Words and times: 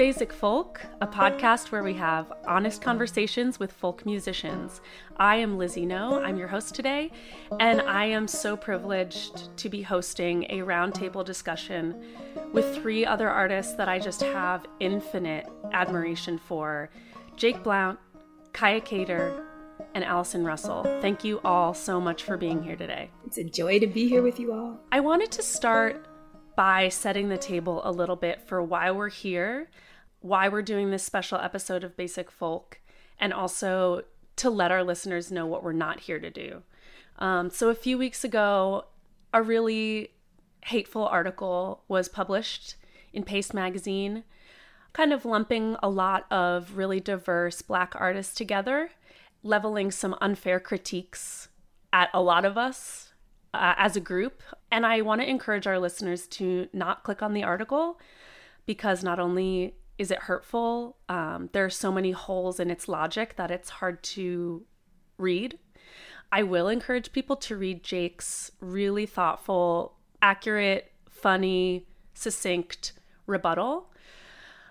Basic 0.00 0.32
Folk, 0.32 0.80
a 1.02 1.06
podcast 1.06 1.70
where 1.70 1.82
we 1.82 1.92
have 1.92 2.32
honest 2.46 2.80
conversations 2.80 3.58
with 3.60 3.70
folk 3.70 4.06
musicians. 4.06 4.80
I 5.18 5.36
am 5.36 5.58
Lizzie 5.58 5.84
No, 5.84 6.22
I'm 6.22 6.38
your 6.38 6.48
host 6.48 6.74
today, 6.74 7.12
and 7.58 7.82
I 7.82 8.06
am 8.06 8.26
so 8.26 8.56
privileged 8.56 9.54
to 9.58 9.68
be 9.68 9.82
hosting 9.82 10.44
a 10.44 10.60
roundtable 10.60 11.22
discussion 11.22 12.02
with 12.54 12.74
three 12.76 13.04
other 13.04 13.28
artists 13.28 13.74
that 13.74 13.90
I 13.90 13.98
just 13.98 14.22
have 14.22 14.64
infinite 14.80 15.46
admiration 15.72 16.38
for 16.38 16.88
Jake 17.36 17.62
Blount, 17.62 17.98
Kaia 18.52 18.82
Kater, 18.82 19.44
and 19.94 20.02
Allison 20.02 20.46
Russell. 20.46 20.82
Thank 21.02 21.24
you 21.24 21.42
all 21.44 21.74
so 21.74 22.00
much 22.00 22.22
for 22.22 22.38
being 22.38 22.62
here 22.62 22.76
today. 22.76 23.10
It's 23.26 23.36
a 23.36 23.44
joy 23.44 23.78
to 23.80 23.86
be 23.86 24.08
here 24.08 24.22
with 24.22 24.40
you 24.40 24.54
all. 24.54 24.80
I 24.90 25.00
wanted 25.00 25.30
to 25.32 25.42
start 25.42 26.06
by 26.56 26.88
setting 26.88 27.28
the 27.28 27.38
table 27.38 27.80
a 27.84 27.92
little 27.92 28.16
bit 28.16 28.40
for 28.46 28.62
why 28.62 28.90
we're 28.90 29.08
here, 29.08 29.68
why 30.20 30.48
we're 30.48 30.62
doing 30.62 30.90
this 30.90 31.02
special 31.02 31.38
episode 31.38 31.84
of 31.84 31.96
Basic 31.96 32.30
Folk, 32.30 32.80
and 33.18 33.32
also 33.32 34.02
to 34.36 34.50
let 34.50 34.72
our 34.72 34.84
listeners 34.84 35.30
know 35.30 35.46
what 35.46 35.62
we're 35.62 35.72
not 35.72 36.00
here 36.00 36.18
to 36.18 36.30
do. 36.30 36.62
Um, 37.18 37.50
so, 37.50 37.68
a 37.68 37.74
few 37.74 37.98
weeks 37.98 38.24
ago, 38.24 38.86
a 39.32 39.42
really 39.42 40.12
hateful 40.64 41.06
article 41.06 41.84
was 41.88 42.08
published 42.08 42.76
in 43.12 43.24
Paste 43.24 43.54
Magazine, 43.54 44.24
kind 44.92 45.12
of 45.12 45.24
lumping 45.24 45.76
a 45.82 45.88
lot 45.88 46.30
of 46.30 46.76
really 46.76 47.00
diverse 47.00 47.62
Black 47.62 47.94
artists 47.96 48.34
together, 48.34 48.90
leveling 49.42 49.90
some 49.90 50.16
unfair 50.20 50.60
critiques 50.60 51.48
at 51.92 52.10
a 52.14 52.22
lot 52.22 52.44
of 52.44 52.56
us 52.56 53.12
uh, 53.54 53.74
as 53.76 53.96
a 53.96 54.00
group. 54.00 54.42
And 54.70 54.86
I 54.86 55.00
want 55.00 55.20
to 55.20 55.28
encourage 55.28 55.66
our 55.66 55.78
listeners 55.78 56.26
to 56.28 56.68
not 56.72 57.04
click 57.04 57.22
on 57.22 57.34
the 57.34 57.42
article 57.42 57.98
because 58.66 59.02
not 59.02 59.18
only 59.18 59.74
is 60.00 60.10
it 60.10 60.20
hurtful, 60.20 60.96
um, 61.10 61.50
there 61.52 61.62
are 61.62 61.68
so 61.68 61.92
many 61.92 62.10
holes 62.10 62.58
in 62.58 62.70
its 62.70 62.88
logic 62.88 63.36
that 63.36 63.50
it's 63.50 63.68
hard 63.68 64.02
to 64.02 64.64
read. 65.18 65.58
I 66.32 66.42
will 66.42 66.68
encourage 66.68 67.12
people 67.12 67.36
to 67.36 67.54
read 67.54 67.84
Jake's 67.84 68.50
really 68.60 69.04
thoughtful, 69.04 69.98
accurate, 70.22 70.90
funny, 71.10 71.86
succinct 72.14 72.94
rebuttal. 73.26 73.92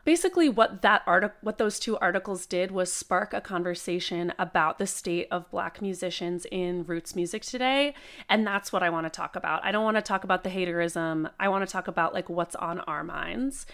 Basically 0.04 0.50
what 0.50 0.82
that 0.82 1.04
article 1.06 1.38
what 1.42 1.60
those 1.60 1.78
two 1.78 1.96
articles 2.00 2.48
did 2.48 2.72
was 2.72 2.92
spark 2.92 3.32
a 3.32 3.40
conversation 3.40 4.34
about 4.40 4.80
the 4.80 4.88
state 4.88 5.28
of 5.30 5.52
black 5.52 5.80
musicians 5.80 6.48
in 6.52 6.84
roots 6.86 7.16
music 7.16 7.44
today 7.44 7.94
and 8.28 8.48
that's 8.48 8.74
what 8.74 8.82
i 8.82 8.90
want 8.90 9.06
to 9.06 9.12
talk 9.12 9.36
about. 9.36 9.64
I 9.64 9.72
don't 9.72 9.84
want 9.84 9.98
to 9.98 10.02
talk 10.02 10.24
about 10.24 10.44
the 10.44 10.50
haterism. 10.50 11.30
I 11.40 11.50
want 11.50 11.68
to 11.68 11.72
talk 11.72 11.88
about 11.88 12.16
like 12.16 12.30
what's 12.30 12.56
on 12.56 12.80
our 12.80 13.04
minds. 13.04 13.68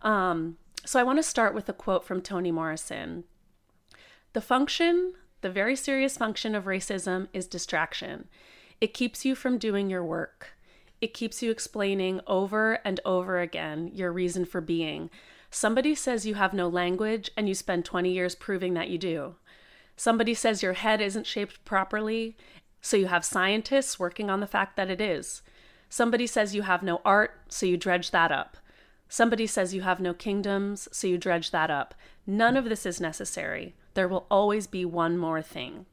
Um, 0.00 0.56
so 0.84 1.00
i 1.00 1.02
want 1.02 1.18
to 1.18 1.22
start 1.22 1.54
with 1.54 1.68
a 1.68 1.72
quote 1.72 2.04
from 2.04 2.20
toni 2.20 2.52
morrison 2.52 3.24
the 4.32 4.40
function 4.40 5.14
the 5.40 5.50
very 5.50 5.76
serious 5.76 6.16
function 6.16 6.54
of 6.54 6.64
racism 6.64 7.28
is 7.32 7.46
distraction 7.46 8.28
it 8.80 8.94
keeps 8.94 9.24
you 9.24 9.34
from 9.34 9.58
doing 9.58 9.90
your 9.90 10.04
work 10.04 10.50
it 11.00 11.14
keeps 11.14 11.42
you 11.42 11.50
explaining 11.50 12.20
over 12.26 12.78
and 12.84 13.00
over 13.04 13.40
again 13.40 13.90
your 13.92 14.12
reason 14.12 14.44
for 14.44 14.60
being 14.60 15.10
Somebody 15.54 15.94
says 15.94 16.24
you 16.24 16.34
have 16.36 16.54
no 16.54 16.66
language 16.66 17.30
and 17.36 17.46
you 17.46 17.54
spend 17.54 17.84
20 17.84 18.10
years 18.10 18.34
proving 18.34 18.72
that 18.72 18.88
you 18.88 18.96
do. 18.96 19.34
Somebody 19.96 20.32
says 20.32 20.62
your 20.62 20.72
head 20.72 21.02
isn't 21.02 21.26
shaped 21.26 21.62
properly, 21.66 22.38
so 22.80 22.96
you 22.96 23.08
have 23.08 23.22
scientists 23.22 23.98
working 23.98 24.30
on 24.30 24.40
the 24.40 24.46
fact 24.46 24.76
that 24.76 24.88
it 24.88 24.98
is. 24.98 25.42
Somebody 25.90 26.26
says 26.26 26.54
you 26.54 26.62
have 26.62 26.82
no 26.82 27.02
art, 27.04 27.32
so 27.48 27.66
you 27.66 27.76
dredge 27.76 28.12
that 28.12 28.32
up. 28.32 28.56
Somebody 29.12 29.46
says 29.46 29.74
you 29.74 29.82
have 29.82 30.00
no 30.00 30.14
kingdoms, 30.14 30.88
so 30.90 31.06
you 31.06 31.18
dredge 31.18 31.50
that 31.50 31.70
up. 31.70 31.94
None 32.26 32.56
of 32.56 32.70
this 32.70 32.86
is 32.86 32.98
necessary. 32.98 33.74
There 33.92 34.08
will 34.08 34.24
always 34.30 34.66
be 34.66 34.86
one 34.86 35.18
more 35.18 35.42
thing. 35.42 35.84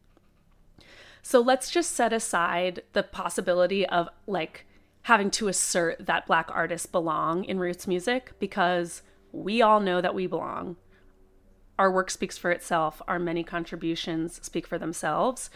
So 1.22 1.41
let's 1.41 1.69
just 1.69 1.91
set 1.91 2.13
aside 2.13 2.81
the 2.94 3.03
possibility 3.03 3.85
of 3.85 4.08
like 4.25 4.66
having 5.02 5.29
to 5.31 5.50
assert 5.50 6.06
that 6.06 6.28
Black 6.28 6.50
artists 6.53 6.85
belong 6.85 7.44
in 7.44 7.59
roots 7.59 7.88
music 7.88 8.31
because 8.40 9.02
we 9.34 9.62
all 9.62 9.81
know 9.81 10.00
that 10.00 10.16
we 10.16 10.25
belong. 10.25 10.78
Our 11.78 11.91
work 11.91 12.12
speaks 12.12 12.38
for 12.38 12.52
itself, 12.52 13.02
our 13.06 13.19
many 13.19 13.44
contributions 13.44 14.40
speak 14.41 14.66
for 14.66 14.78
themselves. 14.78 15.50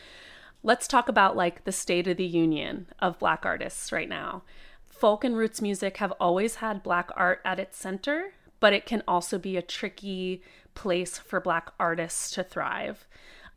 Let's 0.64 0.86
talk 0.86 1.08
about 1.08 1.38
like 1.38 1.64
the 1.64 1.72
state 1.72 2.10
of 2.10 2.18
the 2.18 2.26
union 2.26 2.88
of 3.00 3.20
black 3.20 3.46
artists 3.46 3.94
right 3.94 4.10
now. 4.10 4.44
Folk 5.04 5.26
and 5.26 5.36
roots 5.36 5.62
music 5.62 5.98
have 5.98 6.14
always 6.14 6.56
had 6.56 6.82
black 6.82 7.10
art 7.18 7.42
at 7.44 7.60
its 7.60 7.78
center, 7.78 8.36
but 8.62 8.72
it 8.72 8.86
can 8.86 9.04
also 9.06 9.38
be 9.38 9.58
a 9.58 9.62
tricky 9.62 10.42
place 10.76 11.18
for 11.18 11.42
black 11.42 11.74
artists 11.78 12.32
to 12.32 12.42
thrive. 12.42 13.06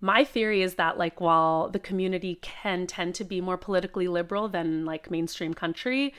My 0.00 0.24
theory 0.24 0.60
is 0.60 0.74
that 0.74 0.98
like 0.98 1.20
while 1.20 1.68
the 1.68 1.78
community 1.78 2.40
can 2.42 2.88
tend 2.88 3.14
to 3.14 3.22
be 3.22 3.40
more 3.40 3.56
politically 3.56 4.08
liberal 4.08 4.48
than 4.48 4.84
like 4.84 5.08
mainstream 5.08 5.54
country, 5.54 6.12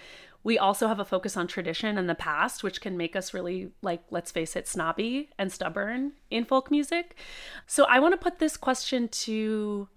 we 0.46 0.58
also 0.58 0.88
have 0.88 1.02
a 1.02 1.04
focus 1.04 1.36
on 1.36 1.46
tradition 1.46 1.98
and 1.98 2.10
the 2.10 2.16
past, 2.16 2.64
which 2.64 2.80
can 2.80 2.96
make 2.96 3.14
us 3.14 3.34
really, 3.34 3.72
like, 3.82 4.04
let's 4.10 4.32
face 4.32 4.56
it, 4.56 4.66
snobby 4.66 5.30
and 5.38 5.52
stubborn 5.52 6.14
in 6.32 6.46
folk 6.46 6.72
music. 6.72 7.18
So 7.66 7.84
I 7.84 8.00
want 8.00 8.14
to 8.14 8.18
put 8.18 8.40
this 8.40 8.56
question 8.56 9.10
to 9.10 9.90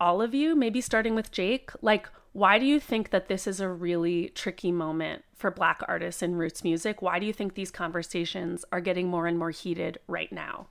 all 0.00 0.22
of 0.22 0.34
you, 0.34 0.56
maybe 0.56 0.80
starting 0.80 1.14
with 1.14 1.30
Jake. 1.30 1.70
Like, 1.82 2.08
why 2.32 2.58
do 2.58 2.66
you 2.66 2.78
think 2.78 3.10
that 3.10 3.28
this 3.28 3.46
is 3.46 3.60
a 3.60 3.68
really 3.68 4.28
tricky 4.28 4.70
moment 4.70 5.24
for 5.34 5.50
Black 5.50 5.82
artists 5.88 6.22
in 6.22 6.36
roots 6.36 6.62
music? 6.62 7.02
Why 7.02 7.18
do 7.18 7.26
you 7.26 7.32
think 7.32 7.54
these 7.54 7.70
conversations 7.70 8.64
are 8.70 8.80
getting 8.80 9.08
more 9.08 9.26
and 9.26 9.38
more 9.38 9.50
heated 9.50 9.98
right 10.06 10.30
now? 10.32 10.68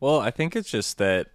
Well, 0.00 0.20
I 0.20 0.30
think 0.30 0.54
it's 0.54 0.70
just 0.70 0.98
that 0.98 1.28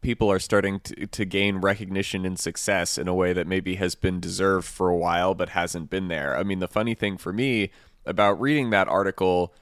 people 0.00 0.30
are 0.30 0.38
starting 0.38 0.80
to, 0.80 1.06
to 1.06 1.24
gain 1.24 1.58
recognition 1.58 2.24
and 2.24 2.38
success 2.38 2.98
in 2.98 3.08
a 3.08 3.14
way 3.14 3.32
that 3.32 3.46
maybe 3.46 3.76
has 3.76 3.94
been 3.94 4.20
deserved 4.20 4.66
for 4.66 4.88
a 4.88 4.96
while 4.96 5.34
but 5.34 5.50
hasn't 5.50 5.90
been 5.90 6.08
there. 6.08 6.36
I 6.36 6.42
mean, 6.42 6.58
the 6.58 6.68
funny 6.68 6.94
thing 6.94 7.18
for 7.18 7.32
me 7.32 7.70
about 8.04 8.40
reading 8.40 8.70
that 8.70 8.88
article 8.88 9.54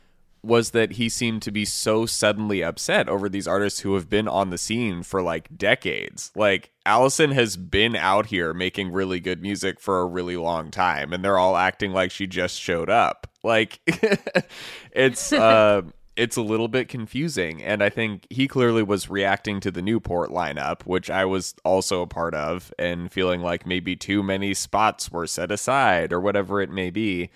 was 0.43 0.71
that 0.71 0.93
he 0.93 1.09
seemed 1.09 1.43
to 1.43 1.51
be 1.51 1.65
so 1.65 2.07
suddenly 2.07 2.63
upset 2.63 3.09
over 3.09 3.29
these 3.29 3.47
artists 3.47 3.81
who 3.81 3.95
have 3.95 4.09
been 4.09 4.29
on 4.29 4.51
the 4.51 4.59
scene 4.59 5.03
for 5.03 5.23
like 5.23 5.57
decades. 5.57 6.33
Like 6.35 6.71
Allison 6.87 7.33
has 7.33 7.57
been 7.57 7.95
out 7.95 8.27
here 8.27 8.55
making 8.55 8.93
really 8.93 9.21
good 9.21 9.43
music 9.43 9.81
for 9.81 10.01
a 10.01 10.07
really 10.07 10.37
long 10.37 10.71
time 10.71 11.13
and 11.13 11.25
they're 11.25 11.39
all 11.39 11.57
acting 11.57 11.93
like 11.93 12.11
she 12.11 12.27
just 12.27 12.59
showed 12.59 12.89
up. 12.89 13.27
Like 13.43 13.81
it's 14.93 15.33
uh 15.33 15.83
it's 16.21 16.37
a 16.37 16.43
little 16.43 16.69
bit 16.69 16.89
confusing. 16.89 17.63
And 17.63 17.83
I 17.83 17.89
think 17.89 18.27
he 18.29 18.47
clearly 18.47 18.83
was 18.83 19.09
reacting 19.09 19.59
to 19.61 19.71
the 19.71 19.81
Newport 19.81 20.31
lineup, 20.31 20.83
which 20.83 21.09
I 21.09 21.25
was 21.25 21.55
also 21.65 22.03
a 22.03 22.07
part 22.07 22.35
of, 22.35 22.75
and 22.79 23.11
feeling 23.11 23.41
like 23.41 23.67
maybe 23.67 23.97
too 23.97 24.23
many 24.23 24.53
spots 24.53 25.11
were 25.11 25.27
set 25.27 25.51
aside 25.51 26.13
or 26.13 26.21
whatever 26.21 26.61
it 26.61 26.71
may 26.71 26.91
be. 26.91 27.31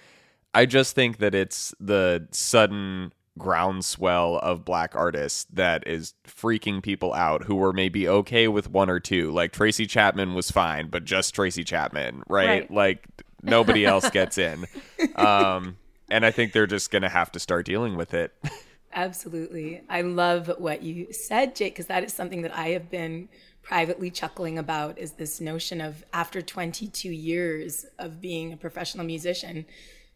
I 0.55 0.67
just 0.67 0.95
think 0.95 1.19
that 1.19 1.35
it's 1.35 1.75
the 1.81 2.29
sudden 2.31 3.13
groundswell 3.37 4.39
of 4.39 4.65
black 4.65 4.95
artists 4.95 5.47
that 5.53 5.87
is 5.89 6.15
freaking 6.25 6.83
people 6.83 7.13
out 7.13 7.45
who 7.45 7.57
were 7.57 7.73
maybe 7.73 8.09
okay 8.09 8.47
with 8.47 8.71
one 8.71 8.89
or 8.89 9.01
two. 9.01 9.33
Like 9.33 9.53
Tracy 9.53 9.87
Chapman 9.87 10.35
was 10.35 10.51
fine, 10.51 10.89
but 10.89 11.05
just 11.05 11.35
Tracy 11.35 11.65
Chapman, 11.65 12.23
right? 12.29 12.47
right. 12.47 12.71
Like 12.71 13.09
nobody 13.43 13.85
else 13.85 14.09
gets 14.11 14.39
in. 14.39 14.67
Um, 15.17 15.77
and 16.11 16.25
I 16.27 16.31
think 16.31 16.53
they're 16.53 16.67
just 16.67 16.91
going 16.91 17.03
to 17.03 17.09
have 17.09 17.31
to 17.33 17.39
start 17.39 17.67
dealing 17.67 17.97
with 17.97 18.15
it. 18.15 18.33
Absolutely. 18.93 19.83
I 19.89 20.01
love 20.01 20.51
what 20.59 20.83
you 20.83 21.13
said, 21.13 21.55
Jake, 21.55 21.75
because 21.75 21.87
that 21.87 22.05
is 22.05 22.13
something 22.13 22.43
that 22.43 22.57
I 22.57 22.69
have 22.69 22.91
been 22.91 23.29
privately 23.63 24.11
chuckling 24.11 24.59
about 24.59 24.99
is 24.99 25.13
this 25.13 25.41
notion 25.41 25.81
of 25.81 26.05
after 26.13 26.43
22 26.43 27.11
years 27.11 27.87
of 27.99 28.21
being 28.21 28.53
a 28.53 28.57
professional 28.57 29.05
musician, 29.05 29.67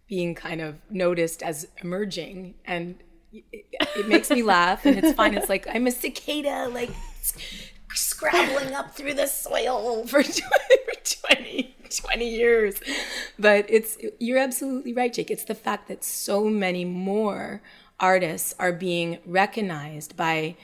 being 0.09 0.35
kind 0.35 0.61
of 0.61 0.77
noticed 0.91 1.43
as 1.43 1.69
emerging. 1.83 2.55
And 2.65 2.97
it, 3.33 3.67
it 3.97 4.09
makes 4.09 4.31
me 4.31 4.43
laugh 4.43 4.87
and 4.87 4.99
it's 4.99 5.13
fine. 5.13 5.35
It's 5.35 5.49
like, 5.49 5.67
I'm 5.69 5.87
a 5.87 5.91
cicada, 5.91 6.69
like 6.73 6.91
scrabbling 7.95 8.75
up 8.75 8.95
through 8.95 9.15
the 9.15 9.27
soil 9.27 10.07
for 10.07 10.23
20, 10.23 11.77
20 12.03 12.29
years. 12.29 12.81
But 13.39 13.67
it's, 13.69 13.99
you're 14.19 14.39
absolutely 14.39 14.95
right, 14.95 15.13
Jake. 15.13 15.31
It's 15.31 15.45
the 15.45 15.55
fact 15.55 15.89
that 15.89 16.05
so 16.05 16.45
many 16.45 16.85
more 16.85 17.63
artists 18.01 18.55
are 18.59 18.73
being 18.73 19.19
recognized 19.27 20.17
by 20.17 20.57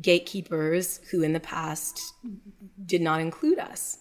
gatekeepers 0.00 1.00
who 1.10 1.22
in 1.22 1.32
the 1.32 1.40
past 1.40 2.14
did 2.84 3.00
not 3.00 3.20
include 3.20 3.58
us. 3.58 3.98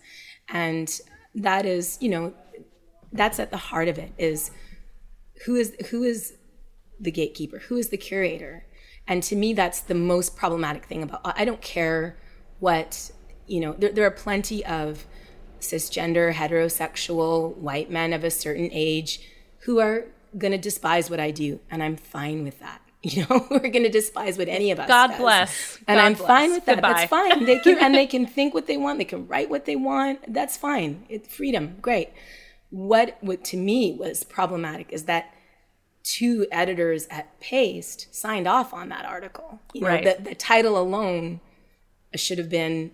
And 0.50 0.90
that 1.36 1.66
is, 1.66 1.98
you 2.02 2.10
know, 2.10 2.34
that's 3.14 3.40
at 3.40 3.52
the 3.52 3.58
heart 3.58 3.88
of 3.88 3.98
it 3.98 4.12
is 4.18 4.52
who 5.46 5.56
is 5.56 5.76
who 5.90 6.04
is 6.04 6.36
the 7.00 7.12
gatekeeper? 7.12 7.60
Who 7.60 7.78
is 7.78 7.90
the 7.90 7.98
curator? 7.98 8.66
And 9.08 9.24
to 9.24 9.36
me 9.36 9.54
that's 9.54 9.82
the 9.82 9.96
most 9.96 10.36
problematic 10.36 10.86
thing 10.86 11.04
about 11.04 11.22
I 11.24 11.46
don't 11.46 11.62
care 11.62 12.18
what, 12.60 13.12
you 13.46 13.60
know, 13.60 13.74
there, 13.74 13.92
there 13.92 14.06
are 14.06 14.12
plenty 14.12 14.66
of 14.66 15.06
cisgender, 15.60 16.34
heterosexual, 16.34 17.56
white 17.58 17.90
men 17.90 18.14
of 18.14 18.24
a 18.24 18.32
certain 18.32 18.70
age 18.72 19.22
who 19.60 19.80
are 19.80 20.06
going 20.38 20.52
to 20.52 20.58
despise 20.58 21.10
what 21.10 21.20
I 21.20 21.32
do. 21.32 21.60
And 21.70 21.82
I'm 21.82 21.96
fine 21.98 22.44
with 22.44 22.60
that. 22.60 22.82
You 23.04 23.26
know, 23.30 23.48
we're 23.50 23.60
going 23.60 23.84
to 23.84 23.90
despise 23.90 24.38
what 24.38 24.50
any 24.50 24.72
of 24.72 24.80
us. 24.80 24.88
God 24.88 25.10
does. 25.10 25.20
bless. 25.20 25.78
And 25.88 25.98
God 25.98 26.06
I'm 26.06 26.14
bless. 26.14 26.28
fine 26.28 26.52
with 26.52 26.66
that. 26.66 26.76
Goodbye. 26.78 26.94
That's 26.94 27.10
fine. 27.10 27.46
They 27.46 27.60
can 27.64 27.78
and 27.78 27.96
they 27.96 28.08
can 28.08 28.26
think 28.26 28.54
what 28.54 28.68
they 28.68 28.76
want. 28.76 28.98
They 28.98 29.06
can 29.06 29.28
write 29.28 29.50
what 29.50 29.66
they 29.66 29.78
want. 29.78 30.34
That's 30.34 30.58
fine. 30.58 31.06
It's 31.08 31.34
freedom. 31.34 31.78
Great. 31.80 32.10
What 32.70 33.18
what 33.22 33.44
to 33.46 33.58
me 33.58 33.94
was 33.94 34.24
problematic 34.24 34.92
is 34.92 35.04
that 35.06 35.34
two 36.04 36.48
editors 36.52 37.08
at 37.10 37.40
Paste 37.40 38.14
signed 38.16 38.48
off 38.48 38.74
on 38.74 38.90
that 38.90 39.06
article. 39.06 39.60
You 39.74 39.82
know, 39.82 39.88
Right. 39.88 40.04
the, 40.04 40.24
the 40.30 40.36
title 40.36 40.78
alone 40.78 41.42
should 42.16 42.38
have 42.38 42.50
been 42.50 42.92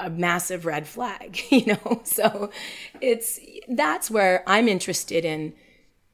a 0.00 0.08
massive 0.10 0.64
red 0.66 0.86
flag, 0.86 1.40
you 1.50 1.66
know? 1.66 2.00
So 2.04 2.50
it's 3.00 3.38
that's 3.68 4.10
where 4.10 4.42
I'm 4.46 4.68
interested 4.68 5.24
in 5.24 5.52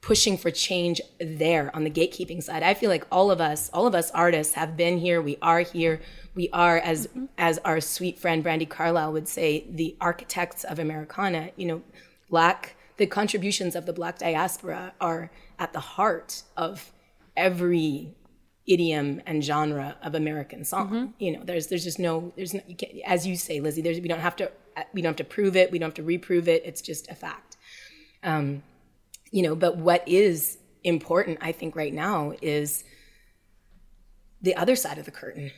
pushing 0.01 0.37
for 0.37 0.51
change 0.51 1.01
there 1.21 1.75
on 1.75 1.85
the 1.85 1.91
gatekeeping 1.91 2.43
side. 2.43 2.63
I 2.63 2.75
feel 2.75 2.91
like 2.91 3.07
all 3.11 3.31
of 3.31 3.41
us, 3.41 3.69
all 3.73 3.87
of 3.87 3.95
us 3.95 4.11
artists 4.13 4.55
have 4.55 4.77
been 4.77 4.99
here, 4.99 5.21
we 5.21 5.37
are 5.43 5.61
here. 5.61 6.01
We 6.35 6.49
are 6.53 6.79
as 6.79 7.09
mm-hmm. 7.09 7.27
as 7.37 7.59
our 7.59 7.81
sweet 7.81 8.19
friend 8.19 8.45
Brandi 8.45 8.69
Carlile 8.69 9.13
would 9.13 9.29
say, 9.29 9.65
the 9.69 9.97
architects 10.01 10.65
of 10.65 10.79
Americana, 10.79 11.51
you 11.57 11.67
know, 11.67 11.83
black 12.29 12.77
the 12.99 13.07
contributions 13.07 13.75
of 13.77 13.87
the 13.87 13.93
black 13.93 14.19
diaspora 14.19 14.93
are 15.01 15.31
at 15.59 15.73
the 15.73 15.81
heart 15.81 16.43
of 16.57 16.93
every 17.37 18.15
idiom 18.67 19.23
and 19.25 19.43
genre 19.43 19.97
of 20.03 20.15
American 20.15 20.65
song. 20.65 21.15
You 21.19 21.33
know, 21.33 21.45
there's 21.45 21.69
there's 21.69 21.85
just 21.85 21.99
no 21.99 22.33
there's 22.37 22.53
no, 22.53 22.61
you 22.67 22.77
can't, 22.77 22.93
as 23.07 23.27
you 23.27 23.37
say, 23.37 23.61
Lizzie. 23.61 23.83
There's 23.83 24.01
we 24.01 24.09
don't 24.09 24.21
have 24.21 24.37
to 24.37 24.53
we 24.93 25.01
don't 25.01 25.11
have 25.11 25.17
to 25.17 25.25
prove 25.25 25.57
it. 25.57 25.71
We 25.71 25.79
don't 25.79 25.89
have 25.89 25.95
to 25.95 26.03
reprove 26.03 26.49
it. 26.49 26.63
It's 26.65 26.83
just 26.83 27.09
a 27.09 27.15
fact. 27.15 27.57
Um, 28.23 28.63
you 29.31 29.43
know, 29.43 29.55
but 29.55 29.77
what 29.77 30.07
is 30.07 30.59
important, 30.85 31.39
I 31.41 31.53
think, 31.53 31.77
right 31.77 31.93
now 31.93 32.35
is 32.43 32.85
the 34.43 34.55
other 34.57 34.77
side 34.77 34.99
of 34.99 35.05
the 35.05 35.11
curtain 35.11 35.51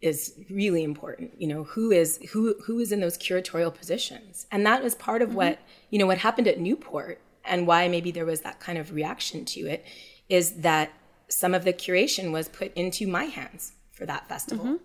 is 0.00 0.34
really 0.50 0.82
important. 0.84 1.40
You 1.40 1.48
know, 1.48 1.64
who 1.64 1.90
is 1.90 2.18
who 2.32 2.54
who 2.66 2.78
is 2.80 2.92
in 2.92 3.00
those 3.00 3.16
curatorial 3.16 3.74
positions, 3.74 4.46
and 4.50 4.66
that 4.66 4.84
is 4.84 4.94
part 4.94 5.22
of 5.22 5.34
what 5.34 5.58
you 5.90 5.98
know 5.98 6.06
what 6.06 6.18
happened 6.18 6.48
at 6.48 6.60
Newport, 6.60 7.20
and 7.44 7.66
why 7.66 7.88
maybe 7.88 8.10
there 8.10 8.26
was 8.26 8.42
that 8.42 8.60
kind 8.60 8.78
of 8.78 8.92
reaction 8.92 9.44
to 9.46 9.60
it, 9.60 9.84
is 10.28 10.60
that 10.60 10.92
some 11.28 11.54
of 11.54 11.64
the 11.64 11.72
curation 11.72 12.32
was 12.32 12.48
put 12.48 12.72
into 12.74 13.06
my 13.06 13.24
hands 13.24 13.72
for 13.92 14.06
that 14.06 14.28
festival, 14.28 14.64
mm-hmm. 14.64 14.76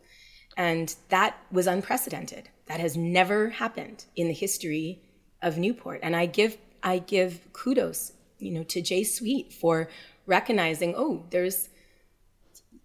and 0.58 0.96
that 1.10 1.38
was 1.52 1.68
unprecedented. 1.68 2.50
That 2.68 2.80
has 2.80 2.96
never 2.96 3.50
happened 3.50 4.06
in 4.16 4.28
the 4.28 4.34
history 4.34 5.02
of 5.42 5.58
Newport, 5.58 6.00
and 6.04 6.16
I 6.16 6.26
give 6.26 6.58
I 6.82 7.00
give 7.00 7.52
kudos, 7.54 8.14
you 8.40 8.52
know, 8.52 8.64
to 8.64 8.82
Jay 8.82 9.04
Sweet 9.04 9.54
for 9.54 9.90
recognizing, 10.26 10.96
oh, 10.96 11.26
there's 11.30 11.70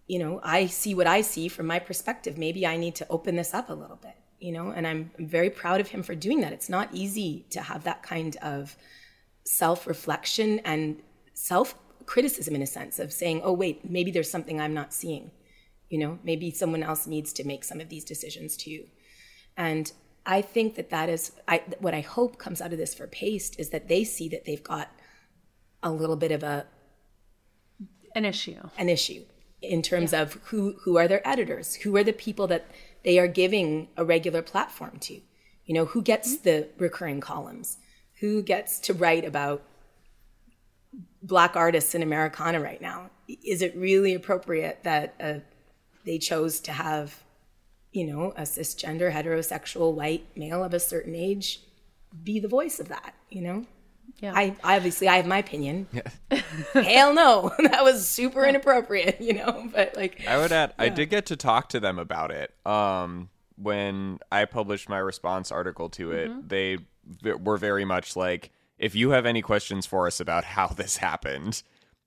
you 0.07 0.17
know, 0.17 0.41
I 0.43 0.65
see 0.65 0.95
what 0.95 1.05
I 1.05 1.21
see 1.21 1.47
from 1.47 1.67
my 1.67 1.77
perspective. 1.77 2.35
Maybe 2.35 2.65
I 2.65 2.77
need 2.77 2.95
to 2.95 3.07
open 3.09 3.35
this 3.35 3.53
up 3.53 3.69
a 3.69 3.73
little 3.73 3.95
bit, 3.95 4.15
you 4.39 4.51
know, 4.51 4.71
and 4.71 4.87
I'm 4.87 5.11
very 5.19 5.49
proud 5.49 5.81
of 5.81 5.89
him 5.89 6.03
for 6.03 6.15
doing 6.15 6.41
that. 6.41 6.53
It's 6.53 6.69
not 6.69 6.89
easy 6.93 7.45
to 7.51 7.61
have 7.61 7.83
that 7.83 8.03
kind 8.03 8.35
of 8.37 8.75
self 9.45 9.87
reflection 9.87 10.59
and 10.59 11.01
self 11.33 11.75
criticism 12.05 12.55
in 12.55 12.61
a 12.61 12.67
sense 12.67 12.99
of 12.99 13.13
saying, 13.13 13.41
oh, 13.43 13.53
wait, 13.53 13.89
maybe 13.89 14.11
there's 14.11 14.31
something 14.31 14.59
I'm 14.59 14.73
not 14.73 14.93
seeing. 14.93 15.31
You 15.89 15.99
know, 15.99 16.19
maybe 16.23 16.51
someone 16.51 16.83
else 16.83 17.07
needs 17.07 17.33
to 17.33 17.43
make 17.43 17.63
some 17.63 17.81
of 17.81 17.89
these 17.89 18.05
decisions 18.05 18.55
too. 18.55 18.85
And 19.57 19.91
I 20.25 20.41
think 20.41 20.75
that 20.75 20.89
that 20.91 21.09
is 21.09 21.31
I, 21.47 21.63
what 21.79 21.93
I 21.93 22.01
hope 22.01 22.37
comes 22.37 22.61
out 22.61 22.71
of 22.71 22.77
this 22.77 22.93
for 22.93 23.07
Paste 23.07 23.59
is 23.59 23.69
that 23.69 23.87
they 23.87 24.03
see 24.03 24.29
that 24.29 24.45
they've 24.45 24.63
got 24.63 24.91
a 25.81 25.91
little 25.91 26.15
bit 26.15 26.31
of 26.31 26.43
a 26.43 26.65
An 28.15 28.25
issue. 28.25 28.59
an 28.77 28.89
issue 28.89 29.23
in 29.61 29.81
terms 29.81 30.13
of 30.13 30.33
who 30.45 30.75
who 30.83 30.97
are 30.97 31.07
their 31.07 31.27
editors, 31.27 31.75
who 31.75 31.95
are 31.97 32.03
the 32.03 32.13
people 32.13 32.47
that 32.47 32.65
they 33.03 33.19
are 33.19 33.27
giving 33.27 33.87
a 33.97 34.05
regular 34.05 34.41
platform 34.41 34.99
to. 35.01 35.21
You 35.65 35.75
know, 35.75 35.85
who 35.85 36.01
gets 36.01 36.37
the 36.37 36.67
recurring 36.77 37.21
columns? 37.21 37.77
Who 38.19 38.41
gets 38.41 38.79
to 38.81 38.93
write 38.93 39.25
about 39.25 39.63
black 41.21 41.55
artists 41.55 41.93
in 41.95 42.01
Americana 42.01 42.59
right 42.59 42.81
now? 42.81 43.11
Is 43.27 43.61
it 43.61 43.75
really 43.75 44.13
appropriate 44.13 44.83
that 44.83 45.15
uh, 45.19 45.33
they 46.05 46.17
chose 46.17 46.59
to 46.61 46.71
have, 46.71 47.23
you 47.91 48.05
know, 48.05 48.33
a 48.35 48.41
cisgender, 48.41 49.11
heterosexual, 49.11 49.93
white 49.93 50.25
male 50.35 50.63
of 50.63 50.73
a 50.73 50.79
certain 50.79 51.15
age 51.15 51.61
be 52.23 52.39
the 52.39 52.47
voice 52.47 52.79
of 52.79 52.87
that? 52.89 53.13
You 53.29 53.41
know, 53.41 53.65
Yeah. 54.21 54.33
I 54.35 54.55
obviously 54.63 55.07
I 55.07 55.17
have 55.17 55.25
my 55.25 55.37
opinion. 55.37 55.87
Hell 56.73 57.13
no, 57.13 57.53
that 57.59 57.83
was 57.83 58.07
super 58.07 58.45
inappropriate, 58.45 59.17
you 59.21 59.33
know. 59.33 59.69
But 59.73 59.95
like, 59.95 60.25
I 60.27 60.37
would 60.37 60.51
add, 60.51 60.73
I 60.77 60.89
did 60.89 61.09
get 61.09 61.27
to 61.27 61.35
talk 61.35 61.69
to 61.69 61.79
them 61.79 61.99
about 61.99 62.31
it. 62.31 62.53
Um, 62.65 63.29
when 63.55 64.19
I 64.31 64.45
published 64.45 64.89
my 64.89 64.97
response 64.97 65.51
article 65.51 65.89
to 65.91 66.11
it, 66.11 66.49
they 66.49 66.77
v- 67.05 67.33
were 67.33 67.57
very 67.57 67.85
much 67.85 68.15
like, 68.15 68.51
if 68.77 68.95
you 68.95 69.09
have 69.11 69.25
any 69.25 69.41
questions 69.41 69.85
for 69.85 70.07
us 70.07 70.19
about 70.19 70.43
how 70.45 70.67
this 70.67 70.97
happened, 70.97 71.61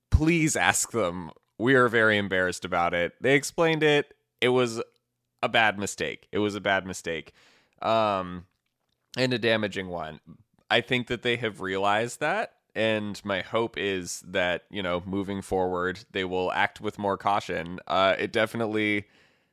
please 0.09 0.55
ask 0.55 0.91
them. 0.91 1.31
We 1.59 1.75
are 1.75 1.87
very 1.87 2.17
embarrassed 2.17 2.65
about 2.65 2.93
it. 2.95 3.13
They 3.21 3.35
explained 3.35 3.83
it. 3.83 4.13
It 4.41 4.49
was 4.49 4.81
a 5.43 5.49
bad 5.49 5.77
mistake. 5.77 6.27
It 6.31 6.39
was 6.39 6.55
a 6.55 6.61
bad 6.61 6.85
mistake. 6.87 7.33
Um, 7.81 8.45
and 9.15 9.31
a 9.33 9.37
damaging 9.37 9.89
one. 9.89 10.19
I 10.73 10.81
think 10.81 11.07
that 11.07 11.21
they 11.21 11.35
have 11.37 11.61
realized 11.61 12.19
that. 12.19 12.53
And 12.75 13.23
my 13.23 13.41
hope 13.41 13.77
is 13.77 14.21
that, 14.27 14.63
you 14.71 14.81
know, 14.81 15.03
moving 15.05 15.41
forward, 15.43 15.99
they 16.11 16.23
will 16.23 16.51
act 16.51 16.81
with 16.81 16.97
more 16.97 17.17
caution. 17.17 17.79
Uh, 17.87 18.15
it 18.17 18.31
definitely, 18.31 19.05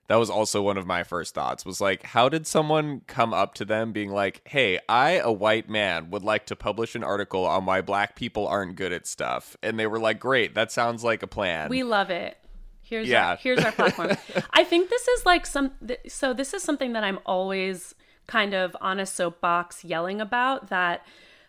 that 0.08 0.16
was 0.16 0.30
also 0.30 0.62
one 0.62 0.78
of 0.78 0.86
my 0.86 1.02
first 1.04 1.34
thoughts 1.34 1.66
was 1.66 1.80
like, 1.82 2.02
how 2.02 2.30
did 2.30 2.46
someone 2.46 3.02
come 3.06 3.34
up 3.34 3.52
to 3.56 3.66
them 3.66 3.92
being 3.92 4.10
like, 4.10 4.40
hey, 4.46 4.78
I, 4.88 5.10
a 5.22 5.30
white 5.30 5.68
man, 5.68 6.10
would 6.10 6.22
like 6.24 6.46
to 6.46 6.56
publish 6.56 6.94
an 6.94 7.04
article 7.04 7.44
on 7.44 7.66
why 7.66 7.82
black 7.82 8.16
people 8.16 8.48
aren't 8.48 8.76
good 8.76 8.92
at 8.92 9.06
stuff? 9.06 9.54
And 9.62 9.78
they 9.78 9.86
were 9.86 10.00
like, 10.00 10.18
great, 10.18 10.54
that 10.54 10.72
sounds 10.72 11.04
like 11.04 11.22
a 11.22 11.26
plan. 11.26 11.68
We 11.68 11.82
love 11.82 12.08
it. 12.08 12.38
Here's 12.80 13.06
Yeah. 13.06 13.28
our, 13.32 13.36
here's 13.36 13.62
our 13.62 13.72
platform. 13.72 14.16
I 14.52 14.64
think 14.64 14.88
this 14.88 15.06
is 15.06 15.26
like 15.26 15.44
some 15.44 15.72
th- 15.86 16.00
so 16.08 16.32
this 16.32 16.54
is 16.54 16.62
something 16.62 16.94
that 16.94 17.04
I'm 17.04 17.18
always 17.26 17.94
kind 18.30 18.54
of 18.54 18.76
on 18.80 19.00
a 19.00 19.06
soapbox 19.06 19.84
yelling 19.84 20.20
about 20.20 20.68
that 20.68 21.04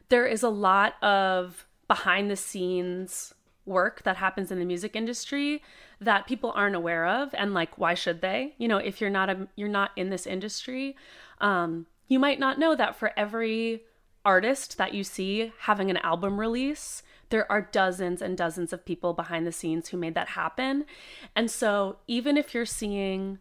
there 0.09 0.25
is 0.25 0.41
a 0.41 0.49
lot 0.49 1.01
of 1.03 1.67
behind 1.87 2.31
the 2.31 2.35
scenes 2.35 3.35
work 3.65 4.01
that 4.01 4.17
happens 4.17 4.51
in 4.51 4.57
the 4.57 4.65
music 4.65 4.95
industry 4.95 5.61
that 5.99 6.25
people 6.25 6.51
aren't 6.55 6.75
aware 6.75 7.05
of. 7.05 7.35
And 7.35 7.53
like 7.53 7.77
why 7.77 7.93
should 7.93 8.21
they? 8.21 8.55
You 8.57 8.67
know 8.67 8.77
if 8.77 8.99
you're 8.99 9.11
not 9.11 9.29
a 9.29 9.47
you're 9.55 9.69
not 9.69 9.91
in 9.95 10.09
this 10.09 10.25
industry 10.25 10.97
um 11.39 11.85
you 12.07 12.17
might 12.17 12.39
not 12.39 12.57
know 12.57 12.75
that 12.75 12.95
for 12.95 13.11
every 13.15 13.83
artist 14.25 14.79
that 14.79 14.95
you 14.95 15.03
see 15.03 15.53
having 15.59 15.91
an 15.91 15.97
album 15.97 16.39
release 16.39 17.03
there 17.29 17.49
are 17.51 17.69
dozens 17.71 18.23
and 18.23 18.35
dozens 18.35 18.73
of 18.73 18.85
people 18.85 19.13
behind 19.13 19.45
the 19.45 19.51
scenes 19.51 19.89
who 19.89 19.97
made 19.97 20.15
that 20.15 20.29
happen. 20.29 20.85
And 21.35 21.49
so 21.49 21.97
even 22.07 22.37
if 22.37 22.53
you're 22.53 22.65
seeing 22.65 23.39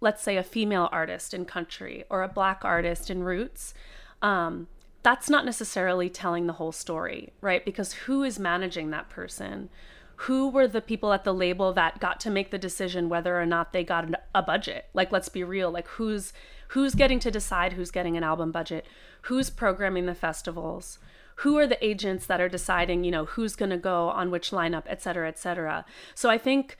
let's 0.00 0.22
say 0.22 0.36
a 0.36 0.42
female 0.42 0.88
artist 0.92 1.34
in 1.34 1.44
country 1.44 2.04
or 2.10 2.22
a 2.22 2.28
black 2.28 2.64
artist 2.64 3.10
in 3.10 3.22
roots 3.22 3.74
um, 4.22 4.68
that's 5.02 5.30
not 5.30 5.44
necessarily 5.44 6.08
telling 6.10 6.46
the 6.46 6.54
whole 6.54 6.72
story 6.72 7.32
right? 7.40 7.64
Because 7.64 7.92
who 7.92 8.22
is 8.22 8.38
managing 8.38 8.90
that 8.90 9.08
person? 9.08 9.68
Who 10.22 10.48
were 10.48 10.66
the 10.66 10.80
people 10.80 11.12
at 11.12 11.22
the 11.22 11.32
label 11.32 11.72
that 11.74 12.00
got 12.00 12.18
to 12.20 12.30
make 12.30 12.50
the 12.50 12.58
decision 12.58 13.08
whether 13.08 13.40
or 13.40 13.46
not 13.46 13.72
they 13.72 13.84
got 13.84 14.10
a 14.34 14.42
budget? 14.42 14.86
Like 14.92 15.12
let's 15.12 15.28
be 15.28 15.44
real 15.44 15.70
like 15.70 15.86
who's 15.86 16.32
who's 16.68 16.94
getting 16.94 17.20
to 17.20 17.30
decide 17.30 17.72
who's 17.74 17.92
getting 17.92 18.16
an 18.16 18.24
album 18.24 18.50
budget? 18.50 18.86
Who's 19.22 19.50
programming 19.50 20.06
the 20.06 20.14
festivals? 20.14 20.98
Who 21.36 21.56
are 21.56 21.68
the 21.68 21.82
agents 21.84 22.26
that 22.26 22.40
are 22.40 22.48
deciding 22.48 23.04
you 23.04 23.12
know 23.12 23.26
who's 23.26 23.54
going 23.54 23.70
to 23.70 23.76
go 23.76 24.08
on 24.08 24.32
which 24.32 24.50
lineup 24.50 24.82
et 24.86 25.00
cetera 25.00 25.28
et 25.28 25.38
cetera? 25.38 25.84
So 26.16 26.28
i 26.28 26.36
think 26.36 26.76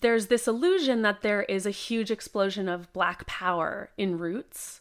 there's 0.00 0.26
this 0.26 0.46
illusion 0.46 1.02
that 1.02 1.22
there 1.22 1.42
is 1.44 1.66
a 1.66 1.70
huge 1.70 2.10
explosion 2.10 2.68
of 2.68 2.92
black 2.92 3.26
power 3.26 3.90
in 3.96 4.18
roots 4.18 4.80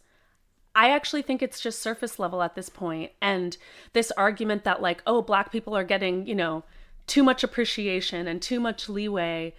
I 0.77 0.91
actually 0.91 1.23
think 1.23 1.41
it's 1.41 1.59
just 1.59 1.81
surface 1.81 2.19
level 2.19 2.43
at 2.43 2.53
this 2.53 2.69
point. 2.69 3.11
And 3.19 3.57
this 3.93 4.11
argument 4.11 4.63
that, 4.63 4.79
like, 4.79 5.01
oh, 5.07 5.23
black 5.23 5.51
people 5.51 5.75
are 5.75 5.83
getting, 5.83 6.27
you 6.27 6.35
know, 6.35 6.63
too 7.07 7.23
much 7.23 7.43
appreciation 7.43 8.27
and 8.27 8.39
too 8.39 8.59
much 8.59 8.87
leeway 8.87 9.55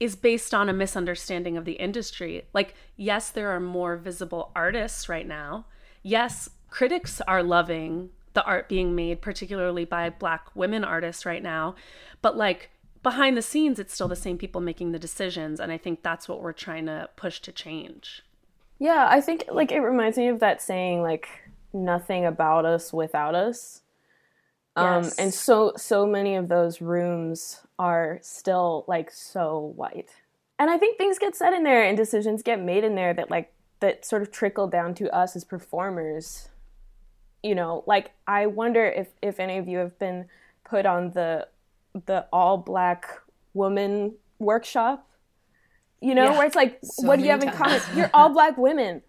is 0.00 0.16
based 0.16 0.54
on 0.54 0.70
a 0.70 0.72
misunderstanding 0.72 1.58
of 1.58 1.66
the 1.66 1.74
industry. 1.74 2.46
Like, 2.54 2.74
yes, 2.96 3.28
there 3.28 3.50
are 3.50 3.60
more 3.60 3.98
visible 3.98 4.52
artists 4.56 5.06
right 5.06 5.28
now. 5.28 5.66
Yes, 6.02 6.48
critics 6.70 7.20
are 7.28 7.42
loving 7.42 8.08
the 8.32 8.44
art 8.44 8.66
being 8.66 8.94
made, 8.94 9.20
particularly 9.20 9.84
by 9.84 10.08
black 10.08 10.46
women 10.54 10.82
artists 10.82 11.26
right 11.26 11.42
now. 11.42 11.74
But, 12.22 12.38
like, 12.38 12.70
behind 13.04 13.36
the 13.36 13.42
scenes, 13.42 13.78
it's 13.78 13.94
still 13.94 14.08
the 14.08 14.16
same 14.16 14.36
people 14.36 14.60
making 14.60 14.90
the 14.90 14.98
decisions. 14.98 15.60
And 15.60 15.70
I 15.70 15.78
think 15.78 16.02
that's 16.02 16.28
what 16.28 16.42
we're 16.42 16.52
trying 16.52 16.86
to 16.86 17.08
push 17.14 17.38
to 17.42 17.52
change. 17.52 18.24
Yeah, 18.80 19.06
I 19.08 19.20
think 19.20 19.44
like 19.52 19.70
it 19.70 19.80
reminds 19.80 20.18
me 20.18 20.26
of 20.26 20.40
that 20.40 20.60
saying 20.60 21.02
like 21.02 21.28
nothing 21.72 22.24
about 22.24 22.64
us 22.64 22.92
without 22.92 23.36
us. 23.36 23.82
Um 24.74 25.08
and 25.18 25.32
so 25.32 25.72
so 25.76 26.04
many 26.04 26.34
of 26.34 26.48
those 26.48 26.80
rooms 26.80 27.60
are 27.78 28.18
still 28.22 28.84
like 28.88 29.12
so 29.12 29.72
white. 29.76 30.10
And 30.58 30.70
I 30.70 30.78
think 30.78 30.98
things 30.98 31.18
get 31.18 31.36
said 31.36 31.52
in 31.52 31.62
there 31.62 31.84
and 31.84 31.96
decisions 31.96 32.42
get 32.42 32.60
made 32.60 32.82
in 32.82 32.96
there 32.96 33.14
that 33.14 33.30
like 33.30 33.52
that 33.78 34.04
sort 34.04 34.22
of 34.22 34.32
trickle 34.32 34.66
down 34.66 34.94
to 34.94 35.14
us 35.14 35.36
as 35.36 35.44
performers. 35.44 36.48
You 37.42 37.54
know, 37.54 37.84
like 37.86 38.10
I 38.26 38.46
wonder 38.46 38.84
if 38.84 39.08
if 39.22 39.38
any 39.38 39.58
of 39.58 39.68
you 39.68 39.78
have 39.78 39.96
been 39.98 40.26
put 40.64 40.86
on 40.86 41.10
the 41.10 41.46
the 42.06 42.26
all 42.32 42.56
black 42.58 43.06
woman 43.54 44.14
workshop 44.38 45.08
you 46.04 46.14
know, 46.14 46.24
yeah, 46.24 46.36
where 46.36 46.46
it's 46.46 46.54
like, 46.54 46.78
so 46.82 47.06
what 47.06 47.18
do 47.18 47.24
you 47.24 47.30
have 47.30 47.42
in 47.42 47.50
common? 47.50 47.80
You're 47.96 48.10
all 48.12 48.28
black 48.34 48.58
women. 48.58 49.00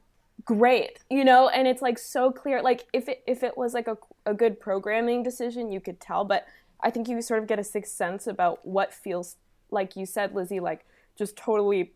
Great, 0.45 0.99
you 1.09 1.25
know, 1.25 1.49
and 1.49 1.67
it's 1.67 1.81
like 1.81 1.97
so 1.97 2.31
clear. 2.31 2.61
Like 2.61 2.85
if 2.93 3.09
it 3.09 3.21
if 3.27 3.43
it 3.43 3.57
was 3.57 3.73
like 3.73 3.89
a 3.89 3.97
a 4.25 4.33
good 4.33 4.61
programming 4.61 5.21
decision, 5.21 5.73
you 5.73 5.81
could 5.81 5.99
tell. 5.99 6.23
But 6.23 6.45
I 6.81 6.91
think 6.91 7.09
you 7.09 7.21
sort 7.21 7.41
of 7.41 7.47
get 7.47 7.59
a 7.59 7.65
sixth 7.65 7.93
sense 7.93 8.27
about 8.27 8.65
what 8.65 8.93
feels 8.93 9.35
like 9.71 9.97
you 9.97 10.05
said, 10.05 10.33
Lizzie, 10.33 10.61
like 10.61 10.85
just 11.17 11.35
totally 11.35 11.91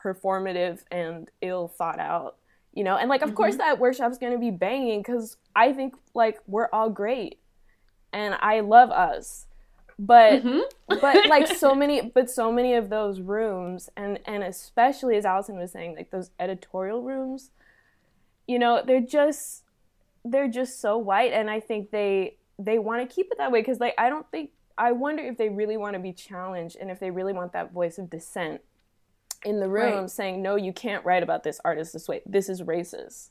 performative 0.00 0.84
and 0.92 1.28
ill 1.42 1.66
thought 1.66 1.98
out. 1.98 2.36
You 2.72 2.84
know, 2.84 2.96
and 2.96 3.08
like 3.08 3.22
of 3.22 3.30
mm-hmm. 3.30 3.36
course 3.36 3.56
that 3.56 3.80
workshop's 3.80 4.18
gonna 4.18 4.38
be 4.38 4.52
banging 4.52 5.00
because 5.00 5.38
I 5.56 5.72
think 5.72 5.94
like 6.14 6.38
we're 6.46 6.68
all 6.72 6.90
great, 6.90 7.40
and 8.12 8.36
I 8.40 8.60
love 8.60 8.90
us 8.90 9.46
but 9.98 10.44
mm-hmm. 10.44 10.60
but 10.88 11.26
like 11.28 11.46
so 11.46 11.74
many 11.74 12.02
but 12.02 12.28
so 12.28 12.52
many 12.52 12.74
of 12.74 12.90
those 12.90 13.20
rooms 13.20 13.88
and 13.96 14.18
and 14.26 14.42
especially 14.42 15.16
as 15.16 15.24
allison 15.24 15.58
was 15.58 15.72
saying 15.72 15.96
like 15.96 16.10
those 16.10 16.30
editorial 16.38 17.02
rooms 17.02 17.50
you 18.46 18.58
know 18.58 18.82
they're 18.86 19.00
just 19.00 19.62
they're 20.24 20.48
just 20.48 20.80
so 20.80 20.98
white 20.98 21.32
and 21.32 21.50
i 21.50 21.60
think 21.60 21.90
they 21.90 22.36
they 22.58 22.78
want 22.78 23.08
to 23.08 23.14
keep 23.14 23.26
it 23.30 23.38
that 23.38 23.50
way 23.50 23.60
because 23.60 23.80
like 23.80 23.94
i 23.96 24.08
don't 24.08 24.30
think 24.30 24.50
i 24.76 24.92
wonder 24.92 25.22
if 25.22 25.38
they 25.38 25.48
really 25.48 25.76
want 25.76 25.94
to 25.94 26.00
be 26.00 26.12
challenged 26.12 26.76
and 26.78 26.90
if 26.90 27.00
they 27.00 27.10
really 27.10 27.32
want 27.32 27.52
that 27.52 27.72
voice 27.72 27.96
of 27.96 28.10
dissent 28.10 28.60
in 29.44 29.60
the 29.60 29.68
room 29.68 30.00
right. 30.00 30.10
saying 30.10 30.42
no 30.42 30.56
you 30.56 30.72
can't 30.72 31.04
write 31.04 31.22
about 31.22 31.42
this 31.42 31.60
artist 31.64 31.92
this 31.92 32.08
way 32.08 32.20
this 32.26 32.48
is 32.48 32.62
racist 32.62 33.30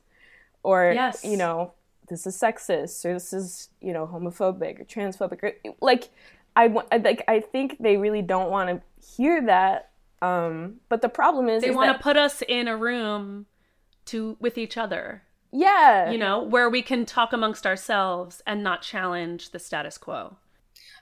or 0.64 0.92
yes. 0.96 1.24
you 1.24 1.38
know 1.38 1.74
this 2.08 2.26
is 2.26 2.36
sexist 2.36 3.04
or 3.06 3.14
this 3.14 3.34
is 3.34 3.70
you 3.82 3.94
know 3.94 4.08
homophobic 4.08 4.80
or 4.80 4.86
transphobic 4.86 5.44
or 5.44 5.54
like 5.82 6.10
I 6.56 6.68
like 6.68 7.24
I 7.28 7.40
think 7.40 7.78
they 7.80 7.98
really 7.98 8.22
don't 8.22 8.50
want 8.50 8.70
to 8.70 9.16
hear 9.16 9.46
that. 9.46 9.92
Um, 10.22 10.78
but 10.90 11.02
the 11.02 11.10
problem 11.10 11.50
is 11.50 11.62
they 11.62 11.70
is 11.70 11.76
want 11.76 11.96
to 11.96 12.02
put 12.02 12.18
us 12.18 12.42
in 12.48 12.68
a 12.68 12.78
room 12.78 13.46
to 14.06 14.38
with 14.40 14.58
each 14.58 14.78
other. 14.78 15.24
Yeah, 15.52 16.12
you 16.12 16.18
know, 16.18 16.44
where 16.44 16.70
we 16.70 16.82
can 16.82 17.06
talk 17.06 17.32
amongst 17.32 17.66
ourselves 17.66 18.42
and 18.46 18.64
not 18.64 18.82
challenge 18.82 19.52
the 19.52 19.60
status 19.60 19.98
quo. 19.98 20.38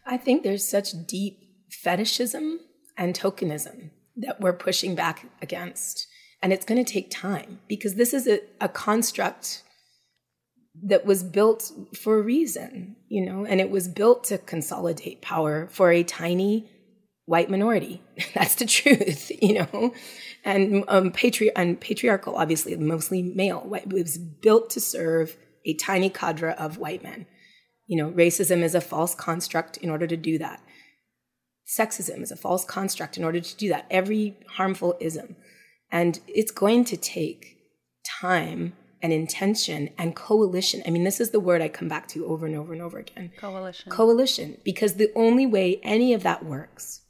I 0.05 0.17
think 0.17 0.43
there's 0.43 0.67
such 0.67 0.91
deep 1.07 1.39
fetishism 1.69 2.59
and 2.97 3.17
tokenism 3.17 3.89
that 4.15 4.39
we're 4.39 4.53
pushing 4.53 4.95
back 4.95 5.25
against. 5.41 6.07
And 6.41 6.51
it's 6.51 6.65
going 6.65 6.83
to 6.83 6.91
take 6.91 7.09
time 7.09 7.59
because 7.67 7.95
this 7.95 8.13
is 8.13 8.27
a, 8.27 8.39
a 8.59 8.67
construct 8.67 9.63
that 10.81 11.05
was 11.05 11.23
built 11.23 11.71
for 11.95 12.17
a 12.17 12.21
reason, 12.21 12.95
you 13.07 13.25
know, 13.25 13.45
and 13.45 13.61
it 13.61 13.69
was 13.69 13.87
built 13.87 14.23
to 14.25 14.37
consolidate 14.39 15.21
power 15.21 15.67
for 15.71 15.91
a 15.91 16.03
tiny 16.03 16.69
white 17.25 17.49
minority. 17.49 18.01
That's 18.33 18.55
the 18.55 18.65
truth, 18.65 19.31
you 19.41 19.53
know, 19.53 19.93
and 20.43 20.83
um, 20.87 21.11
patri- 21.11 21.55
and 21.55 21.79
patriarchal, 21.79 22.35
obviously, 22.35 22.75
mostly 22.75 23.21
male. 23.21 23.61
White, 23.61 23.83
it 23.83 23.93
was 23.93 24.17
built 24.17 24.69
to 24.71 24.81
serve 24.81 25.37
a 25.65 25.73
tiny 25.75 26.09
cadre 26.09 26.53
of 26.55 26.77
white 26.77 27.03
men. 27.03 27.27
You 27.85 27.97
know, 27.97 28.11
racism 28.11 28.61
is 28.61 28.75
a 28.75 28.81
false 28.81 29.13
construct 29.13 29.77
in 29.77 29.89
order 29.89 30.07
to 30.07 30.17
do 30.17 30.37
that. 30.39 30.61
Sexism 31.67 32.21
is 32.21 32.31
a 32.31 32.35
false 32.35 32.65
construct 32.65 33.17
in 33.17 33.23
order 33.23 33.39
to 33.39 33.57
do 33.57 33.69
that. 33.69 33.85
Every 33.89 34.37
harmful 34.55 34.97
ism, 34.99 35.35
and 35.91 36.19
it's 36.27 36.51
going 36.51 36.85
to 36.85 36.97
take 36.97 37.57
time 38.19 38.73
and 39.03 39.11
intention 39.11 39.89
and 39.97 40.15
coalition. 40.15 40.81
I 40.87 40.89
mean, 40.89 41.03
this 41.03 41.19
is 41.19 41.31
the 41.31 41.39
word 41.39 41.61
I 41.61 41.67
come 41.67 41.89
back 41.89 42.07
to 42.09 42.25
over 42.25 42.45
and 42.45 42.55
over 42.55 42.71
and 42.71 42.81
over 42.81 42.97
again. 42.97 43.31
Coalition. 43.37 43.91
Coalition. 43.91 44.57
Because 44.63 44.93
the 44.93 45.11
only 45.13 45.45
way 45.45 45.81
any 45.83 46.13
of 46.13 46.23
that 46.23 46.45
works 46.45 47.01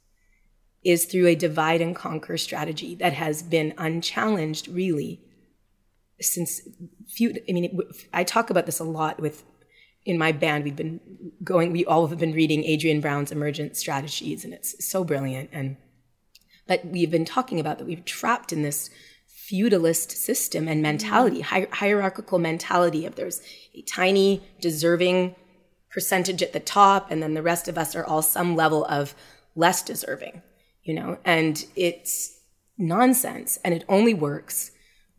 is 0.82 1.06
through 1.06 1.28
a 1.28 1.36
divide 1.36 1.80
and 1.80 1.94
conquer 1.94 2.36
strategy 2.36 2.96
that 2.96 3.12
has 3.12 3.42
been 3.42 3.72
unchallenged, 3.78 4.66
really, 4.66 5.22
since 6.20 6.62
few. 7.08 7.32
I 7.48 7.52
mean, 7.52 7.80
I 8.12 8.24
talk 8.24 8.50
about 8.50 8.66
this 8.66 8.80
a 8.80 8.84
lot 8.84 9.20
with 9.20 9.44
in 10.04 10.18
my 10.18 10.32
band. 10.32 10.64
We've 10.64 10.76
been 10.76 11.00
going. 11.44 11.70
We 11.70 11.84
all 11.84 12.08
have 12.08 12.18
been 12.18 12.34
reading 12.34 12.64
Adrienne 12.64 13.00
Brown's 13.00 13.30
Emergent 13.30 13.76
Strategies, 13.76 14.44
and 14.44 14.52
it's 14.52 14.84
so 14.84 15.04
brilliant. 15.04 15.50
And 15.52 15.76
but 16.66 16.84
we've 16.84 17.10
been 17.10 17.24
talking 17.24 17.60
about 17.60 17.78
that 17.78 17.86
we've 17.86 18.04
trapped 18.04 18.52
in 18.52 18.62
this 18.62 18.90
feudalist 19.48 20.10
system 20.10 20.68
and 20.68 20.80
mentality, 20.80 21.42
mm-hmm. 21.42 21.54
hi- 21.54 21.68
hierarchical 21.70 22.38
mentality 22.38 23.04
of 23.04 23.14
there's 23.14 23.42
a 23.74 23.82
tiny 23.82 24.42
deserving 24.60 25.34
percentage 25.90 26.42
at 26.42 26.52
the 26.52 26.60
top, 26.60 27.10
and 27.10 27.22
then 27.22 27.34
the 27.34 27.42
rest 27.42 27.68
of 27.68 27.76
us 27.76 27.94
are 27.94 28.04
all 28.04 28.22
some 28.22 28.56
level 28.56 28.84
of 28.86 29.14
less 29.54 29.82
deserving, 29.82 30.42
you 30.82 30.94
know, 30.94 31.18
and 31.24 31.66
it's 31.76 32.38
nonsense. 32.78 33.58
And 33.64 33.74
it 33.74 33.84
only 33.88 34.14
works 34.14 34.70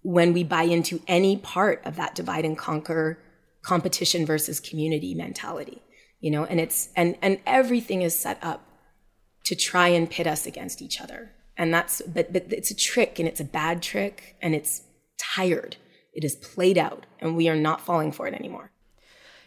when 0.01 0.33
we 0.33 0.43
buy 0.43 0.63
into 0.63 1.01
any 1.07 1.37
part 1.37 1.81
of 1.85 1.95
that 1.95 2.15
divide 2.15 2.45
and 2.45 2.57
conquer 2.57 3.19
competition 3.61 4.25
versus 4.25 4.59
community 4.59 5.15
mentality, 5.15 5.81
you 6.19 6.31
know, 6.31 6.45
and 6.45 6.59
it's, 6.59 6.89
and, 6.95 7.15
and 7.21 7.39
everything 7.45 8.01
is 8.01 8.15
set 8.15 8.39
up 8.43 8.67
to 9.45 9.55
try 9.55 9.87
and 9.89 10.09
pit 10.09 10.27
us 10.27 10.45
against 10.45 10.81
each 10.81 10.99
other 10.99 11.31
and 11.57 11.73
that's 11.73 12.01
but 12.01 12.31
but 12.33 12.51
it's 12.51 12.71
a 12.71 12.75
trick 12.75 13.19
and 13.19 13.27
it's 13.27 13.39
a 13.39 13.45
bad 13.45 13.81
trick 13.81 14.35
and 14.41 14.53
it's 14.55 14.83
tired. 15.17 15.77
It 16.13 16.23
is 16.23 16.35
played 16.35 16.77
out 16.77 17.05
and 17.19 17.35
we 17.35 17.49
are 17.49 17.55
not 17.55 17.81
falling 17.81 18.11
for 18.11 18.27
it 18.27 18.33
anymore. 18.33 18.71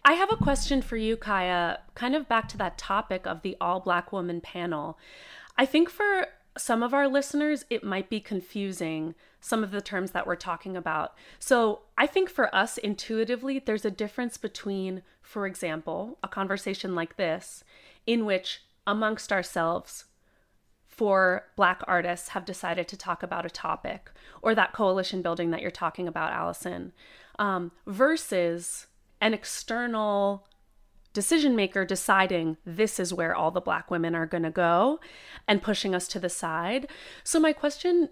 I 0.05 0.15
have 0.15 0.33
a 0.33 0.37
question 0.37 0.81
for 0.81 0.97
you 0.97 1.17
kaia 1.17 1.79
kind 1.95 2.15
of 2.15 2.29
back 2.29 2.49
to 2.49 2.59
that 2.59 2.79
topic 2.79 3.27
of 3.27 3.43
the 3.43 3.57
all 3.61 3.81
black 3.81 4.13
woman 4.13 4.41
panel. 4.41 4.99
I 5.57 5.67
think 5.67 5.91
for 5.91 6.29
some 6.57 6.83
of 6.83 6.95
our 6.95 7.09
listeners 7.09 7.65
it 7.71 7.85
might 7.85 8.11
be 8.11 8.21
confusing 8.21 9.15
some 9.41 9.63
of 9.63 9.71
the 9.71 9.81
terms 9.81 10.11
that 10.11 10.27
we're 10.27 10.37
talking 10.37 10.77
about. 10.77 11.15
So 11.39 11.81
i 11.97 12.07
think 12.07 12.31
for 12.31 12.55
us 12.55 12.79
intuitively 12.79 13.59
there's 13.59 13.85
a 13.85 13.91
difference 13.91 14.37
between 14.37 15.03
for 15.23 15.47
example 15.47 16.19
a 16.23 16.29
conversation 16.29 16.95
like 16.95 17.17
this 17.17 17.63
in 18.07 18.25
which 18.25 18.63
amongst 18.87 19.31
ourselves 19.33 20.07
for 20.99 21.45
Black 21.55 21.81
artists 21.87 22.31
have 22.31 22.45
decided 22.45 22.89
to 22.89 22.97
talk 22.97 23.23
about 23.23 23.47
a 23.47 23.51
topic 23.51 24.11
or 24.43 24.53
that 24.53 24.73
coalition 24.73 25.23
building 25.23 25.53
that 25.53 25.63
you're 25.63 25.71
talking 25.71 26.09
about, 26.09 26.33
Allison, 26.33 26.93
um, 27.39 27.71
versus 27.87 28.89
an 29.21 29.33
external 29.33 30.45
decision 31.13 31.55
maker 31.55 31.85
deciding 31.85 32.57
this 32.67 32.99
is 32.99 33.15
where 33.15 33.33
all 33.33 33.53
the 33.53 33.61
Black 33.61 33.93
women 33.93 34.17
are 34.17 34.27
going 34.27 34.43
to 34.43 34.51
go 34.51 34.99
and 35.47 35.63
pushing 35.63 35.95
us 35.95 36.09
to 36.09 36.19
the 36.19 36.29
side. 36.29 36.89
So, 37.23 37.39
my 37.39 37.53
question 37.53 38.09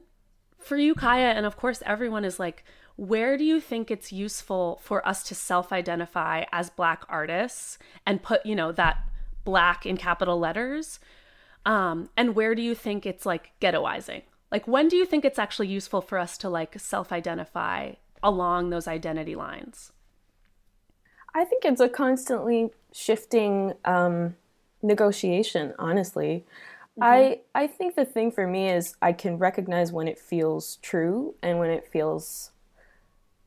for 0.60 0.76
you, 0.76 0.94
Kaia, 0.94 1.34
and 1.34 1.44
of 1.44 1.56
course, 1.56 1.82
everyone 1.84 2.24
is 2.24 2.38
like, 2.38 2.62
where 2.94 3.36
do 3.36 3.42
you 3.42 3.60
think 3.60 3.90
it's 3.90 4.12
useful 4.12 4.80
for 4.80 5.06
us 5.06 5.24
to 5.24 5.34
self 5.34 5.72
identify 5.72 6.44
as 6.52 6.70
Black 6.70 7.02
artists 7.08 7.80
and 8.06 8.22
put, 8.22 8.46
you 8.46 8.54
know, 8.54 8.70
that 8.70 8.98
Black 9.44 9.84
in 9.84 9.96
capital 9.96 10.38
letters? 10.38 11.00
Um, 11.66 12.08
and 12.16 12.35
where 12.37 12.54
do 12.54 12.62
you 12.62 12.75
think 12.75 13.04
it's 13.04 13.26
like 13.26 13.50
ghettoizing? 13.61 14.23
Like, 14.52 14.66
when 14.68 14.88
do 14.88 14.96
you 14.96 15.04
think 15.04 15.25
it's 15.25 15.38
actually 15.38 15.68
useful 15.68 16.00
for 16.00 16.16
us 16.16 16.38
to 16.38 16.49
like 16.49 16.78
self 16.78 17.12
identify 17.12 17.94
along 18.23 18.70
those 18.70 18.87
identity 18.88 19.35
lines? 19.35 19.92
I 21.35 21.44
think 21.44 21.64
it's 21.64 21.80
a 21.80 21.88
constantly 21.88 22.70
shifting 22.92 23.75
um, 23.85 24.37
negotiation, 24.82 25.75
honestly. 25.78 26.46
Mm-hmm. 26.99 27.02
I 27.02 27.40
I 27.54 27.66
think 27.66 27.96
the 27.96 28.06
thing 28.06 28.30
for 28.30 28.46
me 28.46 28.70
is 28.70 28.94
I 29.02 29.12
can 29.12 29.37
recognize 29.37 29.92
when 29.92 30.08
it 30.08 30.18
feels 30.18 30.76
true 30.76 31.35
and 31.42 31.58
when 31.58 31.70
it 31.70 31.85
feels 31.92 32.52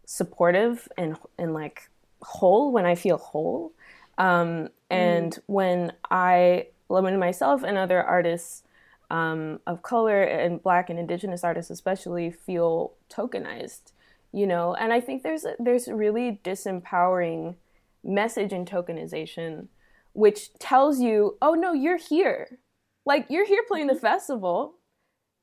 supportive 0.05 0.87
and 0.97 1.17
and 1.37 1.53
like 1.53 1.89
whole 2.21 2.71
when 2.73 2.85
I 2.85 2.95
feel 2.95 3.17
whole. 3.17 3.71
Um, 4.17 4.69
and 4.89 5.33
mm. 5.33 5.41
when 5.45 5.93
I 6.11 6.67
when 6.89 7.17
myself 7.19 7.63
and 7.63 7.77
other 7.77 8.03
artists 8.03 8.63
um, 9.09 9.59
of 9.65 9.81
color 9.81 10.21
and 10.21 10.61
black 10.61 10.89
and 10.89 10.99
indigenous 10.99 11.43
artists 11.43 11.71
especially 11.71 12.29
feel 12.29 12.93
tokenized 13.09 13.91
you 14.31 14.45
know? 14.45 14.75
And 14.75 14.93
i 14.93 14.99
think 14.99 15.23
there's 15.23 15.45
a, 15.45 15.55
there's 15.59 15.87
a 15.87 15.95
really 15.95 16.39
disempowering 16.43 17.55
message 18.03 18.53
in 18.53 18.65
tokenization 18.65 19.67
which 20.13 20.53
tells 20.59 20.99
you 20.99 21.37
oh 21.41 21.53
no 21.53 21.73
you're 21.73 21.97
here. 21.97 22.59
Like 23.05 23.27
you're 23.29 23.47
here 23.47 23.63
playing 23.67 23.87
the 23.87 23.95
festival. 23.95 24.75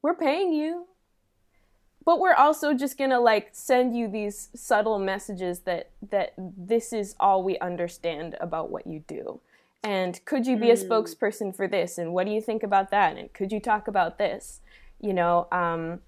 We're 0.02 0.14
paying 0.14 0.52
you. 0.52 0.86
But 2.04 2.20
we're 2.20 2.34
also 2.34 2.72
just 2.72 2.96
gonna 2.96 3.20
like 3.20 3.48
send 3.52 3.96
you 3.96 4.08
these 4.08 4.48
subtle 4.54 4.98
messages 4.98 5.60
that 5.60 5.90
that 6.10 6.34
this 6.38 6.92
is 6.92 7.16
all 7.18 7.42
we 7.42 7.58
understand 7.58 8.36
about 8.40 8.70
what 8.70 8.86
you 8.86 9.02
do 9.06 9.40
and 9.82 10.24
could 10.24 10.46
you 10.46 10.56
be 10.56 10.70
a 10.70 10.76
hmm. 10.76 10.90
spokesperson 10.90 11.54
for 11.54 11.68
this? 11.68 11.98
And 11.98 12.12
what 12.12 12.26
do 12.26 12.32
you 12.32 12.40
think 12.40 12.62
about 12.62 12.90
that? 12.90 13.16
And 13.16 13.32
could 13.32 13.52
you 13.52 13.60
talk 13.60 13.88
about 13.88 14.18
this? 14.18 14.60
You 15.00 15.12
know 15.12 15.46
um, 15.52 16.00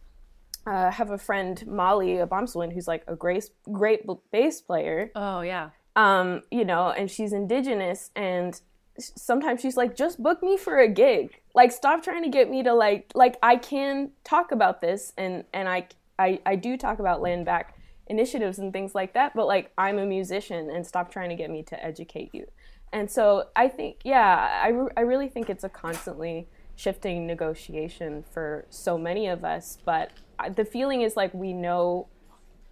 uh, 0.67 0.91
have 0.91 1.11
a 1.11 1.19
friend 1.19 1.67
Mali 1.67 2.17
Obomsawin 2.17 2.73
who's 2.73 2.89
like 2.89 3.05
a 3.07 3.15
great 3.15 3.51
great 3.71 4.05
bass 4.31 4.61
player. 4.61 5.11
Oh 5.15 5.41
yeah. 5.43 5.71
Um, 5.97 6.43
you 6.51 6.65
know 6.65 6.91
and 6.91 7.11
she's 7.11 7.33
indigenous 7.33 8.11
and 8.17 8.61
sometimes 8.99 9.61
she's 9.61 9.77
like 9.77 9.97
just 9.97 10.23
book 10.23 10.43
me 10.43 10.57
for 10.57 10.79
a 10.79 10.89
gig. 10.89 11.41
Like 11.55 11.73
stop 11.73 12.03
trying 12.03 12.23
to 12.23 12.29
get 12.29 12.51
me 12.51 12.63
to 12.63 12.73
like 12.73 13.11
like 13.15 13.37
i 13.43 13.57
can 13.57 14.11
talk 14.25 14.53
about 14.53 14.81
this 14.81 15.13
and 15.17 15.45
and 15.53 15.69
i 15.69 15.87
i, 16.19 16.41
I 16.47 16.57
do 16.57 16.77
talk 16.77 16.99
about 16.99 17.21
land 17.21 17.45
back 17.45 17.77
initiatives 18.07 18.59
and 18.59 18.73
things 18.73 18.95
like 18.95 19.15
that 19.15 19.35
but 19.35 19.47
like 19.47 19.73
i'm 19.77 19.99
a 19.99 20.07
musician 20.07 20.71
and 20.71 20.87
stop 20.87 21.11
trying 21.11 21.31
to 21.31 21.35
get 21.37 21.51
me 21.51 21.63
to 21.65 21.85
educate 21.85 22.31
you 22.33 22.47
and 22.93 23.11
so 23.11 23.49
I 23.57 23.69
think, 23.69 23.99
yeah, 24.05 24.61
I, 24.63 24.69
re- 24.69 24.93
I 24.97 25.01
really 25.03 25.29
think 25.29 25.51
it's 25.51 25.65
a 25.65 25.69
constantly 25.69 26.49
shifting 26.77 27.27
negotiation 27.27 28.25
for 28.31 28.67
so 28.71 28.97
many 28.97 29.27
of 29.27 29.45
us. 29.45 29.79
But 29.85 30.11
the 30.55 30.65
feeling 30.65 31.03
is 31.03 31.17
like 31.17 31.35
we 31.35 31.53
know, 31.53 32.09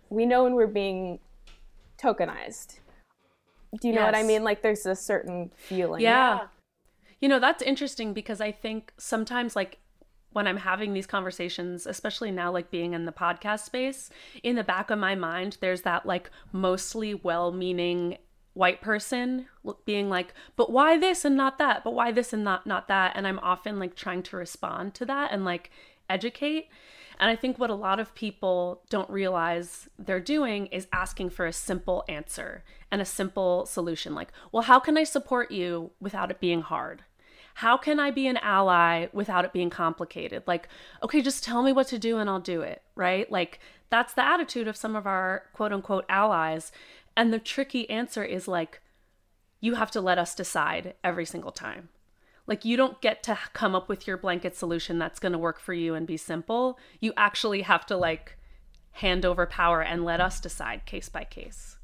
we 0.09 0.27
know 0.27 0.45
when 0.45 0.55
we're 0.55 0.67
being 0.67 1.19
tokenized. 2.01 2.79
Do 3.81 3.89
you 3.89 3.95
yes. 3.95 4.01
know 4.01 4.07
what 4.07 4.15
I 4.15 4.23
mean? 4.23 4.45
Like 4.45 4.63
there's 4.63 4.87
a 4.87 4.95
certain 4.95 5.51
feeling. 5.57 6.03
Yeah. 6.03 6.37
yeah. 6.37 6.47
You 7.21 7.29
know, 7.29 7.39
that's 7.39 7.63
interesting 7.63 8.13
because 8.13 8.41
I 8.41 8.53
think 8.53 8.93
sometimes 8.99 9.57
like 9.57 9.79
when 10.33 10.47
I'm 10.47 10.59
having 10.59 10.93
these 10.93 11.07
conversations, 11.07 11.87
especially 11.87 12.31
now, 12.31 12.53
like 12.53 12.71
being 12.71 12.93
in 12.93 13.07
the 13.07 13.13
podcast 13.13 13.61
space, 13.61 14.11
in 14.43 14.55
the 14.57 14.63
back 14.63 14.91
of 14.91 14.99
my 14.99 15.15
mind, 15.15 15.57
there's 15.61 15.83
that 15.83 16.05
like 16.05 16.31
mostly 16.53 17.15
well 17.15 17.53
meaning 17.53 18.19
white 18.57 18.81
person 18.81 19.47
being 19.85 20.09
like 20.09 20.33
but 20.57 20.73
why 20.73 20.97
this 20.97 21.27
and 21.27 21.37
not 21.37 21.59
that 21.59 21.85
but 21.85 21.93
why 21.93 22.11
this 22.11 22.33
and 22.33 22.43
not 22.43 22.67
not 22.67 22.89
that 22.89 23.13
and 23.15 23.27
i'm 23.27 23.39
often 23.41 23.79
like 23.79 23.95
trying 23.95 24.23
to 24.23 24.37
respond 24.37 24.95
to 24.95 25.05
that 25.05 25.31
and 25.31 25.45
like 25.45 25.71
educate 26.09 26.69
and 27.21 27.29
i 27.29 27.37
think 27.37 27.59
what 27.59 27.69
a 27.69 27.75
lot 27.75 28.01
of 28.01 28.15
people 28.15 28.81
don't 28.89 29.11
realize 29.11 29.91
they're 29.99 30.19
doing 30.19 30.67
is 30.69 30.89
asking 30.91 31.29
for 31.29 31.45
a 31.45 31.53
simple 31.53 32.03
answer 32.09 32.65
and 32.91 33.03
a 33.03 33.05
simple 33.05 33.67
solution 33.67 34.15
like 34.15 34.33
well 34.53 34.63
how 34.63 34.81
can 34.81 34.97
i 34.97 35.05
support 35.05 35.51
you 35.51 35.91
without 36.01 36.31
it 36.31 36.41
being 36.41 36.63
hard 36.63 37.03
how 37.61 37.79
can 37.79 37.99
I 37.99 38.11
be 38.11 38.27
an 38.27 38.37
ally 38.43 39.07
without 39.15 39.47
it 39.47 39.53
being 39.55 39.71
complicated? 39.71 40.43
Like, 40.47 40.69
okay, 41.03 41.23
just 41.23 41.43
tell 41.43 41.63
me 41.63 41.73
what 41.73 41.87
to 41.89 41.99
do 41.99 42.19
and 42.19 42.29
I'll 42.29 42.39
do 42.39 42.61
it, 42.61 42.83
right? 42.95 43.33
Like, 43.33 43.61
that's 43.89 44.13
the 44.13 44.23
attitude 44.23 44.69
of 44.69 44.77
some 44.77 44.95
of 44.95 45.07
our 45.07 45.45
quote 45.55 45.73
unquote 45.73 46.05
allies. 46.11 46.71
And 47.17 47.33
the 47.33 47.39
tricky 47.39 47.89
answer 47.89 48.23
is 48.23 48.47
like, 48.47 48.81
you 49.61 49.75
have 49.75 49.91
to 49.93 50.01
let 50.01 50.19
us 50.19 50.35
decide 50.35 50.95
every 51.03 51.25
single 51.25 51.51
time. 51.51 51.89
Like, 52.47 52.65
you 52.65 52.77
don't 52.77 53.01
get 53.01 53.23
to 53.25 53.39
come 53.55 53.75
up 53.75 53.89
with 53.89 54.07
your 54.07 54.17
blanket 54.17 54.55
solution 54.55 54.99
that's 54.99 55.19
going 55.19 55.33
to 55.33 55.39
work 55.39 55.59
for 55.59 55.73
you 55.73 55.95
and 55.95 56.07
be 56.07 56.17
simple. 56.17 56.79
You 57.01 57.13
actually 57.17 57.63
have 57.63 57.87
to 57.87 57.97
like 57.97 58.37
hand 58.93 59.27
over 59.27 59.47
power 59.47 59.83
and 59.83 60.05
let 60.05 60.21
us 60.21 60.41
decide 60.41 60.87
case 60.87 61.09
by 61.09 61.25
case, 61.25 61.77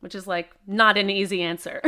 which 0.00 0.14
is 0.14 0.26
like 0.26 0.50
not 0.66 0.96
an 0.96 1.10
easy 1.10 1.42
answer. 1.42 1.82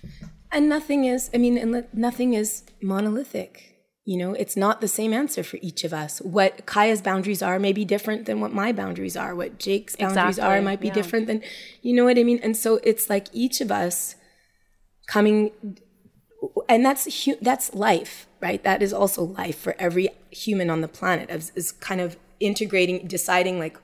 and 0.52 0.68
nothing 0.68 1.04
is, 1.04 1.30
I 1.32 1.38
mean, 1.38 1.86
nothing 1.92 2.34
is 2.34 2.64
monolithic. 2.82 3.71
You 4.04 4.16
know, 4.16 4.32
it's 4.32 4.56
not 4.56 4.80
the 4.80 4.88
same 4.88 5.12
answer 5.12 5.44
for 5.44 5.58
each 5.62 5.84
of 5.84 5.94
us. 5.94 6.18
What 6.20 6.66
Kaia's 6.66 7.00
boundaries 7.00 7.40
are 7.40 7.60
may 7.60 7.72
be 7.72 7.84
different 7.84 8.26
than 8.26 8.40
what 8.40 8.52
my 8.52 8.72
boundaries 8.72 9.16
are. 9.16 9.34
What 9.34 9.58
Jake's 9.60 9.94
boundaries 9.94 10.38
exactly. 10.38 10.58
are 10.58 10.62
might 10.62 10.80
be 10.80 10.88
yeah. 10.88 10.94
different 10.94 11.28
than, 11.28 11.40
you 11.82 11.94
know 11.94 12.04
what 12.04 12.18
I 12.18 12.24
mean? 12.24 12.40
And 12.42 12.56
so 12.56 12.80
it's 12.82 13.08
like 13.08 13.28
each 13.32 13.60
of 13.60 13.70
us 13.70 14.16
coming, 15.06 15.52
and 16.68 16.84
that's 16.84 17.28
that's 17.40 17.74
life, 17.74 18.26
right? 18.40 18.64
That 18.64 18.82
is 18.82 18.92
also 18.92 19.22
life 19.22 19.58
for 19.58 19.76
every 19.78 20.08
human 20.32 20.68
on 20.68 20.80
the 20.80 20.88
planet. 20.88 21.30
Is, 21.30 21.52
is 21.54 21.70
kind 21.70 22.00
of 22.00 22.16
integrating, 22.40 23.06
deciding 23.06 23.60
like 23.60 23.78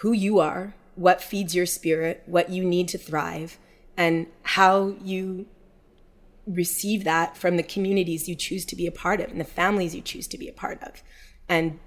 who 0.00 0.12
you 0.12 0.40
are, 0.40 0.74
what 0.96 1.22
feeds 1.22 1.54
your 1.54 1.66
spirit, 1.66 2.24
what 2.26 2.50
you 2.50 2.64
need 2.64 2.88
to 2.88 2.98
thrive, 2.98 3.56
and 3.96 4.26
how 4.42 4.96
you 5.00 5.46
receive 6.48 7.04
that 7.04 7.36
from 7.36 7.56
the 7.56 7.62
communities 7.62 8.28
you 8.28 8.34
choose 8.34 8.64
to 8.64 8.76
be 8.76 8.86
a 8.86 8.92
part 8.92 9.20
of 9.20 9.30
and 9.30 9.40
the 9.40 9.44
families 9.44 9.94
you 9.94 10.00
choose 10.00 10.26
to 10.28 10.38
be 10.38 10.48
a 10.48 10.52
part 10.52 10.82
of. 10.82 11.02
And 11.48 11.78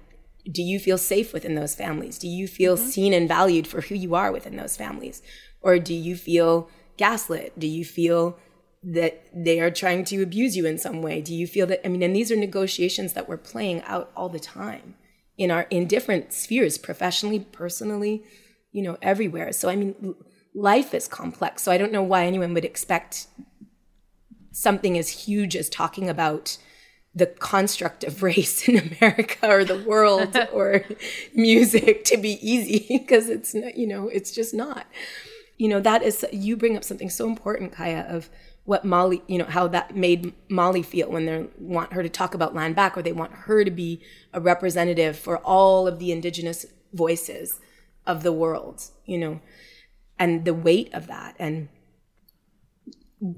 do 0.50 0.62
you 0.62 0.78
feel 0.78 0.98
safe 0.98 1.32
within 1.32 1.54
those 1.54 1.74
families? 1.74 2.18
Do 2.18 2.28
you 2.28 2.48
feel 2.48 2.76
mm-hmm. 2.76 2.86
seen 2.86 3.12
and 3.12 3.28
valued 3.28 3.66
for 3.66 3.82
who 3.82 3.94
you 3.94 4.14
are 4.14 4.32
within 4.32 4.56
those 4.56 4.76
families? 4.76 5.22
Or 5.60 5.78
do 5.78 5.94
you 5.94 6.16
feel 6.16 6.68
gaslit? 6.96 7.58
Do 7.58 7.66
you 7.66 7.84
feel 7.84 8.38
that 8.82 9.24
they 9.32 9.60
are 9.60 9.70
trying 9.70 10.04
to 10.04 10.22
abuse 10.22 10.56
you 10.56 10.66
in 10.66 10.78
some 10.78 11.02
way? 11.02 11.20
Do 11.20 11.34
you 11.34 11.46
feel 11.46 11.66
that 11.68 11.84
I 11.86 11.88
mean 11.88 12.02
and 12.02 12.14
these 12.14 12.32
are 12.32 12.36
negotiations 12.36 13.12
that 13.12 13.28
we're 13.28 13.36
playing 13.36 13.82
out 13.82 14.10
all 14.16 14.28
the 14.28 14.40
time 14.40 14.96
in 15.38 15.50
our 15.50 15.66
in 15.70 15.86
different 15.86 16.32
spheres, 16.32 16.78
professionally, 16.78 17.40
personally, 17.40 18.24
you 18.72 18.82
know, 18.82 18.98
everywhere. 19.00 19.52
So 19.52 19.68
I 19.68 19.76
mean 19.76 20.14
life 20.54 20.92
is 20.94 21.06
complex. 21.06 21.62
So 21.62 21.70
I 21.70 21.78
don't 21.78 21.92
know 21.92 22.02
why 22.02 22.26
anyone 22.26 22.54
would 22.54 22.64
expect 22.64 23.28
something 24.52 24.98
as 24.98 25.08
huge 25.08 25.56
as 25.56 25.68
talking 25.68 26.08
about 26.08 26.58
the 27.14 27.26
construct 27.26 28.04
of 28.04 28.22
race 28.22 28.68
in 28.68 28.78
America 28.78 29.48
or 29.48 29.64
the 29.64 29.82
world 29.82 30.36
or 30.52 30.84
music 31.34 32.04
to 32.04 32.16
be 32.16 32.38
easy 32.46 32.98
because 32.98 33.28
it's 33.28 33.54
not, 33.54 33.76
you 33.76 33.86
know, 33.86 34.08
it's 34.08 34.32
just 34.32 34.54
not. 34.54 34.86
You 35.58 35.68
know, 35.68 35.80
that 35.80 36.02
is, 36.02 36.24
you 36.32 36.56
bring 36.56 36.76
up 36.76 36.84
something 36.84 37.10
so 37.10 37.28
important, 37.28 37.72
Kaia, 37.72 38.06
of 38.08 38.30
what 38.64 38.84
Mali, 38.84 39.22
you 39.26 39.38
know, 39.38 39.44
how 39.44 39.68
that 39.68 39.96
made 39.96 40.32
Mali 40.48 40.82
feel 40.82 41.10
when 41.10 41.26
they 41.26 41.46
want 41.58 41.92
her 41.92 42.02
to 42.02 42.08
talk 42.08 42.34
about 42.34 42.54
land 42.54 42.76
back 42.76 42.96
or 42.96 43.02
they 43.02 43.12
want 43.12 43.32
her 43.32 43.64
to 43.64 43.70
be 43.70 44.00
a 44.32 44.40
representative 44.40 45.18
for 45.18 45.38
all 45.38 45.86
of 45.86 45.98
the 45.98 46.12
indigenous 46.12 46.66
voices 46.92 47.60
of 48.06 48.22
the 48.22 48.32
world, 48.32 48.82
you 49.04 49.18
know, 49.18 49.40
and 50.18 50.44
the 50.44 50.54
weight 50.54 50.92
of 50.94 51.06
that. 51.08 51.34
And 51.38 51.68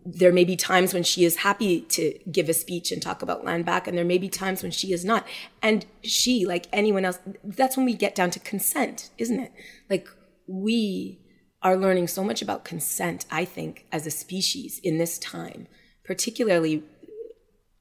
there 0.07 0.33
may 0.33 0.45
be 0.45 0.57
times 0.57 0.95
when 0.95 1.03
she 1.03 1.25
is 1.25 1.37
happy 1.37 1.83
to 1.83 2.19
give 2.33 2.49
a 2.49 2.55
speech 2.55 2.91
and 2.91 3.03
talk 3.03 3.21
about 3.21 3.45
land 3.45 3.67
back, 3.67 3.87
and 3.87 3.99
there 3.99 4.05
may 4.05 4.17
be 4.17 4.31
times 4.31 4.63
when 4.63 4.73
she 4.73 4.93
is 4.93 5.05
not. 5.05 5.27
And 5.63 5.85
she, 6.03 6.47
like 6.47 6.67
anyone 6.73 7.05
else, 7.05 7.19
that's 7.45 7.77
when 7.77 7.85
we 7.85 7.95
get 7.95 8.15
down 8.15 8.31
to 8.31 8.41
consent, 8.41 9.11
isn't 9.19 9.39
it? 9.39 9.53
Like 9.91 10.09
we 10.47 11.21
are 11.63 11.77
learning 11.77 12.09
so 12.09 12.25
much 12.25 12.41
about 12.41 12.65
consent, 12.65 13.27
I 13.31 13.45
think, 13.45 13.85
as 13.93 14.07
a 14.07 14.11
species 14.11 14.81
in 14.83 14.97
this 14.97 15.19
time, 15.19 15.67
particularly 16.05 16.83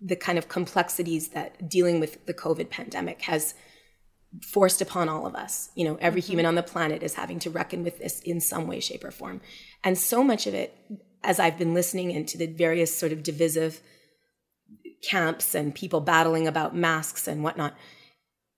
the 0.02 0.18
kind 0.18 0.38
of 0.38 0.50
complexities 0.50 1.30
that 1.30 1.70
dealing 1.70 2.02
with 2.02 2.26
the 2.26 2.34
COVID 2.34 2.70
pandemic 2.70 3.22
has 3.22 3.54
forced 4.42 4.82
upon 4.82 5.08
all 5.08 5.26
of 5.26 5.36
us. 5.36 5.70
You 5.76 5.86
know, 5.86 5.98
every 6.02 6.22
mm-hmm. 6.22 6.32
human 6.32 6.46
on 6.48 6.56
the 6.56 6.64
planet 6.64 7.02
is 7.02 7.14
having 7.14 7.40
to 7.40 7.50
reckon 7.50 7.84
with 7.84 8.00
this 8.00 8.20
in 8.22 8.42
some 8.42 8.68
way, 8.68 8.82
shape, 8.82 9.06
or 9.06 9.12
form. 9.12 9.40
And 9.86 9.98
so 9.98 10.22
much 10.22 10.48
of 10.48 10.54
it 10.54 10.76
as 11.24 11.40
I've 11.40 11.58
been 11.58 11.74
listening 11.74 12.12
into 12.12 12.38
the 12.38 12.48
various 12.48 12.96
sort 12.96 13.12
of 13.12 13.24
divisive 13.24 13.82
camps 15.02 15.54
and 15.54 15.76
people 15.76 16.00
battling 16.00 16.48
about 16.48 16.76
masks 16.76 17.28
and 17.28 17.44
whatnot, 17.44 17.76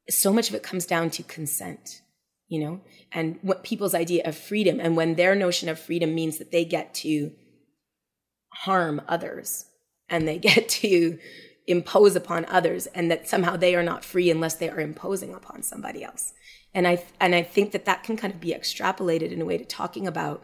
so 0.10 0.32
much 0.32 0.50
of 0.50 0.56
it 0.56 0.64
comes 0.64 0.86
down 0.86 1.10
to 1.12 1.24
consent, 1.24 2.02
you 2.48 2.60
know, 2.60 2.82
and 3.12 3.40
what 3.42 3.64
people's 3.64 3.96
idea 3.96 4.24
of 4.26 4.38
freedom 4.38 4.80
and 4.80 4.96
when 4.96 5.16
their 5.16 5.36
notion 5.36 5.70
of 5.70 5.80
freedom 5.80 6.14
means 6.14 6.38
that 6.38 6.52
they 6.52 6.66
get 6.66 6.94
to 6.94 7.32
harm 8.50 9.02
others 9.08 9.66
and 10.10 10.28
they 10.28 10.38
get 10.40 10.70
to 10.70 11.18
impose 11.68 12.16
upon 12.16 12.46
others 12.46 12.86
and 12.88 13.10
that 13.10 13.28
somehow 13.28 13.56
they 13.56 13.76
are 13.76 13.84
not 13.84 14.06
free 14.06 14.30
unless 14.30 14.56
they 14.56 14.70
are 14.70 14.80
imposing 14.80 15.34
upon 15.34 15.64
somebody 15.64 16.04
else. 16.04 16.34
And 16.74 16.88
I 16.88 17.04
and 17.20 17.34
I 17.34 17.42
think 17.42 17.72
that 17.72 17.86
that 17.86 18.04
can 18.04 18.18
kind 18.18 18.34
of 18.34 18.40
be 18.40 18.54
extrapolated 18.54 19.32
in 19.32 19.42
a 19.42 19.46
way 19.46 19.58
to 19.58 19.66
talking 19.66 20.06
about 20.08 20.44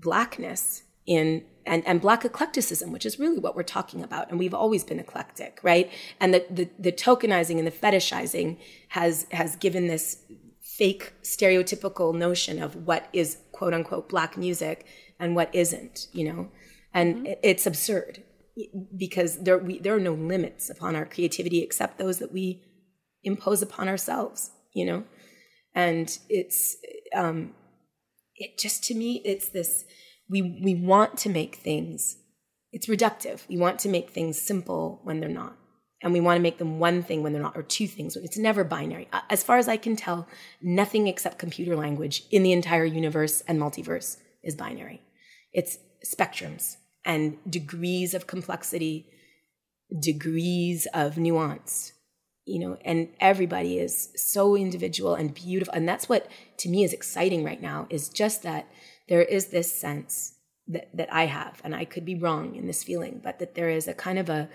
blackness 0.00 0.82
in 1.06 1.44
and, 1.66 1.86
and 1.86 2.00
black 2.00 2.24
eclecticism, 2.24 2.92
which 2.92 3.04
is 3.04 3.18
really 3.18 3.38
what 3.38 3.54
we're 3.54 3.62
talking 3.62 4.02
about. 4.02 4.30
And 4.30 4.38
we've 4.38 4.54
always 4.54 4.84
been 4.84 4.98
eclectic, 4.98 5.60
right? 5.62 5.90
And 6.18 6.32
the, 6.32 6.46
the, 6.50 6.70
the 6.78 6.92
tokenizing 6.92 7.58
and 7.58 7.66
the 7.66 7.70
fetishizing 7.72 8.58
has 8.88 9.26
has 9.30 9.56
given 9.56 9.86
this 9.86 10.22
fake 10.62 11.12
stereotypical 11.22 12.14
notion 12.14 12.62
of 12.62 12.86
what 12.86 13.08
is 13.12 13.38
quote 13.52 13.74
unquote 13.74 14.08
black 14.08 14.36
music 14.36 14.86
and 15.18 15.34
what 15.34 15.54
isn't, 15.54 16.06
you 16.12 16.24
know? 16.24 16.48
And 16.94 17.16
mm-hmm. 17.16 17.32
it's 17.42 17.66
absurd 17.66 18.22
because 18.96 19.42
there 19.42 19.58
we, 19.58 19.78
there 19.78 19.94
are 19.94 20.00
no 20.00 20.14
limits 20.14 20.70
upon 20.70 20.96
our 20.96 21.04
creativity 21.04 21.62
except 21.62 21.98
those 21.98 22.18
that 22.18 22.32
we 22.32 22.62
impose 23.22 23.62
upon 23.62 23.88
ourselves, 23.88 24.50
you 24.72 24.84
know? 24.86 25.04
And 25.74 26.16
it's 26.28 26.76
um 27.14 27.54
it 28.38 28.58
just 28.58 28.84
to 28.84 28.94
me 28.94 29.20
it's 29.24 29.48
this 29.48 29.84
we 30.30 30.42
we 30.62 30.74
want 30.74 31.18
to 31.18 31.28
make 31.28 31.56
things 31.56 32.16
it's 32.72 32.86
reductive. 32.86 33.46
We 33.48 33.56
want 33.56 33.78
to 33.80 33.88
make 33.88 34.10
things 34.10 34.40
simple 34.40 35.00
when 35.04 35.20
they're 35.20 35.28
not. 35.28 35.56
And 36.02 36.12
we 36.12 36.20
want 36.20 36.36
to 36.36 36.42
make 36.42 36.58
them 36.58 36.78
one 36.78 37.02
thing 37.02 37.22
when 37.22 37.32
they're 37.32 37.42
not 37.42 37.56
or 37.56 37.62
two 37.62 37.88
things 37.88 38.14
it's 38.16 38.38
never 38.38 38.62
binary. 38.62 39.08
As 39.30 39.42
far 39.42 39.58
as 39.58 39.66
i 39.66 39.76
can 39.76 39.96
tell 39.96 40.28
nothing 40.62 41.08
except 41.08 41.38
computer 41.38 41.74
language 41.74 42.22
in 42.30 42.42
the 42.44 42.52
entire 42.52 42.84
universe 42.84 43.42
and 43.48 43.58
multiverse 43.58 44.18
is 44.44 44.54
binary. 44.54 45.02
It's 45.52 45.78
spectrums 46.06 46.76
and 47.04 47.38
degrees 47.48 48.14
of 48.14 48.28
complexity 48.28 49.06
degrees 50.00 50.86
of 50.94 51.16
nuance 51.16 51.94
you 52.48 52.58
know 52.58 52.78
and 52.84 53.08
everybody 53.20 53.78
is 53.78 54.08
so 54.16 54.56
individual 54.56 55.14
and 55.14 55.34
beautiful. 55.34 55.74
And 55.74 55.88
that's 55.88 56.08
what 56.08 56.28
to 56.58 56.68
me 56.68 56.84
is 56.84 56.92
exciting 56.92 57.44
right 57.44 57.60
now 57.60 57.86
is 57.90 58.08
just 58.08 58.42
that 58.42 58.66
there 59.08 59.22
is 59.22 59.46
this 59.46 59.72
sense 59.72 60.34
that, 60.66 60.88
that 60.94 61.12
I 61.12 61.26
have, 61.26 61.60
and 61.64 61.74
I 61.74 61.84
could 61.84 62.04
be 62.04 62.14
wrong 62.14 62.54
in 62.54 62.66
this 62.66 62.84
feeling, 62.84 63.20
but 63.22 63.38
that 63.38 63.54
there 63.54 63.70
is 63.70 63.88
a 63.88 63.94
kind 63.94 64.18
of 64.18 64.28
a 64.28 64.48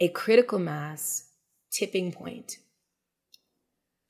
a 0.00 0.08
critical 0.08 0.58
mass 0.58 1.28
tipping 1.72 2.12
point 2.12 2.58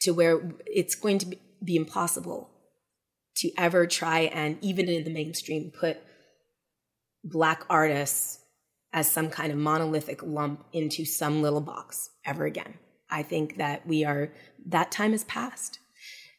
to 0.02 0.12
where 0.12 0.40
it's 0.66 0.94
going 0.94 1.18
to 1.18 1.36
be 1.64 1.76
impossible 1.76 2.50
to 3.36 3.50
ever 3.56 3.86
try 3.86 4.20
and 4.20 4.58
even 4.60 4.88
in 4.88 5.04
the 5.04 5.10
mainstream 5.10 5.70
put 5.70 5.98
black 7.24 7.64
artists 7.70 8.40
as 8.92 9.10
some 9.10 9.28
kind 9.28 9.52
of 9.52 9.58
monolithic 9.58 10.22
lump 10.22 10.64
into 10.72 11.04
some 11.04 11.42
little 11.42 11.60
box 11.60 12.10
ever 12.24 12.46
again. 12.46 12.74
I 13.10 13.22
think 13.22 13.56
that 13.56 13.86
we 13.86 14.04
are 14.04 14.32
that 14.66 14.90
time 14.90 15.12
has 15.12 15.24
passed. 15.24 15.78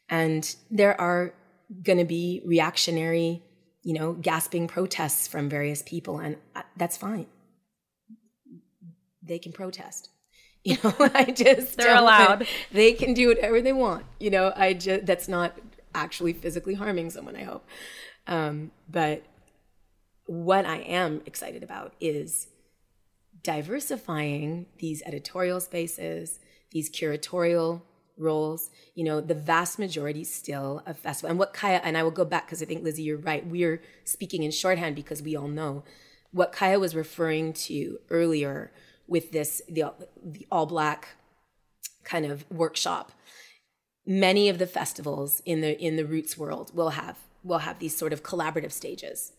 And 0.08 0.54
there 0.70 1.00
are 1.00 1.34
going 1.82 1.98
to 1.98 2.04
be 2.04 2.42
reactionary, 2.44 3.42
you 3.82 3.94
know, 3.94 4.12
gasping 4.12 4.66
protests 4.66 5.28
from 5.28 5.48
various 5.48 5.82
people, 5.82 6.18
and 6.18 6.36
that's 6.76 6.96
fine. 6.96 7.26
They 9.22 9.38
can 9.38 9.52
protest. 9.52 10.08
You 10.62 10.76
know, 10.84 10.92
I 10.98 11.24
just 11.24 11.78
they're 11.78 11.96
allowed. 11.96 12.46
They 12.70 12.92
can 12.92 13.14
do 13.14 13.28
whatever 13.28 13.62
they 13.62 13.72
want. 13.72 14.04
You 14.18 14.28
know, 14.28 14.52
I 14.54 14.74
just 14.74 15.06
that's 15.06 15.26
not 15.26 15.58
actually 15.94 16.34
physically 16.34 16.74
harming 16.74 17.08
someone. 17.08 17.34
I 17.34 17.44
hope, 17.44 17.66
um, 18.26 18.70
but 18.86 19.22
what 20.30 20.64
I 20.64 20.76
am 20.82 21.22
excited 21.26 21.64
about 21.64 21.92
is 21.98 22.46
diversifying 23.42 24.66
these 24.78 25.02
editorial 25.04 25.58
spaces, 25.58 26.38
these 26.70 26.88
curatorial 26.88 27.82
roles, 28.16 28.70
you 28.94 29.02
know, 29.02 29.20
the 29.20 29.34
vast 29.34 29.76
majority 29.76 30.22
still 30.22 30.84
of 30.86 30.96
festival. 30.96 31.30
And 31.30 31.38
what 31.40 31.52
Kaia, 31.52 31.80
and 31.82 31.98
I 31.98 32.04
will 32.04 32.12
go 32.12 32.24
back 32.24 32.46
because 32.46 32.62
I 32.62 32.66
think, 32.66 32.84
Lizzie, 32.84 33.02
you're 33.02 33.16
right. 33.16 33.44
We're 33.44 33.82
speaking 34.04 34.44
in 34.44 34.52
shorthand 34.52 34.94
because 34.94 35.20
we 35.20 35.34
all 35.34 35.48
know 35.48 35.82
what 36.30 36.52
Kaia 36.52 36.78
was 36.78 36.94
referring 36.94 37.52
to 37.54 37.98
earlier 38.08 38.70
with 39.08 39.32
this, 39.32 39.60
the, 39.68 39.92
the 40.22 40.46
all 40.52 40.66
black 40.66 41.08
kind 42.04 42.24
of 42.24 42.48
workshop. 42.52 43.10
Many 44.06 44.48
of 44.48 44.60
the 44.60 44.66
festivals 44.68 45.42
in 45.44 45.60
the 45.60 45.76
in 45.80 45.96
the 45.96 46.06
roots 46.06 46.38
world 46.38 46.70
will 46.72 46.90
have 46.90 47.18
will 47.42 47.58
have 47.58 47.80
these 47.80 47.96
sort 47.96 48.12
of 48.12 48.22
collaborative 48.22 48.70
stages. 48.70 49.32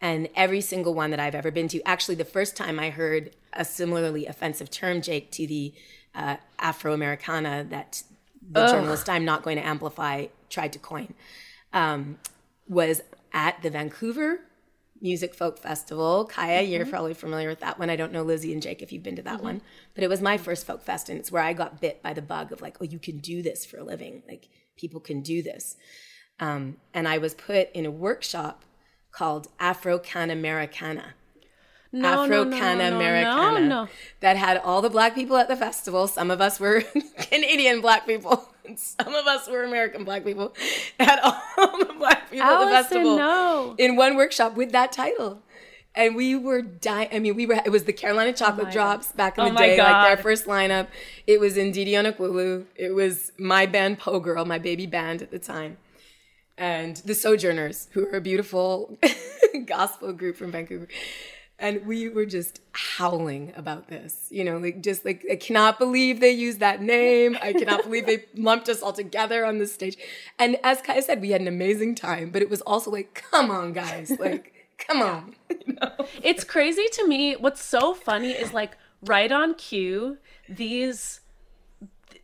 And 0.00 0.28
every 0.36 0.60
single 0.60 0.94
one 0.94 1.10
that 1.10 1.20
I've 1.20 1.34
ever 1.34 1.50
been 1.50 1.68
to, 1.68 1.82
actually, 1.82 2.14
the 2.14 2.24
first 2.24 2.56
time 2.56 2.78
I 2.78 2.90
heard 2.90 3.34
a 3.52 3.64
similarly 3.64 4.26
offensive 4.26 4.70
term, 4.70 5.02
Jake, 5.02 5.30
to 5.32 5.46
the 5.46 5.74
uh, 6.14 6.36
Afro 6.58 6.92
Americana 6.92 7.66
that 7.70 8.02
the 8.50 8.60
Ugh. 8.60 8.70
journalist 8.70 9.08
I'm 9.08 9.24
not 9.24 9.42
going 9.42 9.56
to 9.56 9.66
amplify 9.66 10.26
tried 10.48 10.72
to 10.72 10.78
coin, 10.78 11.14
um, 11.72 12.18
was 12.68 13.02
at 13.32 13.60
the 13.62 13.70
Vancouver 13.70 14.40
Music 15.00 15.34
Folk 15.34 15.58
Festival. 15.58 16.30
Kaia, 16.32 16.62
mm-hmm. 16.62 16.72
you're 16.72 16.86
probably 16.86 17.14
familiar 17.14 17.48
with 17.48 17.60
that 17.60 17.78
one. 17.78 17.90
I 17.90 17.96
don't 17.96 18.12
know 18.12 18.22
Lizzie 18.22 18.52
and 18.52 18.62
Jake 18.62 18.82
if 18.82 18.92
you've 18.92 19.02
been 19.02 19.16
to 19.16 19.22
that 19.22 19.36
mm-hmm. 19.36 19.44
one, 19.44 19.60
but 19.94 20.04
it 20.04 20.08
was 20.08 20.20
my 20.20 20.38
first 20.38 20.66
folk 20.66 20.82
fest, 20.82 21.08
and 21.08 21.18
it's 21.18 21.30
where 21.30 21.42
I 21.42 21.52
got 21.52 21.80
bit 21.80 22.02
by 22.02 22.12
the 22.12 22.22
bug 22.22 22.52
of 22.52 22.62
like, 22.62 22.78
oh, 22.80 22.84
you 22.84 22.98
can 22.98 23.18
do 23.18 23.42
this 23.42 23.66
for 23.66 23.78
a 23.78 23.84
living. 23.84 24.22
Like 24.28 24.48
people 24.76 25.00
can 25.00 25.20
do 25.20 25.42
this. 25.42 25.76
Um, 26.40 26.76
and 26.94 27.08
I 27.08 27.18
was 27.18 27.34
put 27.34 27.70
in 27.72 27.84
a 27.84 27.90
workshop 27.90 28.64
called 29.12 29.48
Afro 29.58 29.98
Can 29.98 30.30
Americana 30.30 31.14
no, 31.92 32.24
Afro 32.24 32.50
Cana 32.50 32.90
no, 32.90 32.96
Americana 32.96 33.66
no, 33.66 33.88
that 34.20 34.36
had 34.36 34.58
all 34.58 34.82
the 34.82 34.90
black 34.90 35.14
people 35.14 35.36
at 35.36 35.48
the 35.48 35.56
festival. 35.56 36.06
Some 36.06 36.30
of 36.30 36.40
us 36.40 36.60
were 36.60 36.82
Canadian 37.18 37.80
black 37.80 38.06
people. 38.06 38.48
Some 38.76 39.14
of 39.14 39.26
us 39.26 39.48
were 39.48 39.64
American 39.64 40.04
black 40.04 40.24
people. 40.24 40.54
Had 41.00 41.20
all 41.20 41.78
the 41.78 41.94
black 41.94 42.30
people 42.30 42.46
Allison, 42.46 42.68
at 42.68 42.82
the 42.82 42.82
festival 42.82 43.16
no. 43.16 43.74
in 43.78 43.96
one 43.96 44.14
workshop 44.14 44.56
with 44.56 44.72
that 44.72 44.92
title. 44.92 45.40
And 45.94 46.14
we 46.14 46.36
were 46.36 46.60
dying. 46.60 47.08
I 47.10 47.18
mean, 47.18 47.34
we 47.34 47.46
were. 47.46 47.62
It 47.64 47.70
was 47.70 47.84
the 47.84 47.94
Carolina 47.94 48.34
Chocolate 48.34 48.68
oh 48.68 48.70
Drops 48.70 49.08
God. 49.08 49.16
back 49.16 49.38
in 49.38 49.44
oh 49.44 49.50
the 49.52 49.56
day, 49.56 49.76
God. 49.78 49.90
like 49.90 50.08
their 50.08 50.22
first 50.22 50.44
lineup. 50.44 50.88
It 51.26 51.40
was 51.40 51.54
Ndidi 51.56 51.92
Onukwulu. 51.92 52.66
It 52.76 52.94
was 52.94 53.32
my 53.38 53.64
band, 53.64 53.98
Po 53.98 54.20
Girl, 54.20 54.44
my 54.44 54.58
baby 54.58 54.84
band 54.84 55.22
at 55.22 55.30
the 55.30 55.38
time, 55.38 55.78
and 56.58 56.96
the 56.98 57.14
Sojourners, 57.14 57.88
who 57.92 58.06
are 58.08 58.16
a 58.16 58.20
beautiful 58.20 58.98
gospel 59.66 60.12
group 60.12 60.36
from 60.36 60.50
Vancouver. 60.50 60.88
And 61.60 61.86
we 61.86 62.08
were 62.08 62.26
just 62.26 62.60
howling 62.72 63.52
about 63.56 63.88
this 63.88 64.28
you 64.30 64.44
know 64.44 64.58
like 64.58 64.80
just 64.80 65.04
like 65.04 65.26
i 65.28 65.34
cannot 65.34 65.76
believe 65.76 66.20
they 66.20 66.30
used 66.30 66.60
that 66.60 66.80
name. 66.80 67.36
I 67.42 67.52
cannot 67.52 67.82
believe 67.82 68.06
they 68.06 68.26
lumped 68.36 68.68
us 68.68 68.80
all 68.80 68.92
together 68.92 69.44
on 69.44 69.58
this 69.58 69.72
stage. 69.72 69.96
And 70.38 70.56
as 70.62 70.80
kai 70.80 71.00
said 71.00 71.20
we 71.20 71.30
had 71.30 71.40
an 71.40 71.48
amazing 71.48 71.96
time 71.96 72.30
but 72.30 72.42
it 72.42 72.50
was 72.50 72.60
also 72.60 72.90
like 72.90 73.14
come 73.30 73.50
on 73.50 73.72
guys 73.72 74.12
like 74.20 74.52
come 74.78 75.02
on. 75.02 75.34
You 75.50 75.74
know? 75.74 76.06
it's 76.22 76.44
crazy 76.44 76.86
to 76.92 77.08
me. 77.08 77.34
What's 77.34 77.62
so 77.62 77.92
funny 77.92 78.30
is 78.30 78.52
like 78.52 78.76
right 79.02 79.30
on 79.30 79.54
cue 79.54 80.18
these 80.48 81.20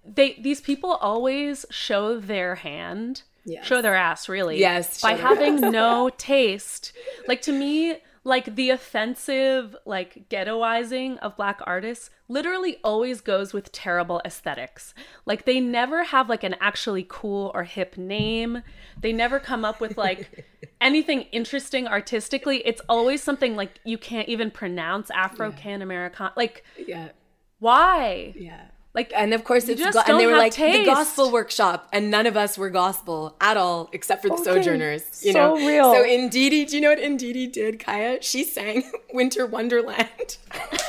they 0.05 0.35
these 0.35 0.61
people 0.61 0.93
always 0.93 1.67
show 1.71 2.19
their 2.19 2.57
hand 2.57 3.23
yes. 3.45 3.67
show 3.67 3.83
their 3.83 3.95
ass 3.95 4.29
really. 4.29 4.59
Yes 4.59 5.01
by 5.01 5.13
having 5.13 5.61
no 5.61 6.11
taste. 6.17 6.93
Like 7.29 7.43
to 7.43 7.53
me 7.53 7.99
like 8.27 8.57
the 8.57 8.71
offensive 8.71 9.77
like 9.85 10.29
ghettoizing 10.31 11.19
of 11.19 11.37
black 11.37 11.61
artists 11.65 12.09
literally 12.27 12.79
always 12.83 13.21
goes 13.21 13.53
with 13.53 13.71
terrible 13.71 14.23
aesthetics. 14.25 14.95
Like 15.27 15.45
they 15.45 15.61
never 15.61 16.05
have 16.05 16.31
like 16.31 16.43
an 16.43 16.57
actually 16.59 17.07
cool 17.09 17.51
or 17.55 17.65
hip 17.65 17.99
name. 17.99 18.63
They 18.99 19.13
never 19.13 19.39
come 19.39 19.65
up 19.65 19.79
with 19.79 19.99
like 19.99 20.47
anything 20.81 21.23
interesting 21.33 21.87
artistically. 21.87 22.67
It's 22.67 22.81
always 22.89 23.23
something 23.23 23.57
like 23.57 23.79
you 23.85 23.99
can't 23.99 24.29
even 24.29 24.51
pronounce 24.51 25.11
afro 25.11 25.53
can 25.53 25.83
american 25.83 26.31
like 26.35 26.65
yeah. 26.79 27.11
why? 27.59 28.33
Yeah 28.37 28.69
like, 28.95 29.13
and 29.15 29.35
of 29.35 29.43
course, 29.43 29.69
it's 29.69 29.83
go- 29.83 30.03
and 30.07 30.21
they 30.21 30.27
were 30.27 30.37
like 30.37 30.53
taste. 30.53 30.79
the 30.79 30.85
gospel 30.87 31.33
workshop, 31.33 31.89
and 31.93 32.13
none 32.13 32.29
of 32.29 32.37
us 32.37 32.57
were 32.57 32.71
gospel 32.71 33.35
at 33.41 33.57
all, 33.57 33.91
except 33.93 34.23
for 34.23 34.29
the 34.29 34.35
okay. 34.35 34.45
sojourners. 34.45 35.03
You 35.25 35.33
so 35.33 35.57
know, 35.57 35.67
real. 35.67 35.93
So 35.93 36.05
Ndidi, 36.05 36.69
do 36.69 36.77
you 36.77 36.81
know 36.81 36.91
what 36.91 37.01
Ndidi 37.01 37.51
did, 37.51 37.81
Kaia? 37.81 38.23
She 38.23 38.45
sang 38.45 38.85
Winter 39.13 39.47
Wonderland. 39.47 40.09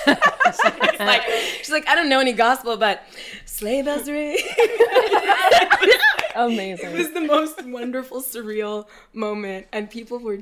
she's, 0.05 0.99
like, 0.99 1.23
she's 1.57 1.71
like, 1.71 1.87
I 1.87 1.95
don't 1.95 2.07
know 2.07 2.19
any 2.19 2.33
gospel, 2.33 2.77
but 2.77 3.01
sleigh 3.45 3.81
bells 3.81 4.07
ring. 4.07 4.37
Amazing. 6.35 6.91
It 6.91 6.97
was 6.97 7.11
the 7.11 7.21
most 7.21 7.65
wonderful, 7.65 8.21
surreal 8.21 8.85
moment, 9.13 9.65
and 9.73 9.89
people 9.89 10.19
were 10.19 10.39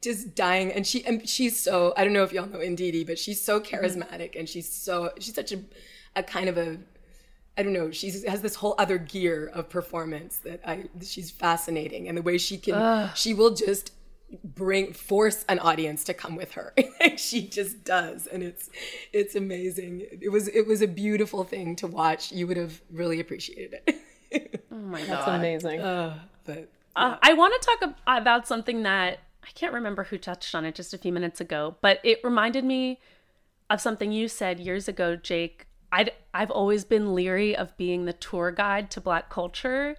just 0.00 0.36
dying 0.36 0.72
and 0.72 0.86
she 0.86 1.04
and 1.04 1.28
she's 1.28 1.58
so 1.58 1.92
I 1.96 2.04
don't 2.04 2.12
know 2.12 2.22
if 2.22 2.32
y'all 2.32 2.46
know 2.46 2.58
Ndidi, 2.58 3.06
but 3.06 3.18
she's 3.18 3.40
so 3.40 3.60
mm-hmm. 3.60 3.74
charismatic 3.74 4.38
and 4.38 4.48
she's 4.48 4.68
so 4.68 5.10
she's 5.18 5.34
such 5.34 5.52
a 5.52 5.60
a 6.16 6.22
kind 6.22 6.48
of 6.48 6.58
a 6.58 6.78
I 7.58 7.64
don't 7.64 7.72
know. 7.72 7.90
She 7.90 8.12
has 8.28 8.40
this 8.40 8.54
whole 8.54 8.76
other 8.78 8.98
gear 8.98 9.50
of 9.52 9.68
performance 9.68 10.38
that 10.38 10.60
I. 10.64 10.84
She's 11.02 11.32
fascinating, 11.32 12.08
and 12.08 12.16
the 12.16 12.22
way 12.22 12.38
she 12.38 12.56
can, 12.56 12.74
Ugh. 12.74 13.10
she 13.16 13.34
will 13.34 13.52
just 13.52 13.92
bring 14.44 14.92
force 14.92 15.44
an 15.48 15.58
audience 15.58 16.04
to 16.04 16.12
come 16.12 16.36
with 16.36 16.52
her 16.52 16.74
she 17.16 17.48
just 17.48 17.82
does 17.82 18.26
and 18.26 18.42
it's 18.42 18.68
it's 19.12 19.34
amazing 19.34 20.04
it 20.20 20.30
was 20.30 20.48
it 20.48 20.66
was 20.66 20.82
a 20.82 20.86
beautiful 20.86 21.44
thing 21.44 21.74
to 21.74 21.86
watch 21.86 22.30
you 22.30 22.46
would 22.46 22.58
have 22.58 22.82
really 22.90 23.20
appreciated 23.20 23.80
it 24.30 24.64
oh 24.70 24.76
my 24.76 25.00
god 25.00 25.08
that's 25.08 25.28
amazing 25.28 25.80
uh, 25.80 26.18
but 26.44 26.68
uh, 26.94 27.16
i 27.22 27.32
want 27.32 27.54
to 27.58 27.66
talk 27.66 27.94
about 28.06 28.46
something 28.46 28.82
that 28.82 29.20
i 29.42 29.48
can't 29.54 29.72
remember 29.72 30.04
who 30.04 30.18
touched 30.18 30.54
on 30.54 30.66
it 30.66 30.74
just 30.74 30.92
a 30.92 30.98
few 30.98 31.12
minutes 31.12 31.40
ago 31.40 31.76
but 31.80 31.98
it 32.04 32.20
reminded 32.22 32.66
me 32.66 33.00
of 33.70 33.80
something 33.80 34.12
you 34.12 34.28
said 34.28 34.60
years 34.60 34.88
ago 34.88 35.16
jake 35.16 35.67
i 35.92 36.10
I've 36.34 36.50
always 36.50 36.84
been 36.84 37.14
leery 37.14 37.56
of 37.56 37.76
being 37.76 38.04
the 38.04 38.12
tour 38.12 38.50
guide 38.50 38.90
to 38.92 39.00
black 39.00 39.30
culture 39.30 39.96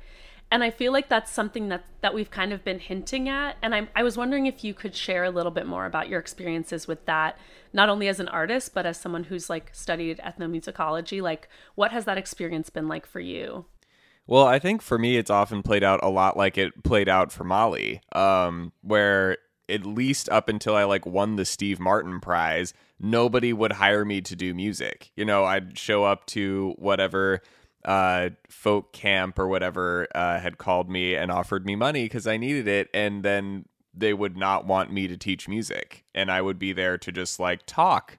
and 0.51 0.63
I 0.63 0.71
feel 0.71 0.91
like 0.91 1.09
that's 1.09 1.31
something 1.31 1.69
that 1.69 1.85
that 2.01 2.13
we've 2.13 2.31
kind 2.31 2.51
of 2.51 2.63
been 2.63 2.79
hinting 2.79 3.29
at. 3.29 3.57
And 3.61 3.75
I'm, 3.75 3.89
I 3.95 4.03
was 4.03 4.17
wondering 4.17 4.47
if 4.47 4.63
you 4.63 4.73
could 4.73 4.95
share 4.95 5.23
a 5.23 5.29
little 5.29 5.51
bit 5.51 5.67
more 5.67 5.85
about 5.85 6.09
your 6.09 6.19
experiences 6.19 6.87
with 6.87 7.05
that, 7.05 7.37
not 7.71 7.89
only 7.89 8.07
as 8.07 8.19
an 8.19 8.27
artist 8.29 8.73
but 8.73 8.85
as 8.85 8.99
someone 8.99 9.25
who's 9.25 9.49
like 9.49 9.69
studied 9.73 10.19
ethnomusicology. 10.19 11.21
Like, 11.21 11.49
what 11.75 11.91
has 11.91 12.05
that 12.05 12.17
experience 12.17 12.69
been 12.69 12.87
like 12.87 13.05
for 13.05 13.19
you? 13.19 13.65
Well, 14.25 14.45
I 14.45 14.59
think 14.59 14.81
for 14.81 14.97
me, 14.97 15.17
it's 15.17 15.31
often 15.31 15.63
played 15.63 15.83
out 15.83 15.99
a 16.03 16.09
lot 16.09 16.37
like 16.37 16.57
it 16.57 16.83
played 16.83 17.09
out 17.09 17.31
for 17.31 17.43
Mali, 17.43 18.01
um, 18.13 18.73
where 18.81 19.37
at 19.67 19.85
least 19.85 20.29
up 20.29 20.49
until 20.49 20.75
I 20.75 20.83
like 20.83 21.05
won 21.05 21.35
the 21.35 21.45
Steve 21.45 21.79
Martin 21.79 22.19
Prize, 22.19 22.73
nobody 22.99 23.53
would 23.53 23.73
hire 23.73 24.05
me 24.05 24.21
to 24.21 24.35
do 24.35 24.53
music. 24.53 25.11
You 25.15 25.25
know, 25.25 25.45
I'd 25.45 25.77
show 25.77 26.03
up 26.03 26.25
to 26.27 26.75
whatever 26.77 27.41
uh, 27.85 28.29
folk 28.49 28.93
camp 28.93 29.39
or 29.39 29.47
whatever 29.47 30.07
uh, 30.13 30.39
had 30.39 30.57
called 30.57 30.89
me 30.89 31.15
and 31.15 31.31
offered 31.31 31.65
me 31.65 31.75
money 31.75 32.03
because 32.03 32.27
I 32.27 32.37
needed 32.37 32.67
it, 32.67 32.89
and 32.93 33.23
then 33.23 33.65
they 33.93 34.13
would 34.13 34.37
not 34.37 34.65
want 34.65 34.91
me 34.91 35.07
to 35.07 35.17
teach 35.17 35.47
music, 35.47 36.03
and 36.13 36.31
I 36.31 36.41
would 36.41 36.59
be 36.59 36.73
there 36.73 36.97
to 36.97 37.11
just 37.11 37.39
like 37.39 37.65
talk 37.65 38.17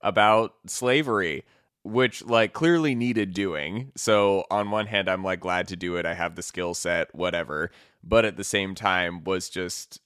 about 0.00 0.54
slavery 0.66 1.44
which 1.84 2.24
like 2.24 2.52
clearly 2.52 2.94
needed 2.94 3.34
doing. 3.34 3.90
So 3.96 4.44
on 4.50 4.70
one 4.70 4.86
hand 4.86 5.08
I'm 5.08 5.24
like 5.24 5.40
glad 5.40 5.68
to 5.68 5.76
do 5.76 5.96
it. 5.96 6.06
I 6.06 6.14
have 6.14 6.36
the 6.36 6.42
skill 6.42 6.74
set, 6.74 7.14
whatever. 7.14 7.70
But 8.04 8.24
at 8.24 8.36
the 8.36 8.44
same 8.44 8.74
time 8.74 9.24
was 9.24 9.48
just 9.48 10.00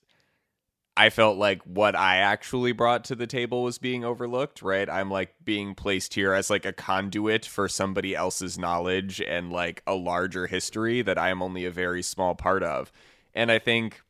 I 0.97 1.11
felt 1.11 1.37
like 1.37 1.61
what 1.61 1.95
I 1.95 2.17
actually 2.17 2.71
brought 2.71 3.03
to 3.05 3.15
the 3.15 3.27
table 3.27 3.61
was 3.61 3.77
being 3.77 4.03
overlooked, 4.03 4.63
right? 4.63 4.89
I'm 4.89 5.11
like 5.11 5.35
being 5.45 5.75
placed 5.75 6.15
here 6.15 6.33
as 6.33 6.49
like 6.49 6.65
a 6.65 6.73
conduit 6.73 7.45
for 7.45 7.69
somebody 7.69 8.15
else's 8.15 8.57
knowledge 8.57 9.21
and 9.21 9.51
like 9.51 9.83
a 9.85 9.93
larger 9.93 10.47
history 10.47 11.03
that 11.03 11.19
I 11.19 11.29
am 11.29 11.43
only 11.43 11.65
a 11.65 11.71
very 11.71 12.01
small 12.01 12.33
part 12.33 12.63
of. 12.63 12.91
And 13.35 13.51
I 13.51 13.59
think 13.59 14.01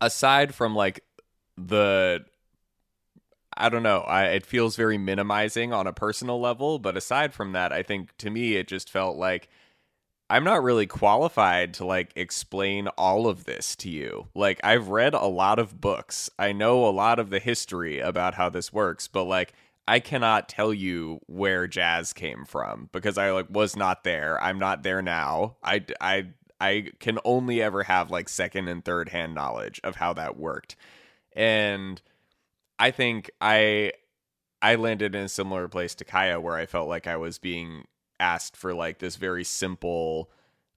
aside 0.00 0.54
from 0.54 0.74
like 0.74 1.04
the 1.58 2.24
I 3.54 3.68
don't 3.68 3.82
know, 3.82 4.00
I 4.00 4.28
it 4.28 4.46
feels 4.46 4.76
very 4.76 4.96
minimizing 4.96 5.74
on 5.74 5.86
a 5.86 5.92
personal 5.92 6.40
level, 6.40 6.78
but 6.78 6.96
aside 6.96 7.34
from 7.34 7.52
that, 7.52 7.70
I 7.70 7.82
think 7.82 8.16
to 8.16 8.30
me 8.30 8.54
it 8.54 8.66
just 8.66 8.88
felt 8.88 9.18
like 9.18 9.50
I'm 10.30 10.44
not 10.44 10.62
really 10.62 10.86
qualified 10.86 11.74
to 11.74 11.84
like 11.84 12.12
explain 12.14 12.86
all 12.96 13.26
of 13.26 13.44
this 13.44 13.74
to 13.76 13.90
you. 13.90 14.28
Like 14.32 14.60
I've 14.62 14.88
read 14.88 15.12
a 15.12 15.26
lot 15.26 15.58
of 15.58 15.80
books. 15.80 16.30
I 16.38 16.52
know 16.52 16.86
a 16.86 16.90
lot 16.90 17.18
of 17.18 17.30
the 17.30 17.40
history 17.40 17.98
about 17.98 18.34
how 18.34 18.48
this 18.48 18.72
works, 18.72 19.08
but 19.08 19.24
like 19.24 19.52
I 19.88 19.98
cannot 19.98 20.48
tell 20.48 20.72
you 20.72 21.18
where 21.26 21.66
jazz 21.66 22.12
came 22.12 22.44
from 22.44 22.90
because 22.92 23.18
I 23.18 23.32
like 23.32 23.50
was 23.50 23.74
not 23.74 24.04
there. 24.04 24.40
I'm 24.40 24.60
not 24.60 24.84
there 24.84 25.02
now. 25.02 25.56
I 25.64 25.84
I 26.00 26.28
I 26.60 26.92
can 27.00 27.18
only 27.24 27.60
ever 27.60 27.82
have 27.82 28.12
like 28.12 28.28
second 28.28 28.68
and 28.68 28.84
third 28.84 29.08
hand 29.08 29.34
knowledge 29.34 29.80
of 29.82 29.96
how 29.96 30.12
that 30.12 30.38
worked. 30.38 30.76
And 31.32 32.00
I 32.78 32.92
think 32.92 33.32
I 33.40 33.94
I 34.62 34.76
landed 34.76 35.16
in 35.16 35.22
a 35.22 35.28
similar 35.28 35.66
place 35.66 35.96
to 35.96 36.04
Kaia 36.04 36.40
where 36.40 36.54
I 36.54 36.66
felt 36.66 36.88
like 36.88 37.08
I 37.08 37.16
was 37.16 37.38
being 37.38 37.84
asked 38.20 38.56
for 38.56 38.74
like 38.74 38.98
this 38.98 39.16
very 39.16 39.44
simple 39.44 40.30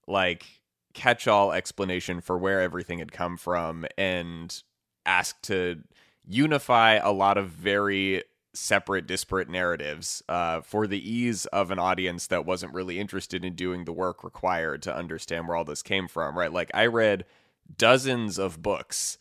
like 0.08 0.46
catch-all 0.94 1.52
explanation 1.52 2.22
for 2.22 2.38
where 2.38 2.62
everything 2.62 3.00
had 3.00 3.12
come 3.12 3.38
from 3.38 3.86
and 3.98 4.64
asked 5.06 5.44
to 5.44 5.82
unify 6.26 6.94
a 6.96 7.12
lot 7.12 7.38
of 7.38 7.50
very 7.50 8.24
separate 8.56 9.08
disparate 9.08 9.50
narratives 9.50 10.22
uh, 10.30 10.62
for 10.62 10.86
the 10.86 11.10
ease 11.12 11.46
of 11.48 11.72
an 11.72 11.80
audience 11.80 12.28
that 12.28 12.46
wasn't 12.46 12.74
really 12.74 13.00
interested 13.00 13.44
in 13.44 13.56
doing 13.56 13.86
the 13.86 13.92
work 13.92 14.24
required 14.24 14.82
to 14.82 14.96
understand 14.96 15.48
where 15.48 15.58
all 15.58 15.66
this 15.66 15.82
came 15.82 16.08
from 16.08 16.38
right? 16.38 16.54
Like 16.54 16.72
i 16.74 16.86
read 16.86 17.26
dozens 17.78 18.38
of 18.38 18.62
books 18.62 19.18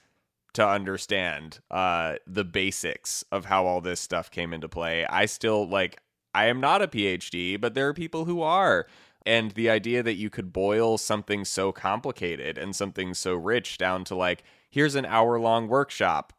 to 0.55 0.67
understand 0.67 1.61
uh, 1.71 2.17
the 2.27 2.45
basics 2.45 3.25
of 3.33 3.47
how 3.47 3.67
all 3.67 3.81
this 3.81 4.01
stuff 4.01 4.31
came 4.31 4.53
into 4.53 4.69
play. 4.69 5.07
I 5.07 5.27
still 5.27 5.67
like 5.67 6.01
I 6.35 6.47
am 6.47 6.61
not 6.61 6.83
a 6.83 6.89
PhD, 6.89 7.61
but 7.61 7.75
there 7.75 7.89
are 7.89 7.95
people 7.95 8.25
who 8.25 8.43
are. 8.43 8.87
And 9.25 9.53
the 9.53 9.71
idea 9.71 10.03
that 10.03 10.17
you 10.17 10.31
could 10.31 10.53
boil 10.53 10.99
something 10.99 11.45
so 11.45 11.71
complicated 11.71 12.59
and 12.59 12.75
something 12.75 13.15
so 13.15 13.35
rich 13.35 13.79
down 13.79 14.05
to 14.05 14.15
like, 14.15 14.43
here's 14.69 14.95
an 14.95 15.07
hour 15.07 15.39
long 15.39 15.69
workshop. 15.69 16.33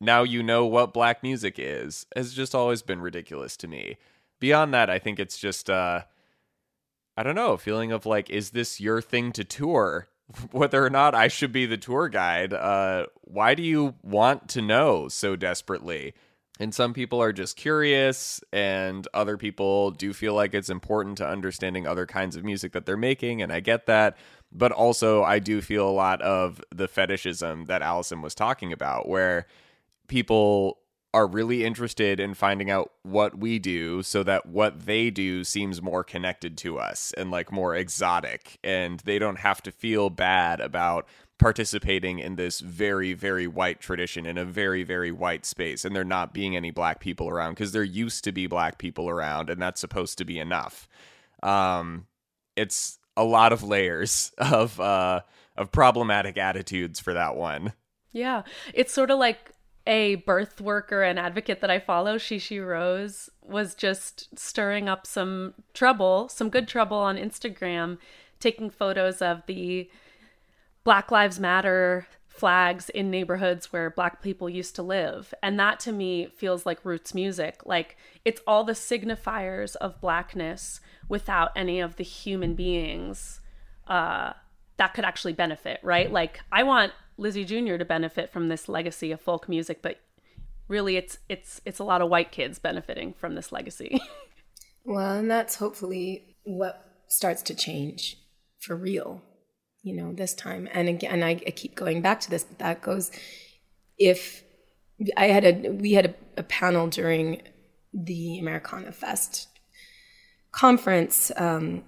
Now 0.00 0.22
you 0.22 0.42
know 0.42 0.66
what 0.66 0.92
black 0.92 1.22
music 1.22 1.56
is, 1.58 2.06
has 2.14 2.34
just 2.34 2.54
always 2.54 2.82
been 2.82 3.00
ridiculous 3.00 3.56
to 3.58 3.68
me. 3.68 3.96
Beyond 4.38 4.72
that, 4.74 4.90
I 4.90 4.98
think 4.98 5.18
it's 5.18 5.38
just, 5.38 5.70
uh, 5.70 6.02
I 7.16 7.22
don't 7.22 7.34
know, 7.34 7.56
feeling 7.56 7.92
of 7.92 8.06
like, 8.06 8.28
is 8.28 8.50
this 8.50 8.80
your 8.80 9.00
thing 9.00 9.32
to 9.32 9.42
tour? 9.42 10.08
Whether 10.52 10.84
or 10.84 10.90
not 10.90 11.14
I 11.14 11.28
should 11.28 11.52
be 11.52 11.66
the 11.66 11.78
tour 11.78 12.08
guide, 12.08 12.52
uh, 12.52 13.06
why 13.22 13.54
do 13.54 13.62
you 13.62 13.94
want 14.02 14.48
to 14.50 14.62
know 14.62 15.08
so 15.08 15.34
desperately? 15.34 16.14
And 16.58 16.74
some 16.74 16.94
people 16.94 17.20
are 17.20 17.32
just 17.32 17.56
curious, 17.56 18.40
and 18.52 19.06
other 19.12 19.36
people 19.36 19.90
do 19.90 20.12
feel 20.12 20.34
like 20.34 20.54
it's 20.54 20.70
important 20.70 21.18
to 21.18 21.28
understanding 21.28 21.86
other 21.86 22.06
kinds 22.06 22.34
of 22.34 22.44
music 22.44 22.72
that 22.72 22.86
they're 22.86 22.96
making, 22.96 23.42
and 23.42 23.52
I 23.52 23.60
get 23.60 23.86
that. 23.86 24.16
But 24.50 24.72
also, 24.72 25.22
I 25.22 25.38
do 25.38 25.60
feel 25.60 25.86
a 25.86 25.90
lot 25.90 26.22
of 26.22 26.62
the 26.74 26.88
fetishism 26.88 27.66
that 27.66 27.82
Allison 27.82 28.22
was 28.22 28.34
talking 28.34 28.72
about, 28.72 29.06
where 29.06 29.46
people 30.08 30.78
are 31.16 31.26
really 31.26 31.64
interested 31.64 32.20
in 32.20 32.34
finding 32.34 32.70
out 32.70 32.92
what 33.02 33.38
we 33.38 33.58
do 33.58 34.02
so 34.02 34.22
that 34.22 34.44
what 34.44 34.84
they 34.84 35.08
do 35.08 35.42
seems 35.44 35.80
more 35.80 36.04
connected 36.04 36.58
to 36.58 36.78
us 36.78 37.12
and 37.16 37.30
like 37.30 37.50
more 37.50 37.74
exotic 37.74 38.58
and 38.62 39.00
they 39.00 39.18
don't 39.18 39.38
have 39.38 39.62
to 39.62 39.72
feel 39.72 40.10
bad 40.10 40.60
about 40.60 41.08
participating 41.38 42.18
in 42.18 42.36
this 42.36 42.60
very 42.60 43.12
very 43.12 43.46
white 43.46 43.80
tradition 43.80 44.24
in 44.24 44.38
a 44.38 44.44
very 44.44 44.82
very 44.82 45.12
white 45.12 45.44
space 45.44 45.84
and 45.84 45.94
there 45.94 46.04
not 46.04 46.32
being 46.32 46.56
any 46.56 46.70
black 46.70 46.98
people 46.98 47.28
around 47.28 47.52
because 47.52 47.72
there 47.72 47.84
used 47.84 48.24
to 48.24 48.32
be 48.32 48.46
black 48.46 48.78
people 48.78 49.08
around 49.08 49.50
and 49.50 49.60
that's 49.60 49.80
supposed 49.80 50.16
to 50.18 50.24
be 50.24 50.38
enough. 50.38 50.88
Um 51.42 52.06
it's 52.56 52.98
a 53.16 53.24
lot 53.24 53.52
of 53.52 53.62
layers 53.62 54.32
of 54.38 54.80
uh 54.80 55.20
of 55.56 55.72
problematic 55.72 56.36
attitudes 56.36 57.00
for 57.00 57.12
that 57.14 57.36
one. 57.36 57.72
Yeah. 58.12 58.42
It's 58.72 58.92
sort 58.92 59.10
of 59.10 59.18
like 59.18 59.52
a 59.86 60.16
birth 60.16 60.60
worker 60.60 61.02
and 61.02 61.18
advocate 61.18 61.60
that 61.60 61.70
I 61.70 61.78
follow, 61.78 62.16
Shishi 62.16 62.66
Rose, 62.66 63.30
was 63.42 63.74
just 63.74 64.36
stirring 64.38 64.88
up 64.88 65.06
some 65.06 65.54
trouble, 65.74 66.28
some 66.28 66.50
good 66.50 66.66
trouble 66.66 66.96
on 66.96 67.16
Instagram, 67.16 67.98
taking 68.40 68.68
photos 68.68 69.22
of 69.22 69.42
the 69.46 69.88
Black 70.86 71.10
Lives 71.10 71.40
Matter 71.40 72.06
flags 72.28 72.90
in 72.90 73.10
neighborhoods 73.10 73.72
where 73.72 73.90
black 73.90 74.22
people 74.22 74.48
used 74.48 74.76
to 74.76 74.84
live. 74.84 75.34
And 75.42 75.58
that 75.58 75.80
to 75.80 75.90
me 75.90 76.28
feels 76.36 76.64
like 76.64 76.84
roots 76.84 77.12
music. 77.12 77.62
Like 77.66 77.96
it's 78.24 78.40
all 78.46 78.62
the 78.62 78.72
signifiers 78.72 79.74
of 79.74 80.00
blackness 80.00 80.80
without 81.08 81.50
any 81.56 81.80
of 81.80 81.96
the 81.96 82.04
human 82.04 82.54
beings 82.54 83.40
uh, 83.88 84.34
that 84.76 84.94
could 84.94 85.04
actually 85.04 85.32
benefit, 85.32 85.80
right? 85.82 86.12
Like 86.12 86.38
I 86.52 86.62
want 86.62 86.92
Lizzie 87.16 87.44
Jr. 87.44 87.78
to 87.78 87.84
benefit 87.84 88.32
from 88.32 88.46
this 88.46 88.68
legacy 88.68 89.10
of 89.10 89.20
folk 89.20 89.48
music, 89.48 89.82
but 89.82 89.98
really 90.68 90.96
it's 90.96 91.18
it's 91.28 91.60
it's 91.64 91.80
a 91.80 91.84
lot 91.84 92.00
of 92.00 92.10
white 92.10 92.30
kids 92.30 92.60
benefiting 92.60 93.12
from 93.12 93.34
this 93.34 93.50
legacy. 93.50 94.00
well, 94.84 95.18
and 95.18 95.28
that's 95.28 95.56
hopefully 95.56 96.36
what 96.44 96.86
starts 97.08 97.42
to 97.42 97.56
change 97.56 98.18
for 98.60 98.76
real 98.76 99.20
you 99.86 99.94
know, 99.94 100.12
this 100.12 100.34
time. 100.34 100.68
And 100.72 100.88
again, 100.88 101.22
I, 101.22 101.40
I 101.46 101.52
keep 101.52 101.76
going 101.76 102.02
back 102.02 102.18
to 102.22 102.30
this, 102.30 102.42
but 102.42 102.58
that 102.58 102.82
goes 102.82 103.12
if 103.96 104.42
I 105.16 105.26
had 105.26 105.44
a 105.44 105.70
we 105.70 105.92
had 105.92 106.06
a, 106.06 106.40
a 106.40 106.42
panel 106.42 106.88
during 106.88 107.42
the 107.94 108.40
Americana 108.40 108.90
Fest 108.90 109.46
conference, 110.50 111.30
um, 111.36 111.84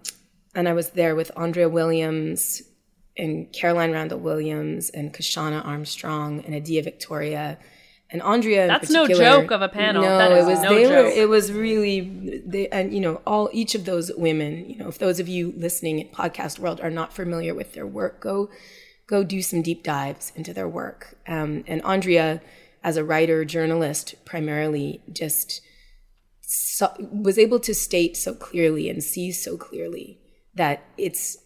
and 0.54 0.68
I 0.68 0.74
was 0.74 0.90
there 0.90 1.16
with 1.16 1.32
Andrea 1.36 1.68
Williams 1.68 2.62
and 3.16 3.52
Caroline 3.52 3.90
Randall 3.90 4.20
Williams 4.20 4.90
and 4.90 5.12
Kyshona 5.12 5.64
Armstrong 5.66 6.44
and 6.44 6.54
Adia 6.54 6.84
Victoria 6.84 7.58
and 8.10 8.22
Andrea. 8.22 8.66
That's 8.66 8.90
no 8.90 9.06
joke 9.06 9.50
of 9.50 9.62
a 9.62 9.68
panel. 9.68 10.02
No, 10.02 10.34
it 10.34 10.44
was 10.44 10.62
no 10.62 10.74
they 10.74 10.84
joke. 10.84 10.92
were. 10.92 11.10
It 11.10 11.28
was 11.28 11.52
really 11.52 12.42
they 12.46 12.68
and 12.68 12.92
you 12.92 13.00
know 13.00 13.20
all 13.26 13.50
each 13.52 13.74
of 13.74 13.84
those 13.84 14.10
women. 14.16 14.68
You 14.68 14.78
know, 14.78 14.88
if 14.88 14.98
those 14.98 15.20
of 15.20 15.28
you 15.28 15.52
listening 15.56 15.98
in 15.98 16.08
podcast 16.08 16.58
world 16.58 16.80
are 16.80 16.90
not 16.90 17.12
familiar 17.12 17.54
with 17.54 17.74
their 17.74 17.86
work, 17.86 18.20
go 18.20 18.50
go 19.06 19.24
do 19.24 19.42
some 19.42 19.62
deep 19.62 19.82
dives 19.82 20.32
into 20.36 20.54
their 20.54 20.68
work. 20.68 21.16
Um, 21.26 21.64
and 21.66 21.82
Andrea, 21.82 22.40
as 22.82 22.96
a 22.96 23.04
writer, 23.04 23.44
journalist, 23.44 24.14
primarily 24.24 25.02
just 25.12 25.60
so, 26.40 26.94
was 26.98 27.38
able 27.38 27.60
to 27.60 27.74
state 27.74 28.16
so 28.16 28.34
clearly 28.34 28.88
and 28.88 29.04
see 29.04 29.32
so 29.32 29.56
clearly 29.56 30.18
that 30.54 30.82
it's 30.96 31.38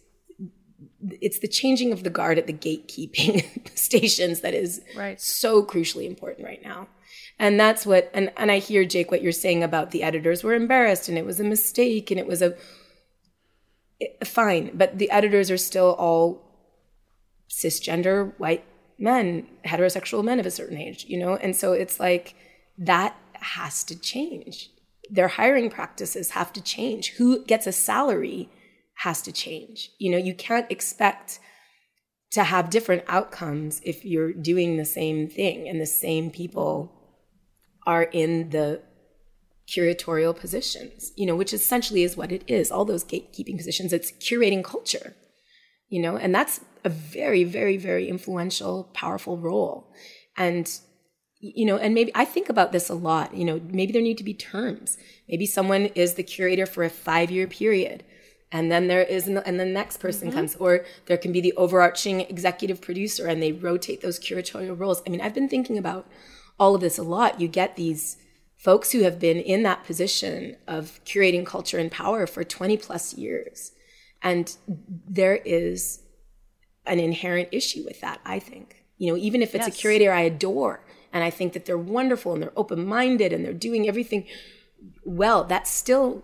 it's 1.21 1.39
the 1.39 1.47
changing 1.47 1.91
of 1.91 2.03
the 2.03 2.09
guard 2.09 2.37
at 2.37 2.47
the 2.47 2.53
gatekeeping 2.53 3.77
stations 3.77 4.41
that 4.41 4.53
is 4.53 4.81
right. 4.95 5.19
so 5.19 5.63
crucially 5.63 6.05
important 6.05 6.45
right 6.45 6.63
now. 6.63 6.87
And 7.39 7.59
that's 7.59 7.85
what 7.85 8.09
and, 8.13 8.31
and 8.37 8.51
I 8.51 8.59
hear 8.59 8.85
Jake 8.85 9.11
what 9.11 9.21
you're 9.21 9.31
saying 9.31 9.63
about 9.63 9.91
the 9.91 10.03
editors 10.03 10.43
were 10.43 10.53
embarrassed 10.53 11.09
and 11.09 11.17
it 11.17 11.25
was 11.25 11.39
a 11.39 11.43
mistake 11.43 12.11
and 12.11 12.19
it 12.19 12.27
was 12.27 12.41
a 12.41 12.55
it, 13.99 14.27
fine, 14.27 14.71
but 14.73 14.97
the 14.97 15.09
editors 15.11 15.49
are 15.49 15.57
still 15.57 15.95
all 15.97 16.41
cisgender 17.49 18.33
white 18.37 18.65
men, 18.97 19.47
heterosexual 19.65 20.23
men 20.23 20.39
of 20.39 20.45
a 20.45 20.51
certain 20.51 20.77
age, 20.77 21.05
you 21.07 21.17
know? 21.17 21.35
And 21.35 21.55
so 21.55 21.73
it's 21.73 21.99
like 21.99 22.35
that 22.77 23.15
has 23.33 23.83
to 23.85 23.99
change. 23.99 24.69
Their 25.09 25.27
hiring 25.27 25.69
practices 25.69 26.31
have 26.31 26.53
to 26.53 26.61
change. 26.61 27.13
Who 27.17 27.43
gets 27.45 27.67
a 27.67 27.71
salary 27.71 28.49
has 28.95 29.21
to 29.23 29.31
change. 29.31 29.91
You 29.99 30.11
know, 30.11 30.17
you 30.17 30.33
can't 30.33 30.71
expect 30.71 31.39
to 32.31 32.43
have 32.43 32.69
different 32.69 33.03
outcomes 33.07 33.79
if 33.83 34.03
you're 34.03 34.33
doing 34.33 34.77
the 34.77 34.85
same 34.85 35.27
thing 35.27 35.67
and 35.67 35.79
the 35.79 35.85
same 35.85 36.31
people 36.31 36.91
are 37.85 38.03
in 38.03 38.49
the 38.49 38.81
curatorial 39.67 40.35
positions, 40.35 41.11
you 41.15 41.25
know, 41.25 41.35
which 41.35 41.53
essentially 41.53 42.03
is 42.03 42.17
what 42.17 42.31
it 42.31 42.43
is. 42.47 42.71
All 42.71 42.85
those 42.85 43.03
gatekeeping 43.03 43.57
positions, 43.57 43.93
it's 43.93 44.11
curating 44.13 44.63
culture, 44.63 45.15
you 45.89 46.01
know, 46.01 46.17
and 46.17 46.33
that's 46.33 46.61
a 46.83 46.89
very, 46.89 47.43
very, 47.43 47.77
very 47.77 48.09
influential, 48.09 48.89
powerful 48.93 49.37
role. 49.37 49.93
And, 50.35 50.69
you 51.39 51.65
know, 51.65 51.77
and 51.77 51.93
maybe 51.93 52.11
I 52.15 52.25
think 52.25 52.49
about 52.49 52.71
this 52.71 52.89
a 52.89 52.95
lot, 52.95 53.35
you 53.35 53.45
know, 53.45 53.61
maybe 53.63 53.93
there 53.93 54.01
need 54.01 54.17
to 54.17 54.23
be 54.23 54.33
terms. 54.33 54.97
Maybe 55.29 55.45
someone 55.45 55.85
is 55.87 56.15
the 56.15 56.23
curator 56.23 56.65
for 56.65 56.83
a 56.83 56.89
five 56.89 57.31
year 57.31 57.47
period. 57.47 58.03
And 58.53 58.71
then 58.71 58.87
there 58.87 59.01
is, 59.01 59.27
and 59.27 59.59
the 59.59 59.65
next 59.65 59.97
person 59.97 60.29
mm-hmm. 60.29 60.37
comes, 60.37 60.55
or 60.55 60.85
there 61.07 61.17
can 61.17 61.31
be 61.31 61.41
the 61.41 61.53
overarching 61.53 62.21
executive 62.21 62.79
producer 62.79 63.27
and 63.27 63.41
they 63.41 63.51
rotate 63.51 64.01
those 64.01 64.19
curatorial 64.19 64.79
roles. 64.79 65.01
I 65.05 65.09
mean, 65.09 65.19
I've 65.19 65.33
been 65.33 65.49
thinking 65.49 65.77
about 65.77 66.07
all 66.59 66.75
of 66.75 66.81
this 66.81 66.99
a 66.99 67.03
lot. 67.03 67.41
You 67.41 67.47
get 67.47 67.75
these 67.75 68.17
folks 68.55 68.91
who 68.91 69.01
have 69.01 69.19
been 69.19 69.37
in 69.39 69.63
that 69.63 69.83
position 69.83 70.55
of 70.67 71.01
curating 71.03 71.45
culture 71.45 71.79
and 71.79 71.91
power 71.91 72.27
for 72.27 72.43
20 72.43 72.77
plus 72.77 73.15
years. 73.15 73.71
And 74.21 74.55
there 74.67 75.35
is 75.43 76.03
an 76.85 76.99
inherent 76.99 77.49
issue 77.51 77.83
with 77.83 77.99
that, 78.01 78.21
I 78.23 78.37
think. 78.37 78.85
You 78.99 79.11
know, 79.11 79.17
even 79.17 79.41
if 79.41 79.55
it's 79.55 79.67
yes. 79.67 79.75
a 79.75 79.81
curator 79.81 80.13
I 80.13 80.21
adore 80.21 80.85
and 81.11 81.23
I 81.23 81.31
think 81.31 81.53
that 81.53 81.65
they're 81.65 81.77
wonderful 81.77 82.33
and 82.33 82.43
they're 82.43 82.53
open 82.55 82.85
minded 82.85 83.33
and 83.33 83.43
they're 83.43 83.51
doing 83.51 83.87
everything 83.87 84.27
well, 85.03 85.43
that's 85.43 85.71
still, 85.71 86.23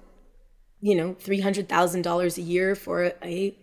you 0.81 0.95
know, 0.95 1.13
$300,000 1.15 2.37
a 2.37 2.41
year 2.41 2.75
for 2.75 3.13
a, 3.23 3.55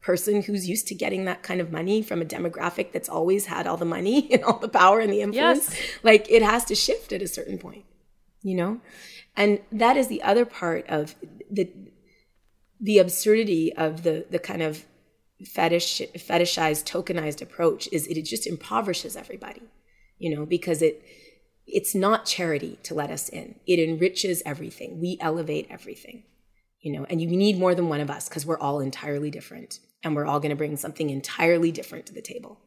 person 0.00 0.42
who's 0.42 0.68
used 0.68 0.86
to 0.88 0.94
getting 0.94 1.24
that 1.24 1.42
kind 1.42 1.60
of 1.60 1.72
money 1.72 2.02
from 2.02 2.22
a 2.22 2.24
demographic 2.24 2.92
that's 2.92 3.08
always 3.08 3.46
had 3.46 3.66
all 3.66 3.76
the 3.76 3.84
money 3.84 4.28
and 4.32 4.42
all 4.44 4.58
the 4.58 4.68
power 4.68 5.00
and 5.00 5.12
the 5.12 5.20
influence. 5.20 5.68
Yes. 5.70 5.80
Like 6.02 6.30
it 6.30 6.42
has 6.42 6.64
to 6.66 6.74
shift 6.74 7.12
at 7.12 7.20
a 7.20 7.28
certain 7.28 7.58
point, 7.58 7.84
you 8.42 8.56
know? 8.56 8.80
And 9.36 9.60
that 9.70 9.96
is 9.96 10.08
the 10.08 10.22
other 10.22 10.44
part 10.44 10.86
of 10.88 11.14
the 11.50 11.70
the 12.80 12.98
absurdity 12.98 13.72
of 13.74 14.02
the 14.02 14.24
the 14.30 14.38
kind 14.38 14.62
of 14.62 14.86
fetish 15.44 16.00
fetishized 16.16 16.84
tokenized 16.84 17.42
approach 17.42 17.88
is 17.92 18.06
it 18.06 18.22
just 18.22 18.46
impoverishes 18.46 19.16
everybody 19.16 19.62
you 20.18 20.34
know 20.34 20.44
because 20.44 20.82
it 20.82 21.02
it's 21.68 21.94
not 21.94 22.26
charity 22.26 22.78
to 22.84 22.94
let 22.94 23.10
us 23.10 23.28
in. 23.28 23.56
It 23.66 23.78
enriches 23.78 24.42
everything. 24.44 25.00
We 25.00 25.18
elevate 25.20 25.66
everything 25.70 26.24
you 26.80 26.92
know 26.92 27.04
and 27.08 27.20
you 27.20 27.28
need 27.28 27.58
more 27.58 27.74
than 27.74 27.88
one 27.88 28.00
of 28.00 28.10
us 28.10 28.28
because 28.28 28.46
we're 28.46 28.58
all 28.58 28.80
entirely 28.80 29.30
different 29.30 29.80
and 30.02 30.14
we're 30.14 30.26
all 30.26 30.40
going 30.40 30.50
to 30.50 30.56
bring 30.56 30.76
something 30.76 31.10
entirely 31.10 31.72
different 31.72 32.06
to 32.06 32.14
the 32.14 32.22
table. 32.22 32.60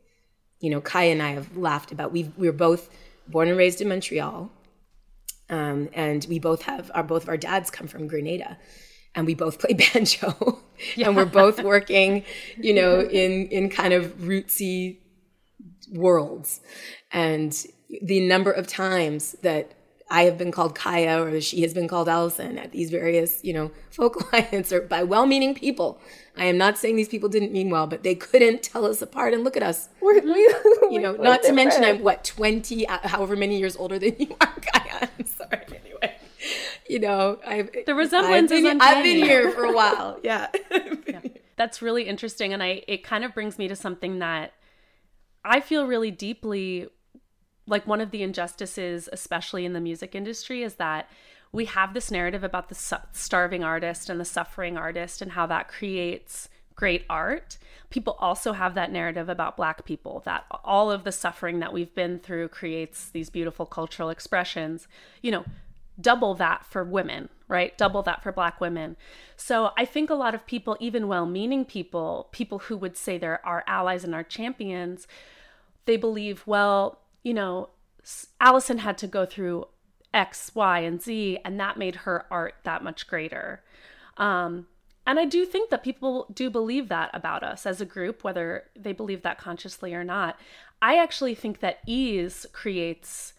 You 0.60 0.70
know 0.70 0.82
kaia 0.82 1.12
and 1.12 1.24
i 1.24 1.32
have 1.32 1.58
laughed 1.58 1.92
about 1.92 2.12
we 2.12 2.32
we 2.38 2.48
are 2.48 2.54
both 2.54 2.90
born 3.28 3.48
and 3.48 3.58
raised 3.58 3.82
in 3.82 3.88
montreal 3.88 4.52
um, 5.50 5.90
and 5.94 6.26
we 6.30 6.38
both 6.38 6.62
have 6.64 6.92
our 6.94 7.04
both 7.04 7.24
of 7.24 7.30
our 7.30 7.38
dads 7.38 7.72
come 7.72 7.88
from 7.88 8.08
grenada 8.08 8.60
and 9.16 9.26
we 9.26 9.34
both 9.34 9.58
play 9.64 9.74
banjo 9.74 10.62
yeah. 10.96 11.08
and 11.08 11.18
we're 11.18 11.26
both 11.26 11.64
working 11.64 12.24
you 12.58 12.74
know 12.80 13.02
in 13.02 13.48
in 13.48 13.70
kind 13.70 13.92
of 13.92 14.06
rootsy 14.20 15.02
worlds. 15.92 16.62
And 17.12 17.56
the 18.02 18.20
number 18.22 18.52
of 18.52 18.68
times 18.68 19.36
that 19.42 19.74
I 20.12 20.24
have 20.24 20.38
been 20.38 20.52
called 20.52 20.76
Kaia 20.76 21.26
or 21.26 21.40
she 21.40 21.62
has 21.62 21.74
been 21.74 21.88
called 21.88 22.10
Allison 22.10 22.58
at 22.58 22.74
these 22.74 22.92
various, 22.92 23.42
you 23.44 23.54
know, 23.54 23.72
folk 23.92 24.16
clients 24.16 24.72
or 24.72 24.82
by 24.82 25.04
well-meaning 25.04 25.56
people. 25.56 26.00
I 26.38 26.46
am 26.46 26.58
not 26.58 26.78
saying 26.78 26.98
these 26.98 27.08
people 27.08 27.30
didn't 27.30 27.54
mean 27.54 27.70
well, 27.70 27.88
but 27.88 28.04
they 28.04 28.16
couldn't 28.16 28.62
tell 28.62 28.86
us 28.86 29.02
apart. 29.02 29.34
And 29.34 29.44
look 29.44 29.56
at 29.56 29.64
us. 29.64 29.90
We're, 30.02 30.22
we, 30.22 30.40
you 30.92 31.00
know, 31.02 31.16
not 31.16 31.44
to 31.44 31.54
mention 31.54 31.84
I'm 31.84 32.02
what 32.04 32.24
20, 32.26 32.88
uh, 32.88 33.00
however 33.04 33.36
many 33.36 33.58
years 33.58 33.78
older 33.78 33.98
than 33.98 34.16
you 34.20 34.36
are, 34.42 34.54
Kaia. 34.60 35.10
I'm 35.18 35.26
sorry. 35.26 35.66
Anyway, 35.68 36.16
you 36.90 37.00
know, 37.00 37.40
I've 37.46 37.70
the 37.86 37.96
resemblance 37.96 38.52
I've 38.52 38.64
been, 38.64 38.82
I've 38.82 39.04
been 39.04 39.18
here 39.18 39.52
for 39.52 39.64
a 39.64 39.74
while. 39.74 40.20
Yeah. 40.24 40.48
yeah. 41.08 41.22
That's 41.56 41.82
really 41.82 42.04
interesting. 42.04 42.54
And 42.54 42.62
I, 42.62 42.84
it 42.88 43.04
kind 43.04 43.24
of 43.24 43.34
brings 43.34 43.58
me 43.58 43.70
to 43.70 43.76
something 43.76 44.20
that 44.20 44.54
I 45.46 45.62
feel 45.62 45.86
really 45.86 46.12
deeply 46.12 46.88
like 47.68 47.88
one 47.88 48.02
of 48.02 48.12
the 48.12 48.24
injustices, 48.24 49.08
especially 49.12 49.66
in 49.66 49.74
the 49.74 49.80
music 49.80 50.16
industry, 50.16 50.64
is 50.64 50.76
that 50.76 51.10
we 51.52 51.66
have 51.66 51.94
this 51.94 52.12
narrative 52.12 52.44
about 52.44 52.70
the 52.70 52.76
su- 52.76 52.96
starving 53.12 53.64
artist 53.64 54.10
and 54.10 54.20
the 54.20 54.26
suffering 54.26 54.78
artist 54.78 55.22
and 55.22 55.34
how 55.34 55.46
that 55.48 55.68
creates 55.68 56.50
great 56.76 57.06
art. 57.10 57.58
People 57.90 58.16
also 58.20 58.54
have 58.54 58.74
that 58.74 58.92
narrative 58.92 59.28
about 59.30 59.58
Black 59.58 59.86
people 59.86 60.22
that 60.26 60.46
all 60.64 60.90
of 60.90 61.04
the 61.04 61.12
suffering 61.12 61.60
that 61.60 61.74
we've 61.74 61.94
been 61.94 62.20
through 62.20 62.48
creates 62.48 63.10
these 63.10 63.30
beautiful 63.30 63.66
cultural 63.66 64.10
expressions. 64.10 64.88
You 65.22 65.32
know, 65.32 65.46
double 66.00 66.34
that 66.36 66.66
for 66.66 66.84
women, 66.84 67.30
right? 67.48 67.78
Double 67.78 68.02
that 68.04 68.24
for 68.24 68.32
Black 68.32 68.62
women. 68.62 68.96
So 69.36 69.72
I 69.78 69.86
think 69.86 70.10
a 70.10 70.16
lot 70.16 70.34
of 70.34 70.48
people, 70.48 70.78
even 70.80 71.08
well 71.08 71.26
meaning 71.26 71.66
people, 71.66 72.30
people 72.32 72.60
who 72.60 72.78
would 72.78 72.96
say 72.96 73.18
they're 73.18 73.46
our 73.46 73.64
allies 73.68 74.04
and 74.06 74.16
our 74.16 74.24
champions, 74.24 75.06
they 75.86 75.98
believe, 75.98 76.44
well, 76.48 77.01
you 77.24 77.34
know, 77.34 77.70
Allison 78.40 78.80
had 78.80 78.98
to 79.00 79.08
go 79.08 79.26
through 79.26 79.66
X, 80.14 80.52
Y, 80.54 80.80
and 80.80 81.02
Z, 81.02 81.40
and 81.46 81.60
that 81.60 81.78
made 81.78 81.98
her 81.98 82.26
art 82.30 82.56
that 82.64 82.84
much 82.84 83.08
greater. 83.08 83.64
Um, 84.18 84.68
and 85.06 85.20
I 85.20 85.26
do 85.26 85.46
think 85.46 85.70
that 85.70 85.84
people 85.84 86.28
do 86.34 86.50
believe 86.50 86.90
that 86.90 87.10
about 87.14 87.44
us 87.44 87.66
as 87.66 87.82
a 87.82 87.86
group, 87.86 88.24
whether 88.24 88.66
they 88.76 88.94
believe 88.94 89.24
that 89.24 89.40
consciously 89.40 89.94
or 89.94 90.04
not. 90.04 90.40
I 90.82 90.98
actually 90.98 91.36
think 91.36 91.60
that 91.60 91.80
ease 91.86 92.46
creates 92.52 93.34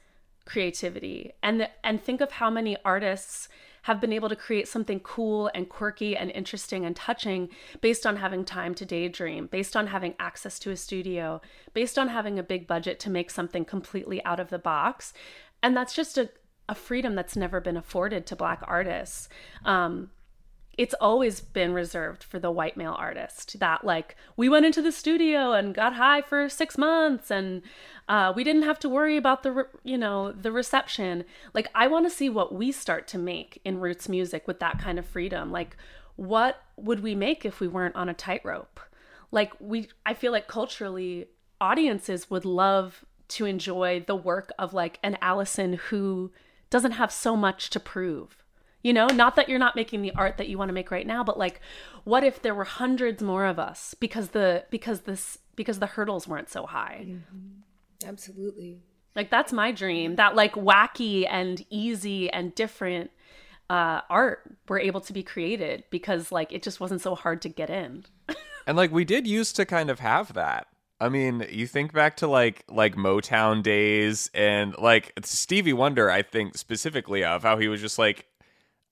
creativity, 0.45 1.33
and 1.43 1.61
the, 1.61 1.71
and 1.85 2.03
think 2.03 2.21
of 2.21 2.33
how 2.33 2.51
many 2.51 2.77
artists 2.85 3.49
have 3.83 4.01
been 4.01 4.13
able 4.13 4.29
to 4.29 4.37
create 4.37 4.69
something 4.69 5.01
cool 5.01 5.51
and 5.55 5.69
quirky 5.69 6.17
and 6.17 6.31
interesting 6.31 6.85
and 6.85 6.95
touching 6.97 7.49
based 7.81 8.07
on 8.07 8.17
having 8.17 8.45
time 8.45 8.75
to 8.75 8.85
daydream, 8.85 9.47
based 9.47 9.77
on 9.77 9.89
having 9.89 10.15
access 10.19 10.59
to 10.61 10.71
a 10.71 10.77
studio, 10.77 11.41
based 11.75 11.99
on 11.99 12.09
having 12.09 12.39
a 12.39 12.43
big 12.43 12.67
budget 12.67 13.01
to 13.01 13.11
make 13.11 13.31
something 13.31 13.65
completely 13.65 14.25
out 14.25 14.41
of 14.41 14.51
the 14.51 14.59
box. 14.59 15.13
And 15.63 15.77
that's 15.77 15.95
just 15.95 16.17
a, 16.17 16.31
a 16.69 16.75
freedom 16.75 17.15
that's 17.15 17.37
never 17.37 17.61
been 17.61 17.77
afforded 17.77 18.27
to 18.27 18.37
Black 18.37 18.63
artists. 18.67 19.29
Um, 19.65 20.11
it's 20.79 20.95
always 21.01 21.41
been 21.41 21.75
reserved 21.75 22.25
for 22.25 22.39
the 22.39 22.51
white 22.51 22.77
male 22.77 22.97
artist 22.99 23.59
that 23.61 23.85
like 23.85 24.17
we 24.37 24.49
went 24.49 24.65
into 24.65 24.81
the 24.81 24.93
studio 24.93 25.53
and 25.53 25.75
got 25.75 25.95
high 25.95 26.23
for 26.23 26.49
six 26.49 26.79
months 26.79 27.31
and 27.31 27.63
uh, 28.09 28.33
we 28.35 28.43
didn't 28.43 28.63
have 28.63 28.79
to 28.79 28.89
worry 28.89 29.17
about 29.17 29.43
the 29.43 29.53
re- 29.53 29.65
you 29.85 29.99
know 29.99 30.33
the 30.33 30.53
reception. 30.53 31.25
Like 31.53 31.69
i 31.75 31.87
want 31.87 32.07
to 32.07 32.11
see 32.11 32.29
what 32.29 32.55
we 32.55 32.73
start 32.73 33.07
to 33.09 33.19
make 33.19 33.61
in 33.65 33.81
roots 33.81 34.09
music 34.09 34.47
with 34.47 34.61
that 34.61 34.79
kind 34.79 34.99
of 34.99 35.07
freedom. 35.07 35.53
Like 35.53 35.77
what 36.17 36.63
would 36.77 37.01
we 37.01 37.15
make 37.15 37.45
if 37.45 37.61
we 37.61 37.69
weren't 37.69 37.97
on 37.97 38.09
a 38.09 38.15
tightrope? 38.15 38.81
Like 39.31 39.53
we 39.61 39.89
i 40.07 40.15
feel 40.15 40.33
like 40.33 40.49
culturally 40.49 41.27
audiences 41.61 42.31
would 42.31 42.45
love 42.45 43.05
to 43.29 43.45
enjoy 43.45 44.05
the 44.07 44.17
work 44.17 44.51
of 44.59 44.75
like 44.75 44.99
an 45.03 45.17
allison 45.23 45.75
who 45.75 46.33
doesn't 46.71 46.93
have 46.93 47.13
so 47.13 47.37
much 47.37 47.71
to 47.71 47.79
prove 47.79 48.42
you 48.83 48.93
know, 48.93 49.07
not 49.07 49.37
that 49.37 49.49
you're 49.49 49.59
not 49.59 49.77
making 49.77 50.03
the 50.03 50.13
art 50.13 50.39
that 50.39 50.49
you 50.49 50.59
want 50.59 50.69
to 50.69 50.73
make 50.73 50.91
right 50.91 51.07
now, 51.07 51.23
but 51.25 51.39
like 51.39 51.61
what 52.05 52.25
if 52.25 52.43
there 52.43 52.55
were 52.55 52.65
hundreds 52.65 53.23
more 53.23 53.47
of 53.47 53.59
us 53.59 53.95
because 53.99 54.29
the 54.29 54.65
because 54.71 55.01
this 55.01 55.39
because 55.57 55.79
the 55.79 55.87
hurdles 55.87 56.27
weren't 56.27 56.51
so 56.51 56.67
high. 56.67 57.07
Mm-hmm. 57.07 58.09
Absolutely. 58.09 58.81
Like 59.15 59.31
that's 59.31 59.53
my 59.53 59.73
dream. 59.73 60.17
That 60.17 60.35
like 60.35 60.55
wacky 60.55 61.27
and 61.29 61.65
easy 61.71 62.31
and 62.31 62.55
different 62.55 63.11
uh, 63.71 64.01
art 64.11 64.43
were 64.69 64.81
able 64.81 65.01
to 65.03 65.13
be 65.13 65.23
created 65.23 65.85
because 65.91 66.33
like 66.33 66.53
it 66.53 66.63
just 66.63 66.81
wasn't 66.81 67.01
so 67.01 67.15
hard 67.15 67.43
to 67.43 67.49
get 67.49 67.71
in. 67.71 68.05
And 68.65 68.77
like 68.77 68.93
we 68.93 69.05
did 69.05 69.27
used 69.27 69.57
to 69.57 69.67
kind 69.67 69.91
of 69.91 69.99
have 70.01 70.35
that. 70.35 70.69
I 71.01 71.09
mean, 71.09 71.45
you 71.51 71.67
think 71.67 71.93
back 71.93 72.17
to 72.19 72.29
like 72.29 72.65
like 72.69 72.95
Motown 72.95 73.61
days 73.63 74.31
and 74.35 74.77
like 74.79 75.13
Stevie 75.25 75.73
Wonder, 75.73 76.09
I 76.09 76.23
think 76.23 76.57
specifically 76.57 77.25
of 77.25 77.43
how 77.43 77.59
he 77.59 77.67
was 77.67 77.81
just 77.81 77.99
like 77.99 78.27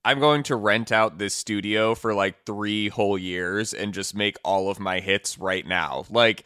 I'm 0.03 0.19
going 0.19 0.43
to 0.43 0.55
rent 0.55 0.91
out 0.91 1.17
this 1.19 1.33
studio 1.35 1.93
for 1.95 2.13
like 2.13 2.43
3 2.45 2.89
whole 2.89 3.17
years 3.17 3.73
and 3.73 3.93
just 3.93 4.15
make 4.15 4.37
all 4.43 4.69
of 4.69 4.79
my 4.79 4.99
hits 4.99 5.37
right 5.37 5.65
now. 5.65 6.05
Like 6.09 6.43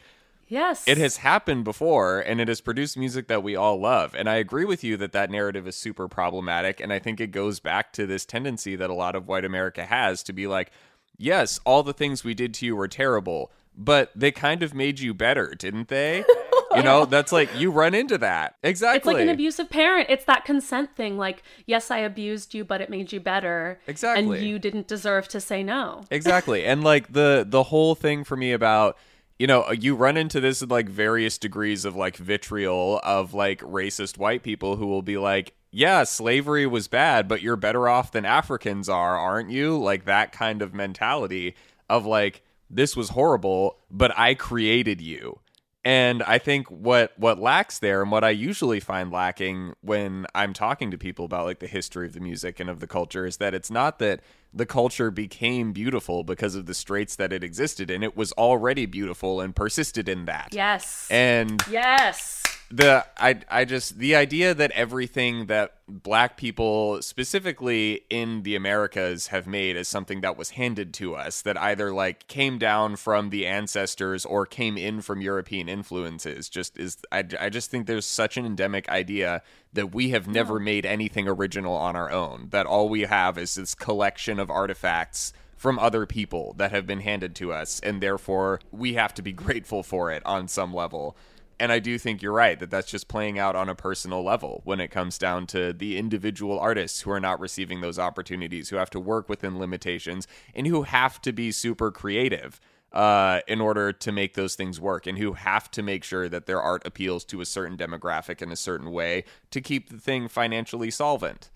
Yes. 0.48 0.86
it 0.86 0.98
has 0.98 1.16
happened 1.18 1.64
before 1.64 2.20
and 2.20 2.40
it 2.40 2.48
has 2.48 2.60
produced 2.60 2.96
music 2.96 3.28
that 3.28 3.42
we 3.42 3.56
all 3.56 3.80
love. 3.80 4.14
And 4.14 4.28
I 4.28 4.34
agree 4.36 4.64
with 4.64 4.84
you 4.84 4.96
that 4.98 5.12
that 5.12 5.30
narrative 5.30 5.66
is 5.66 5.74
super 5.74 6.06
problematic 6.06 6.80
and 6.80 6.92
I 6.92 6.98
think 6.98 7.20
it 7.20 7.28
goes 7.32 7.58
back 7.58 7.92
to 7.94 8.06
this 8.06 8.24
tendency 8.26 8.76
that 8.76 8.90
a 8.90 8.94
lot 8.94 9.16
of 9.16 9.26
white 9.26 9.44
America 9.44 9.84
has 9.86 10.22
to 10.24 10.32
be 10.32 10.46
like, 10.46 10.70
"Yes, 11.16 11.58
all 11.64 11.82
the 11.82 11.94
things 11.94 12.22
we 12.22 12.34
did 12.34 12.52
to 12.54 12.66
you 12.66 12.76
were 12.76 12.88
terrible, 12.88 13.50
but 13.76 14.10
they 14.14 14.32
kind 14.32 14.62
of 14.62 14.74
made 14.74 15.00
you 15.00 15.14
better, 15.14 15.54
didn't 15.54 15.88
they?" 15.88 16.24
You 16.74 16.82
know, 16.82 17.06
that's 17.06 17.32
like 17.32 17.48
you 17.58 17.70
run 17.70 17.94
into 17.94 18.18
that. 18.18 18.56
Exactly. 18.62 18.96
It's 18.98 19.06
like 19.06 19.22
an 19.22 19.30
abusive 19.30 19.70
parent. 19.70 20.10
It's 20.10 20.26
that 20.26 20.44
consent 20.44 20.94
thing. 20.94 21.16
Like, 21.16 21.42
yes, 21.64 21.90
I 21.90 21.98
abused 21.98 22.52
you, 22.52 22.66
but 22.66 22.82
it 22.82 22.90
made 22.90 23.12
you 23.12 23.20
better. 23.20 23.80
Exactly. 23.86 24.40
And 24.40 24.46
you 24.46 24.58
didn't 24.58 24.86
deserve 24.86 25.26
to 25.28 25.40
say 25.40 25.62
no. 25.62 26.02
exactly 26.10 26.64
and 26.64 26.82
like 26.84 27.12
the 27.12 27.46
the 27.48 27.62
whole 27.62 27.94
thing 27.94 28.24
for 28.24 28.36
me 28.36 28.52
about 28.52 28.96
you 29.38 29.46
know 29.46 29.70
you 29.70 29.94
run 29.94 30.16
into 30.16 30.40
this 30.40 30.62
in 30.62 30.68
like 30.68 30.88
various 30.88 31.38
degrees 31.38 31.84
of 31.84 31.94
like 31.96 32.16
vitriol 32.16 33.00
of 33.02 33.34
like 33.34 33.60
racist 33.60 34.18
white 34.18 34.42
people 34.42 34.76
who 34.76 34.86
will 34.86 35.02
be 35.02 35.16
like 35.16 35.54
yeah 35.70 36.04
slavery 36.04 36.66
was 36.66 36.88
bad 36.88 37.28
but 37.28 37.42
you're 37.42 37.56
better 37.56 37.88
off 37.88 38.12
than 38.12 38.24
africans 38.24 38.88
are 38.88 39.16
aren't 39.16 39.50
you 39.50 39.76
like 39.78 40.04
that 40.04 40.32
kind 40.32 40.62
of 40.62 40.74
mentality 40.74 41.54
of 41.88 42.06
like 42.06 42.42
this 42.70 42.96
was 42.96 43.10
horrible 43.10 43.76
but 43.90 44.16
i 44.18 44.34
created 44.34 45.00
you 45.00 45.38
and 45.86 46.24
I 46.24 46.38
think 46.38 46.68
what 46.68 47.12
what 47.16 47.38
lacks 47.38 47.78
there 47.78 48.02
and 48.02 48.10
what 48.10 48.24
I 48.24 48.30
usually 48.30 48.80
find 48.80 49.12
lacking 49.12 49.74
when 49.82 50.26
I'm 50.34 50.52
talking 50.52 50.90
to 50.90 50.98
people 50.98 51.24
about 51.24 51.44
like 51.44 51.60
the 51.60 51.68
history 51.68 52.08
of 52.08 52.12
the 52.12 52.18
music 52.18 52.58
and 52.58 52.68
of 52.68 52.80
the 52.80 52.88
culture 52.88 53.24
is 53.24 53.36
that 53.36 53.54
it's 53.54 53.70
not 53.70 54.00
that 54.00 54.20
the 54.52 54.66
culture 54.66 55.12
became 55.12 55.72
beautiful 55.72 56.24
because 56.24 56.56
of 56.56 56.66
the 56.66 56.74
straits 56.74 57.14
that 57.16 57.32
it 57.32 57.44
existed 57.44 57.88
in. 57.88 58.02
It 58.02 58.16
was 58.16 58.32
already 58.32 58.84
beautiful 58.86 59.40
and 59.40 59.54
persisted 59.54 60.08
in 60.08 60.24
that. 60.24 60.48
Yes. 60.50 61.06
And 61.08 61.62
yes. 61.70 62.42
The 62.70 63.06
I 63.16 63.40
I 63.48 63.64
just 63.64 63.98
the 63.98 64.16
idea 64.16 64.52
that 64.52 64.72
everything 64.72 65.46
that 65.46 65.74
black 65.86 66.36
people 66.36 67.00
specifically 67.00 68.02
in 68.10 68.42
the 68.42 68.56
Americas 68.56 69.28
have 69.28 69.46
made 69.46 69.76
is 69.76 69.86
something 69.86 70.20
that 70.22 70.36
was 70.36 70.50
handed 70.50 70.92
to 70.94 71.14
us 71.14 71.42
that 71.42 71.56
either 71.56 71.92
like 71.92 72.26
came 72.26 72.58
down 72.58 72.96
from 72.96 73.30
the 73.30 73.46
ancestors 73.46 74.24
or 74.24 74.46
came 74.46 74.76
in 74.76 75.00
from 75.00 75.20
European 75.20 75.68
influences 75.68 76.48
just 76.48 76.76
is 76.76 76.98
I, 77.12 77.24
I 77.38 77.50
just 77.50 77.70
think 77.70 77.86
there's 77.86 78.06
such 78.06 78.36
an 78.36 78.44
endemic 78.44 78.88
idea 78.88 79.42
that 79.72 79.94
we 79.94 80.10
have 80.10 80.26
never 80.26 80.58
made 80.58 80.84
anything 80.84 81.28
original 81.28 81.74
on 81.74 81.94
our 81.94 82.10
own 82.10 82.48
that 82.50 82.66
all 82.66 82.88
we 82.88 83.02
have 83.02 83.38
is 83.38 83.54
this 83.54 83.76
collection 83.76 84.40
of 84.40 84.50
artifacts 84.50 85.32
from 85.56 85.78
other 85.78 86.04
people 86.04 86.52
that 86.58 86.72
have 86.72 86.86
been 86.86 87.00
handed 87.00 87.36
to 87.36 87.52
us 87.52 87.78
and 87.80 88.02
therefore 88.02 88.60
we 88.72 88.94
have 88.94 89.14
to 89.14 89.22
be 89.22 89.32
grateful 89.44 89.84
for 89.84 90.10
it 90.10 90.26
on 90.26 90.48
some 90.48 90.74
level 90.74 91.16
and 91.58 91.72
I 91.72 91.78
do 91.78 91.98
think 91.98 92.22
you're 92.22 92.32
right 92.32 92.58
that 92.58 92.70
that's 92.70 92.90
just 92.90 93.08
playing 93.08 93.38
out 93.38 93.56
on 93.56 93.68
a 93.68 93.74
personal 93.74 94.22
level 94.22 94.60
when 94.64 94.80
it 94.80 94.90
comes 94.90 95.18
down 95.18 95.46
to 95.48 95.72
the 95.72 95.96
individual 95.96 96.58
artists 96.58 97.00
who 97.00 97.10
are 97.10 97.20
not 97.20 97.40
receiving 97.40 97.80
those 97.80 97.98
opportunities, 97.98 98.68
who 98.68 98.76
have 98.76 98.90
to 98.90 99.00
work 99.00 99.28
within 99.28 99.58
limitations, 99.58 100.26
and 100.54 100.66
who 100.66 100.82
have 100.82 101.20
to 101.22 101.32
be 101.32 101.50
super 101.50 101.90
creative 101.90 102.60
uh, 102.92 103.40
in 103.48 103.60
order 103.60 103.92
to 103.92 104.12
make 104.12 104.34
those 104.34 104.54
things 104.54 104.80
work, 104.80 105.06
and 105.06 105.18
who 105.18 105.32
have 105.34 105.70
to 105.70 105.82
make 105.82 106.04
sure 106.04 106.28
that 106.28 106.46
their 106.46 106.60
art 106.60 106.86
appeals 106.86 107.24
to 107.24 107.40
a 107.40 107.46
certain 107.46 107.76
demographic 107.76 108.40
in 108.40 108.52
a 108.52 108.56
certain 108.56 108.90
way 108.90 109.24
to 109.50 109.60
keep 109.60 109.88
the 109.90 109.98
thing 109.98 110.28
financially 110.28 110.90
solvent. 110.90 111.50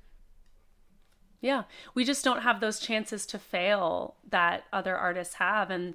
Yeah. 1.40 1.62
We 1.94 2.04
just 2.04 2.24
don't 2.24 2.42
have 2.42 2.60
those 2.60 2.78
chances 2.78 3.24
to 3.26 3.38
fail 3.38 4.16
that 4.28 4.64
other 4.72 4.96
artists 4.96 5.34
have. 5.34 5.70
And 5.70 5.94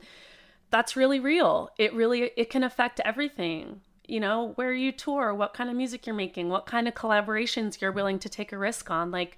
that's 0.72 0.96
really 0.96 1.20
real. 1.20 1.70
It 1.78 1.94
really 1.94 2.32
it 2.36 2.50
can 2.50 2.64
affect 2.64 3.00
everything. 3.02 3.82
You 4.08 4.20
know, 4.20 4.52
where 4.56 4.74
you 4.74 4.92
tour, 4.92 5.34
what 5.34 5.54
kind 5.54 5.70
of 5.70 5.76
music 5.76 6.06
you're 6.06 6.16
making, 6.16 6.50
what 6.50 6.66
kind 6.66 6.88
of 6.88 6.94
collaborations 6.94 7.82
you're 7.82 7.92
willing 7.92 8.20
to 8.20 8.30
take 8.30 8.52
a 8.52 8.58
risk 8.58 8.90
on. 8.92 9.12
Like 9.12 9.38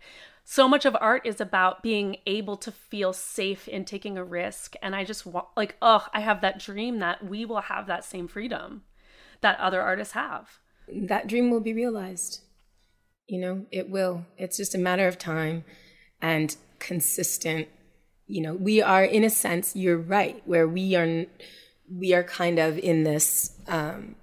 so 0.50 0.68
much 0.68 0.86
of 0.86 0.96
art 1.02 1.26
is 1.26 1.42
about 1.42 1.84
being 1.84 2.18
able 2.26 2.56
to 2.56 2.72
feel 2.72 3.12
safe 3.12 3.68
in 3.68 3.84
taking 3.84 4.18
a 4.18 4.24
risk. 4.24 4.76
And 4.82 4.96
I 4.96 5.04
just 5.04 5.26
want 5.26 5.48
like, 5.58 5.76
oh, 5.82 6.08
I 6.14 6.22
have 6.22 6.40
that 6.40 6.58
dream 6.58 7.00
that 7.00 7.26
we 7.28 7.44
will 7.44 7.60
have 7.60 7.86
that 7.88 8.06
same 8.06 8.30
freedom 8.30 8.84
that 9.42 9.60
other 9.60 9.82
artists 9.82 10.14
have. 10.14 10.60
That 10.88 11.28
dream 11.28 11.52
will 11.52 11.60
be 11.60 11.74
realized. 11.74 12.42
You 13.28 13.42
know, 13.42 13.66
it 13.72 13.90
will. 13.90 14.26
It's 14.38 14.56
just 14.56 14.74
a 14.74 14.78
matter 14.78 15.06
of 15.06 15.18
time 15.18 15.66
and 16.22 16.56
consistent. 16.80 17.68
You 18.26 18.42
know, 18.42 18.54
we 18.54 18.82
are 18.82 19.04
in 19.04 19.26
a 19.26 19.30
sense, 19.30 19.76
you're 19.76 19.98
right, 19.98 20.42
where 20.46 20.68
we 20.68 20.96
are 20.96 21.26
we 21.94 22.14
are 22.14 22.24
kind 22.24 22.58
of 22.58 22.78
in 22.78 23.04
this 23.04 23.52
um 23.68 24.16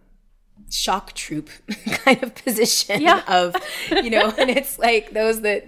shock 0.71 1.12
troop 1.12 1.49
kind 2.05 2.23
of 2.23 2.35
position 2.35 3.01
Yeah. 3.01 3.23
of 3.29 3.55
you 3.91 4.11
know 4.11 4.33
and 4.39 4.51
it's 4.51 4.79
like 4.79 5.12
those 5.12 5.41
that 5.43 5.67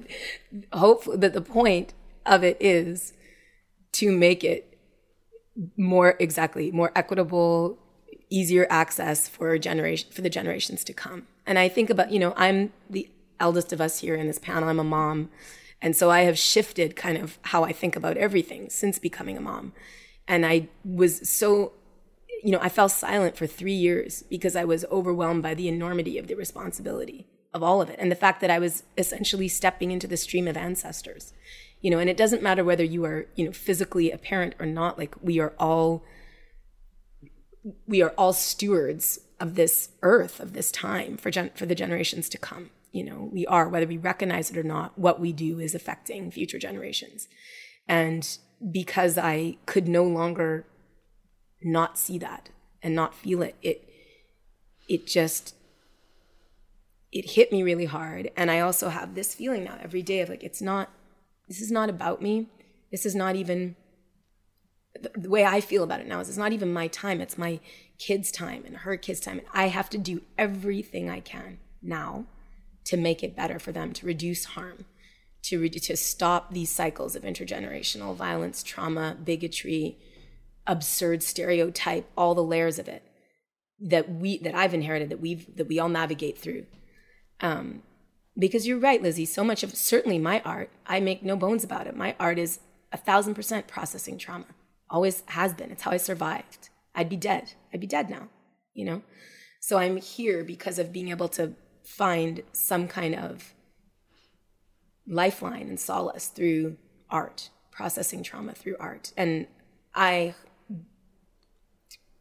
hopefully 0.73 1.17
that 1.19 1.33
the 1.33 1.41
point 1.41 1.95
of 2.25 2.43
it 2.43 2.57
is 2.61 3.13
to 3.93 4.11
make 4.13 4.43
it 4.45 4.79
more 5.77 6.17
exactly 6.21 6.71
more 6.71 6.93
equitable 6.95 7.79
easier 8.29 8.67
access 8.71 9.29
for 9.29 9.57
generation 9.59 10.11
for 10.13 10.21
the 10.21 10.29
generations 10.31 10.83
to 10.85 10.93
come. 10.93 11.27
And 11.47 11.59
i 11.59 11.69
think 11.69 11.91
about 11.91 12.11
you 12.11 12.19
know 12.19 12.35
i'm 12.37 12.73
the 12.91 13.09
eldest 13.39 13.73
of 13.73 13.81
us 13.81 14.01
here 14.01 14.15
in 14.17 14.27
this 14.27 14.39
panel. 14.39 14.69
I'm 14.69 14.81
a 14.81 14.85
mom. 14.85 15.31
And 15.81 15.95
so 15.95 16.11
i 16.11 16.23
have 16.23 16.39
shifted 16.39 16.97
kind 16.97 17.17
of 17.19 17.39
how 17.43 17.63
i 17.65 17.73
think 17.73 17.95
about 17.97 18.17
everything 18.17 18.69
since 18.71 18.99
becoming 18.99 19.37
a 19.37 19.41
mom. 19.41 19.73
And 20.27 20.45
i 20.45 20.69
was 20.85 21.29
so 21.29 21.73
you 22.43 22.51
know 22.51 22.59
i 22.61 22.69
fell 22.69 22.89
silent 22.89 23.37
for 23.37 23.47
3 23.47 23.73
years 23.73 24.23
because 24.25 24.57
i 24.57 24.65
was 24.65 24.85
overwhelmed 24.91 25.43
by 25.43 25.55
the 25.55 25.69
enormity 25.69 26.19
of 26.19 26.27
the 26.27 26.35
responsibility 26.35 27.27
of 27.55 27.63
all 27.63 27.81
of 27.81 27.89
it 27.89 27.99
and 27.99 28.11
the 28.11 28.17
fact 28.17 28.41
that 28.41 28.51
i 28.51 28.59
was 28.59 28.83
essentially 28.99 29.49
stepping 29.49 29.91
into 29.91 30.07
the 30.07 30.17
stream 30.17 30.47
of 30.49 30.57
ancestors 30.57 31.33
you 31.81 31.91
know 31.91 31.99
and 31.99 32.11
it 32.11 32.17
doesn't 32.17 32.43
matter 32.43 32.65
whether 32.65 32.85
you 32.85 33.05
are 33.05 33.27
you 33.35 33.45
know 33.45 33.53
physically 33.53 34.11
a 34.11 34.19
parent 34.19 34.55
or 34.59 34.67
not 34.67 34.99
like 34.99 35.15
we 35.23 35.39
are 35.39 35.55
all 35.59 36.05
we 37.87 38.03
are 38.03 38.15
all 38.17 38.33
stewards 38.33 39.19
of 39.41 39.55
this 39.55 39.91
earth 40.03 40.41
of 40.41 40.53
this 40.53 40.71
time 40.71 41.17
for 41.17 41.31
gen- 41.31 41.51
for 41.55 41.67
the 41.67 41.75
generations 41.75 42.29
to 42.29 42.39
come 42.39 42.71
you 42.93 43.05
know 43.05 43.29
we 43.33 43.47
are 43.47 43.69
whether 43.69 43.87
we 43.87 43.99
recognize 43.99 44.51
it 44.51 44.57
or 44.57 44.63
not 44.63 44.99
what 44.99 45.21
we 45.21 45.33
do 45.33 45.61
is 45.61 45.75
affecting 45.75 46.31
future 46.31 46.59
generations. 46.59 47.29
And 47.89 48.39
because 48.73 49.19
i 49.19 49.57
could 49.67 49.87
no 49.87 50.03
longer 50.03 50.67
not 51.67 51.99
see 51.99 52.19
that 52.19 52.49
and 52.83 52.95
not 52.95 53.15
feel 53.15 53.43
it. 53.43 53.57
It 53.63 53.89
it 54.89 55.07
just 55.07 55.55
it 57.13 57.33
hit 57.33 57.51
me 57.53 57.63
really 57.63 57.87
hard. 57.87 58.31
And 58.37 58.51
i 58.51 58.61
also 58.61 58.89
have 58.89 59.15
this 59.15 59.35
feeling 59.35 59.65
now 59.65 59.79
every 59.83 60.03
day 60.03 60.21
of 60.21 60.29
like 60.29 60.45
it's 60.45 60.63
not 60.63 60.91
this 61.49 61.61
is 61.61 61.71
not 61.71 61.91
about 61.91 62.23
me. 62.23 62.47
This 62.91 63.05
is 63.05 63.15
not 63.15 63.37
even 63.37 63.77
the, 65.15 65.29
way 65.29 65.45
i 65.45 65.61
feel 65.61 65.83
about 65.83 66.01
it 66.01 66.07
now 66.07 66.21
is 66.21 66.29
it's 66.29 66.39
not 66.39 66.53
even 66.53 66.73
my 66.73 66.87
time. 66.89 67.21
It's 67.21 67.37
my 67.37 67.61
kids 67.99 68.31
time 68.31 68.65
and 68.65 68.79
her 68.79 68.97
kids 68.97 69.21
time. 69.21 69.39
And 69.39 69.49
i 69.53 69.69
have 69.69 69.91
to 69.91 69.99
do 69.99 70.23
everything 70.39 71.11
i 71.11 71.21
can 71.21 71.59
now 71.83 72.27
to 72.85 72.97
make 72.97 73.23
it 73.23 73.35
better 73.37 73.59
for 73.59 73.73
them 73.73 73.93
to 73.93 74.07
reduce 74.07 74.45
harm 74.45 74.85
to 75.43 75.61
re- 75.61 75.69
to 75.69 75.97
stop 75.97 76.53
these 76.53 76.71
cycles 76.71 77.17
of 77.17 77.23
intergenerational 77.23 78.15
violence 78.15 78.63
trauma 78.63 79.17
bigotry 79.23 79.97
absurd 80.67 81.23
stereotype 81.23 82.11
all 82.17 82.35
the 82.35 82.43
layers 82.43 82.79
of 82.79 82.89
it 82.89 83.03
that 83.79 84.11
we 84.11 84.39
that 84.39 84.55
i've 84.55 84.75
inherited 84.75 85.09
that 85.11 85.21
we've 85.21 85.55
that 85.57 85.69
we 85.69 85.79
all 85.79 85.89
navigate 85.89 86.39
through. 86.39 86.67
Um 87.41 87.83
because 88.39 88.67
you're 88.67 88.79
right 88.79 89.03
lizzie 89.03 89.25
so 89.25 89.43
much 89.45 89.63
of 89.63 89.75
certainly 89.75 90.19
my 90.19 90.41
art 90.45 90.71
i 90.87 91.01
make 91.01 91.23
no 91.23 91.37
bones 91.37 91.65
about 91.65 91.87
it. 91.87 91.97
My 91.97 92.15
art 92.19 92.39
is 92.39 92.61
a 92.93 92.97
thousand 92.97 93.35
percent 93.35 93.67
processing 93.67 94.19
trauma. 94.19 94.47
Always 94.89 95.23
has 95.27 95.53
been. 95.55 95.71
It's 95.71 95.83
how 95.83 95.91
i 95.91 95.97
survived. 95.97 96.71
I'd 96.95 97.09
be 97.09 97.17
dead. 97.17 97.53
I'd 97.73 97.81
be 97.81 97.87
dead 97.87 98.09
now 98.09 98.29
you 98.77 98.85
know? 98.85 99.03
So 99.61 99.79
i'm 99.79 99.97
here 99.97 100.45
because 100.45 100.79
of 100.79 100.93
being 100.93 101.09
able 101.09 101.29
to 101.31 101.55
find 101.85 102.43
some 102.53 102.87
kind 102.87 103.15
of 103.15 103.55
lifeline 105.09 105.69
and 105.69 105.81
solace 105.81 106.29
through 106.29 106.77
art 107.11 107.51
processing 107.73 108.23
trauma 108.23 108.53
through 108.53 108.77
art. 108.79 109.13
And 109.17 109.47
i 109.95 110.35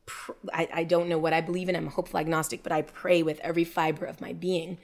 pr- 0.05 0.33
I, 0.53 0.69
I 0.73 0.83
don't 0.83 1.09
know 1.09 1.17
what 1.17 1.33
I 1.33 1.41
believe 1.41 1.69
in. 1.69 1.75
I'm 1.75 1.87
a 1.87 1.91
hopeful 1.91 2.19
agnostic, 2.19 2.63
but 2.63 2.71
I 2.71 2.81
pray 2.81 3.23
with 3.23 3.39
every 3.39 3.63
fiber 3.63 4.05
of 4.05 4.21
my 4.21 4.33
being 4.33 4.77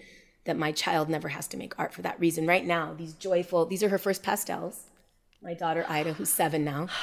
that 0.45 0.57
my 0.57 0.71
child 0.71 1.09
never 1.09 1.29
has 1.29 1.47
to 1.49 1.57
make 1.57 1.77
art 1.77 1.93
for 1.93 2.01
that 2.01 2.19
reason. 2.19 2.47
Right 2.47 2.65
now, 2.65 2.93
these 2.93 3.13
joyful, 3.13 3.65
these 3.65 3.83
are 3.83 3.89
her 3.89 3.97
first 3.97 4.23
pastels. 4.23 4.87
My 5.41 5.53
daughter 5.53 5.85
Ida, 5.87 6.13
who's 6.13 6.29
seven 6.29 6.63
now. 6.63 6.87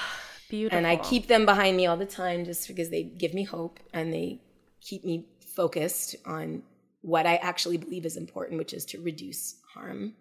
Beautiful. 0.48 0.78
And 0.78 0.86
I 0.86 0.96
keep 0.96 1.26
them 1.26 1.44
behind 1.44 1.76
me 1.76 1.86
all 1.86 1.98
the 1.98 2.06
time 2.06 2.46
just 2.46 2.68
because 2.68 2.88
they 2.88 3.02
give 3.02 3.34
me 3.34 3.44
hope 3.44 3.80
and 3.92 4.12
they 4.12 4.40
keep 4.80 5.04
me 5.04 5.26
focused 5.40 6.16
on 6.24 6.62
what 7.02 7.26
I 7.26 7.36
actually 7.36 7.76
believe 7.76 8.06
is 8.06 8.16
important, 8.16 8.58
which 8.58 8.72
is 8.72 8.86
to 8.86 9.00
reduce 9.00 9.56
harm 9.74 10.14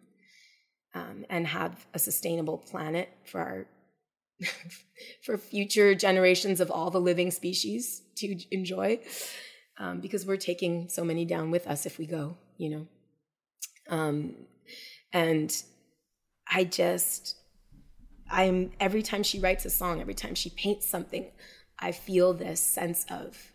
um, 0.93 1.25
and 1.29 1.47
have 1.47 1.85
a 1.93 1.99
sustainable 1.99 2.57
planet 2.57 3.09
for 3.23 3.39
our 3.39 3.67
for 5.23 5.37
future 5.37 5.95
generations 5.95 6.59
of 6.59 6.71
all 6.71 6.89
the 6.89 6.99
living 6.99 7.31
species 7.31 8.01
to 8.15 8.37
enjoy 8.51 8.99
um, 9.79 9.99
because 9.99 10.25
we're 10.25 10.37
taking 10.37 10.89
so 10.89 11.03
many 11.03 11.25
down 11.25 11.51
with 11.51 11.67
us 11.67 11.85
if 11.85 11.97
we 11.97 12.05
go 12.05 12.35
you 12.57 12.69
know? 12.69 12.87
Um, 13.89 14.33
and 15.13 15.63
i 16.51 16.63
just 16.63 17.35
i'm 18.29 18.71
every 18.79 19.01
time 19.01 19.23
she 19.23 19.39
writes 19.39 19.63
a 19.65 19.69
song 19.69 20.01
every 20.01 20.13
time 20.13 20.35
she 20.35 20.49
paints 20.49 20.87
something 20.87 21.31
i 21.79 21.91
feel 21.91 22.33
this 22.33 22.59
sense 22.59 23.05
of 23.09 23.53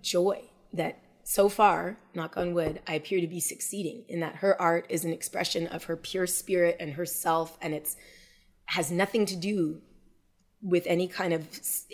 joy 0.00 0.42
that 0.72 1.02
so 1.24 1.48
far, 1.48 1.96
knock 2.14 2.36
on 2.36 2.54
wood, 2.54 2.80
I 2.88 2.94
appear 2.94 3.20
to 3.20 3.26
be 3.26 3.40
succeeding 3.40 4.04
in 4.08 4.20
that 4.20 4.36
her 4.36 4.60
art 4.60 4.86
is 4.88 5.04
an 5.04 5.12
expression 5.12 5.68
of 5.68 5.84
her 5.84 5.96
pure 5.96 6.26
spirit 6.26 6.76
and 6.80 6.94
herself, 6.94 7.56
and 7.60 7.72
it's 7.72 7.96
has 8.70 8.90
nothing 8.90 9.26
to 9.26 9.34
do 9.34 9.80
with 10.62 10.86
any 10.86 11.08
kind 11.08 11.32
of 11.32 11.46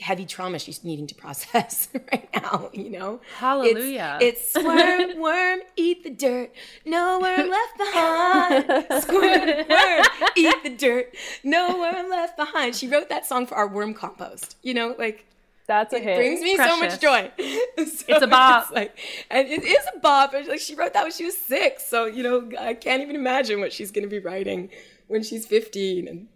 heavy 0.02 0.26
trauma 0.26 0.58
she's 0.58 0.84
needing 0.84 1.06
to 1.06 1.14
process 1.14 1.88
right 2.12 2.28
now, 2.34 2.68
you 2.72 2.90
know? 2.90 3.20
Hallelujah. 3.38 4.18
It's, 4.20 4.40
it's 4.40 4.60
squirm, 4.60 5.18
worm, 5.20 5.60
eat 5.76 6.02
the 6.04 6.10
dirt, 6.10 6.52
no 6.84 7.18
worm 7.20 7.48
left 7.48 7.78
behind. 7.78 9.02
squirm, 9.02 9.68
worm, 9.68 10.04
eat 10.36 10.62
the 10.64 10.74
dirt, 10.76 11.14
no 11.44 11.78
worm 11.78 12.10
left 12.10 12.36
behind. 12.36 12.74
She 12.74 12.88
wrote 12.88 13.08
that 13.08 13.24
song 13.24 13.46
for 13.46 13.54
our 13.54 13.68
worm 13.68 13.94
compost, 13.94 14.56
you 14.62 14.74
know, 14.74 14.94
like 14.98 15.24
that's 15.66 15.94
a 15.94 15.96
it 15.96 16.16
brings 16.16 16.40
me 16.42 16.56
so 16.56 16.78
much 16.78 17.00
joy. 17.00 17.30
So 17.78 18.04
it's 18.08 18.22
a 18.22 18.26
bop. 18.26 18.64
It's 18.64 18.72
like, 18.72 18.98
and 19.30 19.48
it 19.48 19.64
is 19.64 19.84
a 19.94 19.98
bop. 19.98 20.32
And 20.34 20.46
like 20.46 20.60
she 20.60 20.74
wrote 20.74 20.92
that 20.92 21.02
when 21.02 21.12
she 21.12 21.24
was 21.24 21.36
six, 21.36 21.86
so 21.86 22.06
you 22.06 22.22
know 22.22 22.50
I 22.58 22.74
can't 22.74 23.02
even 23.02 23.16
imagine 23.16 23.60
what 23.60 23.72
she's 23.72 23.90
going 23.90 24.04
to 24.04 24.08
be 24.08 24.18
writing 24.18 24.70
when 25.08 25.22
she's 25.22 25.46
fifteen 25.46 26.08
and 26.08 26.28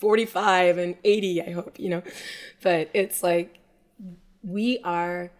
45 0.00 0.78
and 0.78 0.96
80, 1.04 1.42
I 1.42 1.50
hope, 1.52 1.78
you 1.78 1.88
know. 1.88 2.02
But 2.62 2.90
it's 2.94 3.22
like 3.22 3.58
we 4.42 4.78
are, 4.84 5.30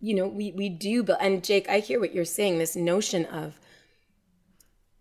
you 0.00 0.14
know, 0.14 0.28
we 0.28 0.52
we 0.52 0.68
do 0.68 1.02
but 1.02 1.20
and 1.20 1.42
Jake, 1.42 1.68
I 1.68 1.80
hear 1.80 2.00
what 2.00 2.14
you're 2.14 2.24
saying, 2.24 2.58
this 2.58 2.76
notion 2.76 3.24
of 3.26 3.58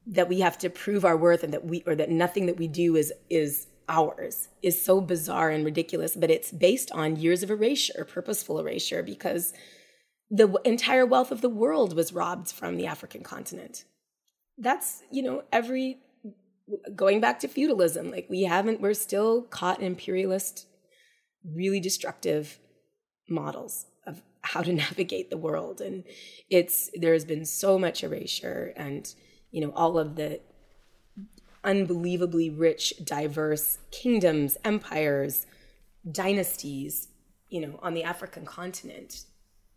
that 0.07 0.27
we 0.27 0.39
have 0.39 0.57
to 0.59 0.69
prove 0.69 1.05
our 1.05 1.15
worth 1.15 1.43
and 1.43 1.53
that 1.53 1.65
we 1.65 1.83
or 1.85 1.95
that 1.95 2.09
nothing 2.09 2.47
that 2.47 2.57
we 2.57 2.67
do 2.67 2.95
is 2.95 3.13
is 3.29 3.67
ours 3.87 4.47
is 4.61 4.83
so 4.83 5.01
bizarre 5.01 5.49
and 5.49 5.65
ridiculous, 5.65 6.15
but 6.15 6.31
it's 6.31 6.51
based 6.51 6.91
on 6.91 7.17
years 7.17 7.43
of 7.43 7.51
erasure, 7.51 8.05
purposeful 8.05 8.59
erasure 8.59 9.03
because 9.03 9.53
the 10.29 10.57
entire 10.63 11.05
wealth 11.05 11.31
of 11.31 11.41
the 11.41 11.49
world 11.49 11.93
was 11.93 12.13
robbed 12.13 12.51
from 12.51 12.77
the 12.77 12.87
African 12.87 13.21
continent. 13.21 13.83
That's, 14.57 15.03
you 15.11 15.21
know, 15.21 15.43
every 15.51 15.99
going 16.95 17.19
back 17.19 17.39
to 17.39 17.47
feudalism 17.47 18.11
like 18.11 18.27
we 18.29 18.43
haven't 18.43 18.81
we're 18.81 18.93
still 18.93 19.43
caught 19.43 19.79
in 19.79 19.85
imperialist 19.85 20.65
really 21.43 21.79
destructive 21.79 22.59
models 23.29 23.85
of 24.05 24.21
how 24.41 24.61
to 24.61 24.73
navigate 24.85 25.29
the 25.29 25.37
world. 25.37 25.81
And 25.81 26.03
it's 26.49 26.89
there's 26.93 27.25
been 27.25 27.45
so 27.45 27.79
much 27.79 28.03
erasure 28.03 28.73
and 28.75 29.13
you 29.51 29.61
know 29.61 29.71
all 29.75 29.97
of 29.97 30.15
the 30.15 30.39
unbelievably 31.63 32.49
rich 32.49 32.93
diverse 33.03 33.77
kingdoms 33.91 34.57
empires 34.65 35.45
dynasties 36.09 37.09
you 37.49 37.61
know 37.61 37.79
on 37.81 37.93
the 37.93 38.03
african 38.03 38.45
continent. 38.45 39.25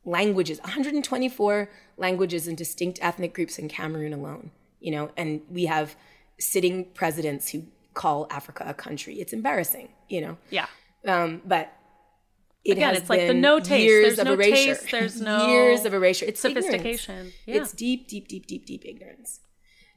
Languages 0.06 0.58
124 0.60 1.70
languages 1.96 2.46
and 2.46 2.58
distinct 2.58 2.98
ethnic 3.00 3.32
groups 3.32 3.58
in 3.58 3.68
cameroon 3.68 4.12
alone 4.12 4.50
you 4.78 4.90
know 4.90 5.10
and 5.16 5.40
we 5.50 5.64
have 5.64 5.96
sitting 6.38 6.90
presidents 6.94 7.50
who 7.50 7.64
call 7.94 8.26
Africa 8.30 8.64
a 8.66 8.74
country. 8.74 9.20
It's 9.20 9.32
embarrassing, 9.32 9.88
you 10.08 10.20
know. 10.20 10.36
Yeah. 10.50 10.66
Um, 11.06 11.42
but 11.44 11.72
it 12.64 12.72
Again, 12.72 12.94
it's 12.94 13.10
like 13.10 13.26
the 13.26 13.34
no 13.34 13.60
taste. 13.60 13.84
Years 13.84 14.16
There's 14.16 14.18
of 14.20 14.24
no 14.26 14.32
erasure. 14.34 14.74
taste. 14.74 14.86
There's 14.90 15.20
no 15.20 15.48
years 15.48 15.84
of 15.84 15.94
erasure. 15.94 16.26
It's 16.26 16.40
sophistication. 16.40 17.32
Yeah. 17.46 17.56
It's 17.56 17.72
deep, 17.72 18.08
deep, 18.08 18.28
deep, 18.28 18.46
deep, 18.46 18.66
deep 18.66 18.84
ignorance. 18.84 19.40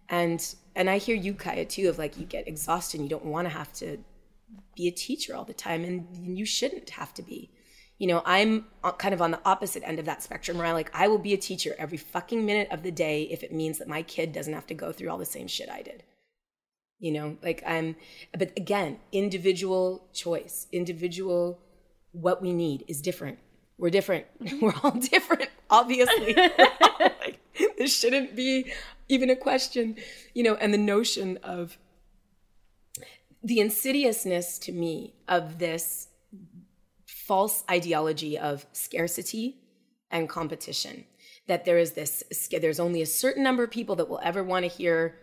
And 0.09 0.55
and 0.75 0.89
I 0.89 0.97
hear 0.97 1.15
you, 1.15 1.33
Kaia, 1.33 1.67
too, 1.67 1.89
of 1.89 1.97
like 1.97 2.17
you 2.17 2.25
get 2.25 2.47
exhausted 2.47 2.99
and 2.99 3.05
you 3.05 3.09
don't 3.09 3.25
want 3.25 3.47
to 3.47 3.53
have 3.53 3.71
to 3.73 3.97
be 4.75 4.87
a 4.87 4.91
teacher 4.91 5.35
all 5.35 5.43
the 5.43 5.53
time, 5.53 5.83
and 5.83 6.37
you 6.37 6.45
shouldn't 6.45 6.91
have 6.91 7.13
to 7.15 7.21
be. 7.21 7.51
You 7.97 8.07
know, 8.07 8.21
I'm 8.25 8.65
kind 8.99 9.13
of 9.13 9.23
on 9.23 9.31
the 9.31 9.39
opposite 9.43 9.81
end 9.83 9.97
of 9.97 10.05
that 10.05 10.21
spectrum 10.21 10.57
where 10.57 10.67
I 10.67 10.71
like 10.73 10.91
I 10.93 11.07
will 11.07 11.17
be 11.17 11.33
a 11.33 11.37
teacher 11.37 11.73
every 11.79 11.97
fucking 11.97 12.45
minute 12.45 12.67
of 12.69 12.83
the 12.83 12.91
day 12.91 13.23
if 13.23 13.43
it 13.43 13.51
means 13.51 13.79
that 13.79 13.87
my 13.87 14.03
kid 14.03 14.33
doesn't 14.33 14.53
have 14.53 14.67
to 14.67 14.75
go 14.75 14.91
through 14.91 15.09
all 15.09 15.17
the 15.17 15.25
same 15.25 15.47
shit 15.47 15.69
I 15.69 15.81
did 15.81 16.03
you 16.99 17.11
know 17.11 17.37
like 17.43 17.61
i'm 17.65 17.95
but 18.37 18.51
again 18.57 18.99
individual 19.11 20.07
choice 20.13 20.67
individual 20.71 21.59
what 22.21 22.41
we 22.41 22.53
need 22.53 22.83
is 22.87 23.01
different. 23.01 23.39
We're 23.77 23.89
different. 23.89 24.25
Mm-hmm. 24.41 24.59
We're 24.65 24.73
all 24.83 24.91
different 24.91 25.49
obviously. 25.69 26.37
All 26.37 26.49
like, 26.99 27.39
this 27.77 27.97
shouldn't 27.97 28.35
be 28.35 28.71
even 29.09 29.29
a 29.29 29.35
question 29.35 29.95
you 30.33 30.43
know 30.43 30.55
and 30.55 30.73
the 30.73 30.77
notion 30.77 31.37
of 31.43 31.77
the 33.43 33.59
insidiousness 33.59 34.59
to 34.59 34.71
me 34.71 35.13
of 35.27 35.59
this 35.59 36.07
false 37.05 37.63
ideology 37.69 38.37
of 38.37 38.65
scarcity 38.73 39.57
and 40.11 40.27
competition 40.27 41.05
that 41.47 41.65
there 41.65 41.77
is 41.77 41.93
this 41.93 42.23
there's 42.51 42.79
only 42.79 43.01
a 43.01 43.05
certain 43.05 43.43
number 43.43 43.63
of 43.63 43.71
people 43.71 43.95
that 43.95 44.09
will 44.09 44.19
ever 44.23 44.43
want 44.43 44.63
to 44.63 44.69
hear 44.69 45.17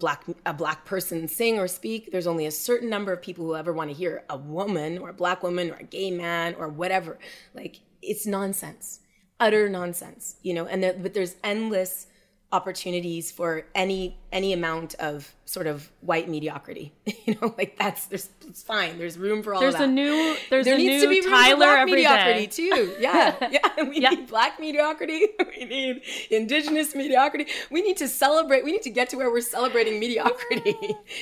black 0.00 0.24
a 0.44 0.52
black 0.52 0.84
person 0.84 1.28
sing 1.28 1.58
or 1.58 1.68
speak 1.68 2.10
there's 2.10 2.26
only 2.26 2.46
a 2.46 2.50
certain 2.50 2.88
number 2.88 3.12
of 3.12 3.22
people 3.22 3.44
who 3.44 3.54
ever 3.54 3.72
want 3.72 3.90
to 3.90 3.96
hear 3.96 4.24
a 4.28 4.36
woman 4.36 4.98
or 4.98 5.10
a 5.10 5.14
black 5.14 5.42
woman 5.42 5.70
or 5.70 5.76
a 5.76 5.84
gay 5.84 6.10
man 6.10 6.54
or 6.54 6.68
whatever. 6.68 7.18
Like 7.54 7.80
it's 8.02 8.26
nonsense. 8.26 9.00
Utter 9.38 9.68
nonsense 9.68 10.36
you 10.42 10.52
know? 10.54 10.66
And 10.66 10.82
there, 10.82 10.94
but 10.94 11.14
there's 11.14 11.36
endless 11.44 12.06
opportunities 12.52 13.30
for 13.30 13.64
any 13.76 14.16
any 14.32 14.52
amount 14.52 14.94
of 14.96 15.32
sort 15.44 15.68
of 15.68 15.88
white 16.00 16.28
mediocrity 16.28 16.92
you 17.24 17.36
know 17.40 17.54
like 17.56 17.78
that's 17.78 18.06
there's 18.06 18.28
it's 18.48 18.60
fine 18.60 18.98
there's 18.98 19.16
room 19.16 19.40
for 19.40 19.54
all 19.54 19.60
there's 19.60 19.74
of 19.74 19.78
that. 19.80 19.86
There's 19.86 19.90
a 19.90 19.92
new 19.92 20.36
there's 20.50 20.64
there 20.64 20.74
a 20.74 20.78
needs 20.78 21.00
new 21.04 21.08
to 21.08 21.08
be 21.08 21.20
room 21.20 21.30
Tyler 21.30 21.56
for 21.58 21.60
black 21.76 21.86
mediocrity 21.86 22.40
day. 22.40 22.46
too 22.48 22.94
yeah 23.00 23.48
yeah 23.52 23.84
we 23.88 24.00
Yeah. 24.00 24.10
need 24.10 24.26
black 24.26 24.58
mediocrity 24.58 25.26
we 25.56 25.64
need 25.64 26.02
indigenous 26.30 26.92
mediocrity 26.96 27.46
we 27.70 27.82
need 27.82 27.96
to 27.98 28.08
celebrate 28.08 28.64
we 28.64 28.72
need 28.72 28.82
to 28.82 28.90
get 28.90 29.10
to 29.10 29.16
where 29.16 29.30
we're 29.30 29.40
celebrating 29.42 30.00
mediocrity 30.00 30.74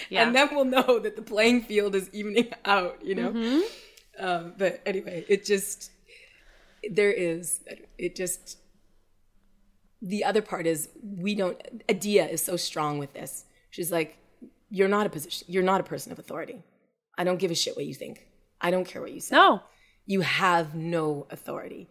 Yeah. 0.09 0.23
and 0.27 0.35
then 0.35 0.49
we'll 0.53 0.65
know 0.65 0.99
that 0.99 1.15
the 1.15 1.23
playing 1.23 1.61
field 1.63 1.95
is 1.95 2.09
evening 2.15 2.53
out 2.65 3.05
you 3.05 3.15
know 3.15 3.33
Mm-hmm. 3.33 4.25
um, 4.27 4.55
but 4.57 4.81
anyway 4.87 5.27
it 5.29 5.45
just 5.45 5.91
there 6.91 7.13
is 7.13 7.61
it 7.99 8.17
just 8.17 8.57
the 10.01 10.25
other 10.25 10.43
part 10.43 10.67
is 10.67 10.89
we 11.03 11.35
don't 11.35 11.61
adia 11.89 12.27
is 12.27 12.43
so 12.43 12.57
strong 12.57 12.99
with 12.99 13.13
this. 13.15 13.45
She's 13.71 13.91
like 13.93 14.17
you're 14.71 14.89
not 14.89 15.07
a 15.07 15.11
position 15.11 15.47
you're 15.51 15.63
not 15.63 15.81
a 15.81 15.85
person 15.85 16.13
of 16.13 16.19
authority. 16.19 16.63
I 17.17 17.25
don't 17.25 17.39
give 17.39 17.51
a 17.51 17.55
shit 17.55 17.77
what 17.77 17.87
you 17.87 17.95
think. 17.95 18.27
I 18.61 18.71
don't 18.71 18.85
care 18.85 19.01
what 19.03 19.13
you 19.13 19.21
say. 19.21 19.35
No. 19.37 19.63
you 20.07 20.21
have 20.23 20.75
no 20.75 21.27
authority 21.31 21.89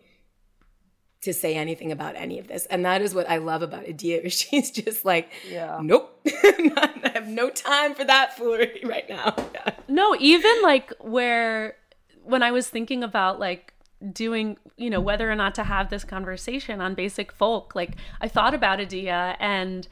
to 1.22 1.34
say 1.34 1.56
anything 1.56 1.92
about 1.92 2.16
any 2.16 2.38
of 2.40 2.48
this. 2.48 2.66
And 2.68 2.86
that 2.86 3.02
is 3.02 3.14
what 3.16 3.28
i 3.30 3.38
love 3.38 3.62
about 3.62 3.88
adia. 3.90 4.30
She's 4.42 4.72
just 4.72 5.04
like 5.04 5.32
Yeah. 5.50 5.80
nope. 5.82 6.20
I 6.28 7.12
have 7.14 7.28
no 7.28 7.50
time 7.50 7.96
for 7.96 8.04
that 8.06 8.38
foolery 8.38 8.82
right 8.86 9.08
now. 9.10 9.36
Yeah. 9.54 9.72
No, 9.88 10.16
even 10.20 10.62
like 10.62 10.94
where 11.00 11.76
when 12.24 12.44
I 12.44 12.52
was 12.52 12.70
thinking 12.70 13.04
about 13.04 13.40
like 13.40 13.74
doing, 14.14 14.58
you 14.78 14.90
know, 14.90 15.02
whether 15.02 15.32
or 15.32 15.36
not 15.36 15.56
to 15.56 15.64
have 15.64 15.90
this 15.90 16.04
conversation 16.04 16.82
on 16.82 16.94
basic 16.96 17.32
folk, 17.32 17.76
like 17.76 17.96
I 18.22 18.28
thought 18.28 18.54
about 18.54 18.80
Adia 18.80 19.36
and 19.40 19.88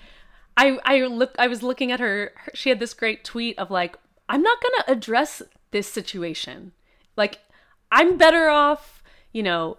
I 0.58 0.78
I 0.86 1.06
look 1.06 1.36
I 1.38 1.47
was 1.47 1.64
looking 1.64 1.91
at 1.91 1.99
her, 1.99 2.32
she 2.53 2.70
had 2.70 2.80
this 2.80 2.93
great 2.93 3.24
tweet 3.24 3.58
of 3.60 3.72
like 3.72 3.97
I'm 4.30 4.41
not 4.41 4.62
going 4.62 4.74
to 4.80 4.91
address 4.91 5.41
this 5.72 5.88
situation. 5.88 6.72
Like 7.16 7.39
I'm 7.91 8.18
better 8.18 8.49
off, 8.49 9.03
you 9.32 9.43
know, 9.43 9.78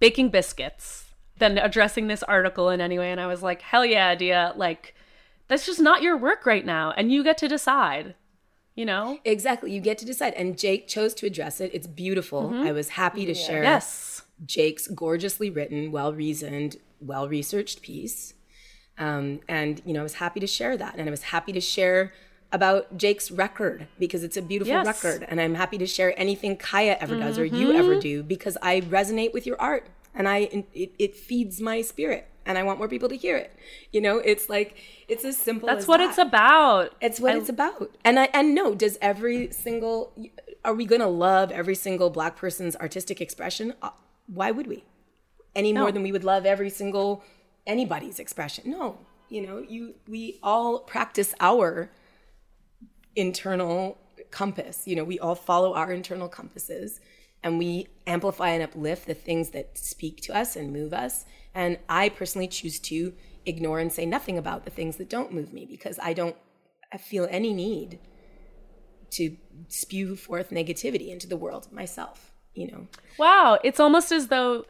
baking 0.00 0.30
biscuits 0.30 1.06
than 1.38 1.58
addressing 1.58 2.06
this 2.06 2.22
article 2.22 2.70
in 2.70 2.80
any 2.80 2.98
way 2.98 3.10
and 3.10 3.20
I 3.20 3.26
was 3.26 3.42
like, 3.42 3.62
"Hell 3.62 3.84
yeah, 3.84 4.10
Adia, 4.10 4.52
like 4.56 4.94
that's 5.48 5.66
just 5.66 5.80
not 5.80 6.02
your 6.02 6.16
work 6.16 6.46
right 6.46 6.64
now 6.66 6.92
and 6.96 7.12
you 7.12 7.22
get 7.22 7.38
to 7.38 7.48
decide." 7.48 8.14
You 8.76 8.84
know? 8.84 9.18
exactly 9.24 9.72
you 9.72 9.80
get 9.80 9.96
to 9.98 10.04
decide 10.04 10.34
and 10.34 10.56
jake 10.58 10.86
chose 10.86 11.12
to 11.14 11.26
address 11.26 11.60
it 11.60 11.70
it's 11.74 11.86
beautiful 11.86 12.52
i 12.68 12.72
was 12.72 12.90
happy 12.90 13.24
to 13.26 13.34
share 13.34 13.62
Yes. 13.62 14.22
Jake's 14.44 14.86
gorgeously 14.86 15.48
written, 15.48 15.90
well 15.90 16.12
reasoned, 16.12 16.76
well 17.00 17.26
researched 17.26 17.80
piece. 17.80 18.34
Um, 18.98 19.40
and, 19.48 19.80
you 19.86 19.94
know, 19.94 20.00
I 20.00 20.02
was 20.02 20.14
happy 20.14 20.40
to 20.40 20.46
share 20.46 20.76
that. 20.76 20.96
And 20.98 21.08
I 21.08 21.10
was 21.10 21.22
happy 21.22 21.52
to 21.52 21.60
share 21.60 22.12
about 22.52 22.98
Jake's 22.98 23.30
record 23.30 23.86
because 23.98 24.22
it's 24.22 24.36
a 24.36 24.42
beautiful 24.42 24.74
Yes. 24.74 24.86
record. 24.86 25.26
And 25.26 25.40
I'm 25.40 25.54
happy 25.54 25.78
to 25.78 25.86
share 25.86 26.12
anything 26.20 26.58
Kaia 26.58 26.98
ever 27.00 27.16
does 27.16 27.38
or 27.38 27.46
you 27.46 27.72
ever 27.72 27.92
Mm-hmm. 27.92 28.00
do 28.00 28.22
because 28.22 28.58
I 28.60 28.82
resonate 28.82 29.32
with 29.32 29.46
your 29.46 29.58
art 29.58 29.86
and 30.14 30.28
I 30.28 30.66
it, 30.74 30.92
it 30.98 31.16
feeds 31.16 31.58
my 31.60 31.80
spirit 31.80 32.28
and 32.46 32.56
I 32.56 32.62
want 32.62 32.78
more 32.78 32.88
people 32.88 33.08
to 33.08 33.16
hear 33.16 33.36
it. 33.36 33.52
You 33.92 34.00
know, 34.00 34.18
it's 34.18 34.48
like 34.48 34.76
it's 35.08 35.24
as 35.24 35.36
simple 35.36 35.66
That's 35.66 35.80
as 35.84 35.88
what 35.88 35.98
that. 35.98 36.08
it's 36.10 36.18
about. 36.18 36.94
It's 37.00 37.20
what 37.20 37.34
I- 37.34 37.38
it's 37.38 37.48
about. 37.48 37.90
And 38.04 38.18
I 38.18 38.28
and 38.32 38.54
no, 38.54 38.74
does 38.74 38.96
every 39.02 39.50
single 39.52 40.12
are 40.64 40.74
we 40.74 40.84
going 40.84 41.00
to 41.00 41.06
love 41.06 41.52
every 41.52 41.74
single 41.74 42.10
black 42.10 42.36
person's 42.36 42.74
artistic 42.76 43.20
expression? 43.20 43.74
Uh, 43.82 43.90
Why 44.26 44.50
would 44.50 44.66
we? 44.66 44.84
Any 45.54 45.72
more 45.72 45.90
than 45.92 46.02
we 46.02 46.12
would 46.12 46.24
love 46.24 46.44
every 46.44 46.70
single 46.70 47.22
anybody's 47.66 48.18
expression. 48.18 48.70
No. 48.70 48.98
You 49.28 49.42
know, 49.46 49.58
you 49.58 49.94
we 50.06 50.38
all 50.42 50.80
practice 50.80 51.34
our 51.40 51.90
internal 53.14 53.98
compass. 54.30 54.86
You 54.86 54.96
know, 54.96 55.04
we 55.04 55.18
all 55.18 55.34
follow 55.34 55.74
our 55.74 55.92
internal 55.92 56.28
compasses 56.28 57.00
and 57.42 57.58
we 57.58 57.86
amplify 58.06 58.50
and 58.50 58.62
uplift 58.62 59.06
the 59.06 59.14
things 59.14 59.50
that 59.50 59.78
speak 59.78 60.20
to 60.22 60.36
us 60.36 60.56
and 60.56 60.72
move 60.72 60.92
us. 60.92 61.24
And 61.56 61.78
I 61.88 62.10
personally 62.10 62.48
choose 62.48 62.78
to 62.80 63.14
ignore 63.46 63.80
and 63.80 63.90
say 63.90 64.04
nothing 64.04 64.36
about 64.36 64.64
the 64.64 64.70
things 64.70 64.96
that 64.98 65.08
don't 65.08 65.32
move 65.32 65.54
me 65.54 65.64
because 65.64 65.98
I 66.00 66.12
don't 66.12 66.36
I 66.92 66.98
feel 66.98 67.26
any 67.30 67.54
need 67.54 67.98
to 69.12 69.36
spew 69.68 70.16
forth 70.16 70.50
negativity 70.50 71.08
into 71.08 71.26
the 71.26 71.36
world 71.36 71.72
myself, 71.72 72.32
you 72.54 72.70
know. 72.70 72.88
Wow, 73.18 73.58
it's 73.64 73.80
almost 73.80 74.12
as 74.12 74.28
though 74.28 74.66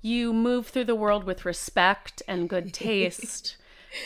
you 0.00 0.32
move 0.32 0.68
through 0.68 0.84
the 0.84 0.94
world 0.94 1.24
with 1.24 1.44
respect 1.44 2.22
and 2.26 2.48
good 2.48 2.72
taste. 2.88 3.58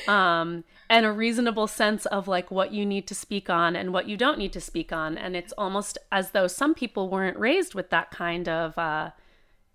um 0.09 0.65
and 0.91 1.07
a 1.07 1.13
reasonable 1.13 1.69
sense 1.69 2.05
of 2.07 2.27
like 2.27 2.51
what 2.51 2.73
you 2.73 2.85
need 2.85 3.07
to 3.07 3.15
speak 3.15 3.49
on 3.49 3.77
and 3.77 3.93
what 3.93 4.09
you 4.09 4.17
don't 4.17 4.39
need 4.39 4.53
to 4.53 4.61
speak 4.61 4.93
on 4.93 5.17
and 5.17 5.37
it's 5.37 5.53
almost 5.53 5.97
as 6.11 6.33
though 6.33 6.49
some 6.49 6.75
people 6.75 7.09
weren't 7.09 7.39
raised 7.39 7.75
with 7.75 7.91
that 7.91 8.11
kind 8.11 8.49
of 8.49 8.77
uh 8.77 9.11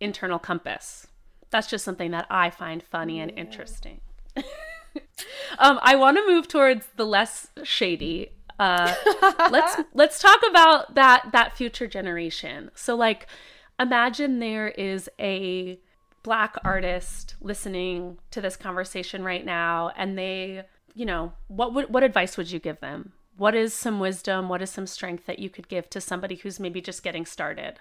internal 0.02 0.40
compass. 0.40 1.08
That's 1.52 1.68
just 1.68 1.86
something 1.86 2.12
that 2.12 2.26
I 2.30 2.50
find 2.50 2.82
funny 2.82 3.20
and 3.20 3.32
interesting. 3.38 4.02
um 5.60 5.80
I 5.82 5.96
want 5.96 6.18
to 6.18 6.28
move 6.28 6.48
towards 6.48 6.88
the 6.96 7.06
less 7.06 7.48
shady 7.64 8.32
uh 8.60 8.94
let's 9.52 9.82
let's 9.94 10.20
talk 10.20 10.40
about 10.50 10.96
that 10.96 11.30
that 11.32 11.56
future 11.56 11.88
generation. 11.88 12.72
So 12.74 12.96
like 12.96 13.28
imagine 13.80 14.40
there 14.40 14.70
is 14.70 15.10
a 15.20 15.80
black 16.24 16.56
artist 16.64 17.36
listening 17.42 18.18
to 18.30 18.42
this 18.42 18.56
conversation 18.56 19.24
right 19.24 19.46
now 19.46 19.92
and 19.96 20.18
they 20.18 20.64
you 20.94 21.06
know 21.06 21.34
what 21.48 21.74
would 21.74 21.94
what 21.94 22.04
advice 22.04 22.38
would 22.38 22.52
you 22.52 22.60
give 22.60 22.80
them? 22.80 23.14
What 23.38 23.56
is 23.56 23.74
some 23.74 24.00
wisdom? 24.00 24.50
What 24.50 24.62
is 24.62 24.70
some 24.70 24.86
strength 24.86 25.26
that 25.26 25.40
you 25.40 25.50
could 25.50 25.68
give 25.68 25.90
to 25.90 26.02
somebody 26.02 26.36
who's 26.36 26.60
maybe 26.60 26.82
just 26.82 27.02
getting 27.04 27.26
started? 27.26 27.80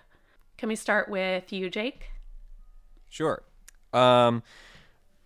Can 0.56 0.68
we 0.68 0.76
start 0.76 1.08
with 1.08 1.52
you 1.52 1.68
jake? 1.68 2.10
Sure. 3.08 3.42
Um, 3.92 4.42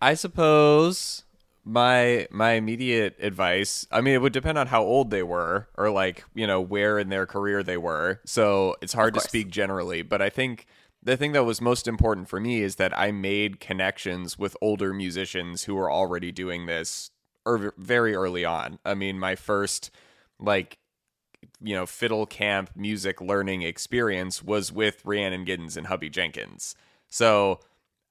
I 0.01 0.13
suppose 0.13 1.23
my 1.65 2.27
my 2.31 2.51
immediate 2.51 3.15
advice. 3.19 3.87
I 3.91 4.01
mean, 4.01 4.13
it 4.13 4.21
would 4.21 4.33
depend 4.33 4.57
on 4.57 4.67
how 4.67 4.83
old 4.83 5.09
they 5.09 5.23
were, 5.23 5.67
or 5.75 5.89
like 5.89 6.23
you 6.33 6.45
know 6.47 6.61
where 6.61 6.99
in 6.99 7.09
their 7.09 7.25
career 7.25 7.63
they 7.63 7.77
were. 7.77 8.21
So 8.25 8.75
it's 8.81 8.93
hard 8.93 9.15
to 9.15 9.19
speak 9.19 9.49
generally. 9.49 10.03
But 10.03 10.21
I 10.21 10.29
think 10.29 10.67
the 11.01 11.17
thing 11.17 11.33
that 11.33 11.43
was 11.43 11.61
most 11.61 11.87
important 11.87 12.29
for 12.29 12.39
me 12.39 12.61
is 12.61 12.75
that 12.75 12.97
I 12.97 13.11
made 13.11 13.59
connections 13.59 14.37
with 14.37 14.55
older 14.61 14.93
musicians 14.93 15.63
who 15.63 15.75
were 15.75 15.91
already 15.91 16.31
doing 16.31 16.65
this 16.65 17.11
er- 17.47 17.73
very 17.77 18.15
early 18.15 18.45
on. 18.45 18.79
I 18.85 18.93
mean, 18.93 19.19
my 19.19 19.35
first 19.35 19.91
like 20.39 20.77
you 21.61 21.75
know 21.75 21.85
fiddle 21.85 22.25
camp 22.25 22.71
music 22.75 23.19
learning 23.21 23.63
experience 23.63 24.43
was 24.43 24.71
with 24.71 25.03
Rhiannon 25.03 25.45
Giddens 25.45 25.77
and 25.77 25.87
Hubby 25.87 26.09
Jenkins. 26.09 26.75
So 27.07 27.59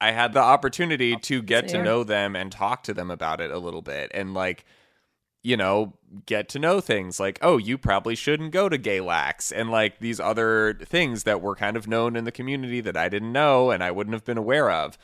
I 0.04 0.12
had 0.12 0.34
the 0.34 0.40
opportunity 0.40 1.14
oh, 1.14 1.18
to 1.22 1.40
get 1.40 1.68
to 1.68 1.82
know 1.82 2.04
them 2.04 2.36
and 2.36 2.52
talk 2.52 2.82
to 2.82 2.92
them 2.92 3.10
about 3.10 3.40
it 3.40 3.50
a 3.50 3.58
little 3.58 3.80
bit 3.80 4.10
and 4.12 4.34
like 4.34 4.66
you 5.42 5.56
know 5.56 5.94
get 6.26 6.50
to 6.50 6.58
know 6.58 6.78
things 6.82 7.18
like 7.18 7.38
oh 7.40 7.56
you 7.56 7.78
probably 7.78 8.14
shouldn't 8.14 8.52
go 8.52 8.68
to 8.68 8.78
Galax 8.78 9.50
and 9.50 9.70
like 9.70 10.00
these 10.00 10.20
other 10.20 10.78
things 10.84 11.22
that 11.22 11.40
were 11.40 11.54
kind 11.54 11.74
of 11.74 11.88
known 11.88 12.16
in 12.16 12.24
the 12.24 12.32
community 12.32 12.82
that 12.82 12.98
I 12.98 13.08
didn't 13.08 13.32
know 13.32 13.70
and 13.70 13.82
I 13.82 13.92
wouldn't 13.92 14.12
have 14.12 14.26
been 14.26 14.36
aware 14.36 14.70
of. 14.70 14.98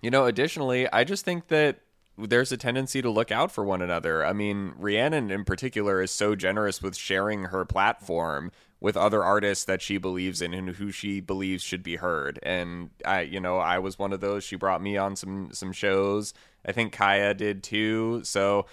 You 0.00 0.10
know, 0.10 0.24
additionally, 0.24 0.90
I 0.90 1.04
just 1.04 1.26
think 1.26 1.48
that 1.48 1.80
there's 2.16 2.50
a 2.50 2.56
tendency 2.56 3.02
to 3.02 3.10
look 3.10 3.30
out 3.30 3.52
for 3.52 3.62
one 3.62 3.82
another. 3.82 4.24
I 4.24 4.32
mean, 4.32 4.72
Rhiannon 4.78 5.30
in 5.30 5.44
particular 5.44 6.00
is 6.00 6.10
so 6.10 6.34
generous 6.34 6.80
with 6.80 6.96
sharing 6.96 7.44
her 7.44 7.66
platform 7.66 8.52
with 8.80 8.96
other 8.96 9.24
artists 9.24 9.64
that 9.64 9.80
she 9.80 9.98
believes 9.98 10.42
in 10.42 10.52
and 10.52 10.70
who 10.70 10.90
she 10.90 11.20
believes 11.20 11.62
should 11.62 11.82
be 11.82 11.96
heard. 11.96 12.38
And 12.42 12.90
I, 13.04 13.22
you 13.22 13.40
know, 13.40 13.56
I 13.58 13.78
was 13.78 13.98
one 13.98 14.12
of 14.12 14.20
those. 14.20 14.44
She 14.44 14.56
brought 14.56 14.82
me 14.82 14.96
on 14.96 15.16
some 15.16 15.50
some 15.52 15.72
shows. 15.72 16.34
I 16.64 16.72
think 16.72 16.94
Kaia 16.94 17.36
did 17.36 17.62
too. 17.62 18.20
So, 18.24 18.66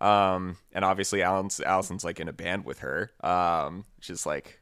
um, 0.00 0.56
and 0.72 0.84
obviously 0.84 1.22
Allison's, 1.22 1.60
Allison's 1.60 2.04
like 2.04 2.20
in 2.20 2.28
a 2.28 2.32
band 2.32 2.64
with 2.64 2.78
her. 2.80 3.10
Um, 3.22 3.84
she's 4.00 4.24
like 4.24 4.60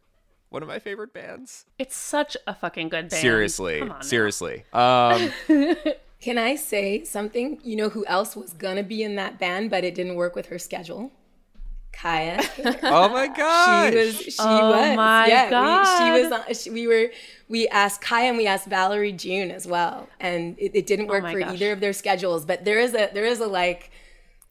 one 0.51 0.63
of 0.63 0.69
my 0.69 0.79
favorite 0.79 1.13
bands. 1.13 1.67
it's 1.79 1.95
such 1.97 2.37
a 2.47 2.55
fucking 2.55 2.89
good 2.89 3.11
band 3.11 3.21
Seriously, 3.21 3.81
Come 3.81 3.93
on 3.93 4.03
seriously. 4.03 4.65
Um, 4.73 5.31
Can 6.21 6.37
I 6.37 6.57
say 6.57 7.05
something? 7.05 7.61
You 7.63 7.77
know 7.77 7.89
who 7.91 8.05
else 8.07 8.35
was 8.35 8.53
gonna 8.53 8.83
be 8.83 9.05
in 9.05 9.15
that 9.17 9.39
band, 9.39 9.71
but 9.71 9.85
it 9.85 9.95
didn't 9.95 10.17
work 10.17 10.35
with 10.35 10.47
her 10.47 10.59
schedule? 10.59 11.13
Kaia. 11.99 12.79
oh 12.85 13.09
my 13.09 13.27
gosh. 13.29 13.91
She 13.93 13.97
was. 13.99 14.17
She 14.21 14.37
Oh 14.39 14.71
was. 14.71 14.97
my 14.97 15.27
yeah, 15.27 15.45
We, 15.47 15.51
God. 15.51 15.99
she 15.99 16.23
was. 16.23 16.33
On, 16.33 16.55
she, 16.55 16.71
we 16.71 16.87
were. 16.87 17.11
We 17.49 17.67
asked 17.69 18.03
Kaia 18.03 18.29
and 18.29 18.37
we 18.37 18.47
asked 18.47 18.67
Valerie 18.69 19.13
June 19.13 19.51
as 19.51 19.67
well, 19.67 20.09
and 20.21 20.57
it, 20.59 20.73
it 20.75 20.87
didn't 20.87 21.07
oh 21.07 21.15
work 21.15 21.25
Oh 21.27 21.33
for 21.33 21.41
gosh. 21.41 21.55
either 21.55 21.73
of 21.73 21.81
their 21.81 21.93
schedules. 21.93 22.45
But 22.45 22.65
there 22.65 22.79
is 22.79 22.95
a 22.95 23.11
there 23.13 23.25
is 23.27 23.41
a 23.41 23.47
like. 23.47 23.91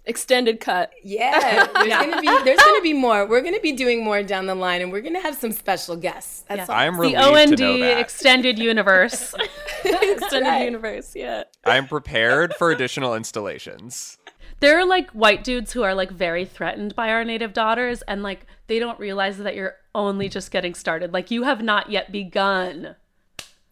Extended 0.09 0.61
cut. 0.61 0.93
Yeah, 1.03 1.65
there's 1.73 1.89
gonna 1.89 2.21
be 2.21 2.27
there's 2.45 2.59
gonna 2.61 2.81
be 2.81 2.93
more. 2.93 3.27
We're 3.27 3.41
gonna 3.41 3.59
be 3.59 3.73
doing 3.73 4.05
more 4.05 4.23
down 4.23 4.45
the 4.45 4.55
line, 4.55 4.81
and 4.81 4.89
we're 4.89 5.01
gonna 5.01 5.19
have 5.19 5.35
some 5.35 5.51
special 5.51 5.97
guests. 5.97 6.45
That's 6.47 6.69
all. 6.69 6.75
I'm 6.77 6.95
the 6.97 7.17
OND 7.17 7.57
to 7.57 7.61
know 7.61 7.77
that. 7.79 7.99
extended 7.99 8.57
universe 8.57 9.33
Extended 9.83 10.47
right. 10.47 10.63
universe. 10.63 11.13
Yeah. 11.13 11.43
I'm 11.65 11.87
prepared 11.89 12.53
for 12.53 12.71
additional 12.71 13.15
installations. 13.15 14.16
There 14.59 14.79
are 14.79 14.85
like 14.85 15.09
white 15.11 15.43
dudes 15.43 15.73
who 15.73 15.83
are 15.83 15.93
like 15.93 16.11
very 16.11 16.45
threatened 16.45 16.95
by 16.95 17.09
our 17.09 17.23
native 17.23 17.53
daughters 17.53 18.01
and 18.03 18.23
like 18.23 18.45
they 18.67 18.79
don't 18.79 18.99
realize 18.99 19.37
that 19.37 19.55
you're 19.55 19.75
only 19.95 20.29
just 20.29 20.51
getting 20.51 20.73
started 20.73 21.13
like 21.13 21.31
you 21.31 21.43
have 21.43 21.61
not 21.61 21.89
yet 21.89 22.11
begun 22.11 22.95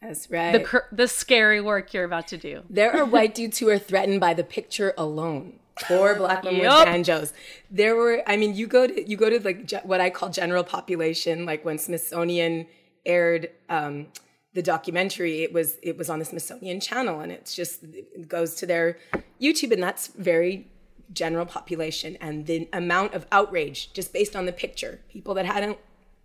That's 0.02 0.30
right. 0.30 0.52
the 0.54 0.60
cr- 0.60 0.90
the 0.92 1.08
scary 1.08 1.62
work 1.62 1.94
you're 1.94 2.04
about 2.04 2.28
to 2.30 2.38
do 2.38 2.64
There 2.70 2.96
are 2.96 3.06
white 3.06 3.34
dudes 3.36 3.60
who 3.60 3.70
are 3.70 3.80
threatened 3.80 4.20
by 4.20 4.34
the 4.34 4.44
picture 4.44 4.94
alone. 4.98 5.60
Poor 5.82 6.16
black 6.24 6.44
women 6.44 6.62
Yup. 6.62 6.80
with 6.80 6.94
banjos. 6.94 7.34
There 7.70 7.96
were, 7.98 8.24
I 8.26 8.38
mean, 8.38 8.56
you 8.56 8.66
go 8.66 8.88
to 8.88 9.10
you 9.10 9.18
go 9.18 9.30
to 9.30 9.40
like 9.44 9.66
ge- 9.66 9.84
what 9.84 10.00
I 10.00 10.10
call 10.10 10.30
general 10.30 10.64
population. 10.64 11.46
Like 11.46 11.66
when 11.66 11.78
Smithsonian 11.78 12.68
aired 13.06 13.50
um, 13.68 14.08
the 14.54 14.62
documentary, 14.62 15.44
it 15.44 15.52
was 15.52 15.78
it 15.84 15.98
was 15.98 16.10
on 16.10 16.20
the 16.20 16.26
Smithsonian 16.26 16.80
Channel, 16.80 17.20
and 17.20 17.30
it's 17.30 17.54
just 17.54 17.84
it 17.84 18.30
goes 18.30 18.56
to 18.56 18.66
their 18.66 18.98
YouTube, 19.42 19.74
and 19.74 19.84
that's 19.84 20.08
very 20.08 20.66
general 21.14 21.46
population. 21.46 22.18
And 22.22 22.46
the 22.46 22.68
amount 22.74 23.14
of 23.14 23.26
outrage 23.32 23.94
just 23.94 24.14
based 24.14 24.36
on 24.36 24.46
the 24.46 24.52
picture, 24.52 25.02
people 25.10 25.34
that 25.36 25.46
hadn't 25.46 25.78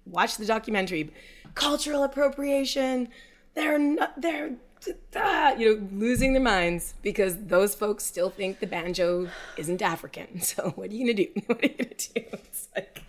watched 0.07 0.39
the 0.39 0.47
documentary, 0.47 1.13
cultural 1.55 2.05
appropriation. 2.05 3.09
They're 3.55 3.79
not. 3.79 4.21
They're 4.21 4.53
ah, 5.17 5.53
you 5.55 5.75
know 5.75 5.89
losing 5.93 6.33
their 6.33 6.43
minds 6.43 6.95
because 7.03 7.37
those 7.47 7.75
folks 7.75 8.05
still 8.05 8.31
think 8.31 8.61
the 8.61 8.67
banjo 8.67 9.29
isn't 9.57 9.83
African. 9.83 10.41
So 10.41 10.71
what 10.71 10.91
are 10.91 10.95
you 10.95 11.05
gonna 11.05 11.15
do? 11.15 11.29
What 11.47 11.63
are 11.63 11.67
you 11.67 11.75
gonna 11.75 11.91
do? 11.91 12.23
It's 12.33 12.69
like 12.75 13.03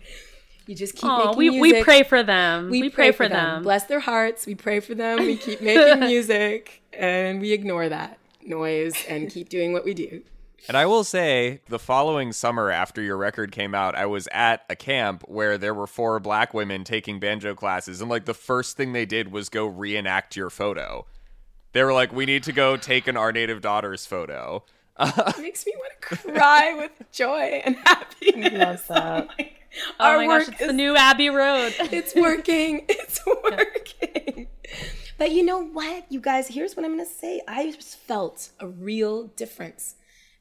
you 0.68 0.76
just 0.76 0.96
keep 0.96 1.10
oh 1.10 1.18
making 1.18 1.38
we, 1.38 1.50
music. 1.50 1.74
we 1.78 1.84
pray 1.84 2.04
for 2.04 2.24
them 2.24 2.70
we, 2.70 2.90
pray, 2.90 3.12
for 3.12 3.28
them, 3.28 3.64
Bless 3.64 3.86
their 3.86 4.00
hearts. 4.00 4.46
We 4.46 4.56
pray 4.56 4.80
for 4.80 4.96
them. 4.96 5.20
We 5.20 5.36
keep 5.36 5.62
making 5.62 6.00
music, 6.02 6.82
and 6.94 7.42
we 7.42 7.52
ignore 7.52 7.90
that 7.90 8.20
noise 8.44 8.94
and 9.08 9.30
keep 9.30 9.50
doing 9.50 9.74
what 9.74 9.86
we 9.86 9.94
do. 9.94 10.22
And 10.68 10.78
I 10.78 10.86
will 10.86 11.04
say, 11.04 11.62
the 11.70 11.80
following 11.80 12.32
summer 12.34 12.70
after 12.70 13.02
your 13.02 13.18
record 13.18 13.52
came 13.52 13.74
out, 13.74 13.96
I 13.96 14.06
was 14.06 14.28
at 14.32 14.64
a 14.70 14.76
camp 14.76 15.24
where 15.28 15.58
there 15.58 15.74
were 15.74 15.88
four 15.88 16.20
black 16.20 16.54
women 16.54 16.84
taking 16.84 17.20
banjo 17.20 17.56
classes, 17.56 18.02
and 18.02 18.10
like 18.10 18.26
the 18.26 18.34
first 18.34 18.78
thing 18.78 18.94
they 18.94 19.06
did 19.06 19.32
was 19.32 19.50
go 19.50 19.66
reenact 19.66 20.36
your 20.36 20.50
photo. 20.50 21.06
They 21.74 21.84
were 21.84 21.94
like, 21.94 22.12
"We 22.14 22.26
need 22.26 22.44
to 22.44 22.52
go 22.52 22.78
take 22.78 23.08
an 23.08 23.18
our 23.18 23.32
native 23.32 23.62
daughter's 23.62 24.06
photo." 24.06 24.64
It 25.00 25.38
makes 25.40 25.66
me 25.66 25.74
want 25.76 25.94
to 26.02 26.32
cry 26.34 26.74
with 26.78 26.92
joy 27.12 27.62
and 27.66 27.76
happiness. 27.78 28.90
Love 28.90 29.28
that. 29.30 29.30
oh 30.00 30.06
Our 30.06 30.18
my 30.18 30.26
gosh 30.26 30.48
work 30.48 30.54
it's 30.54 30.62
is 30.62 30.68
the 30.68 30.74
new 30.74 30.96
abbey 30.96 31.30
road 31.30 31.74
it's 31.80 32.14
working. 32.16 32.86
It's 32.88 33.26
working. 33.26 34.48
But 35.18 35.32
you 35.32 35.44
know 35.44 35.64
what, 35.64 36.12
you 36.12 36.20
guys, 36.20 36.48
here's 36.48 36.76
what 36.76 36.84
I'm 36.86 36.96
going 36.96 37.08
to 37.08 37.12
say. 37.12 37.42
I 37.48 37.72
just 37.72 37.98
felt 37.98 38.50
a 38.60 38.68
real 38.68 39.28
difference 39.28 39.96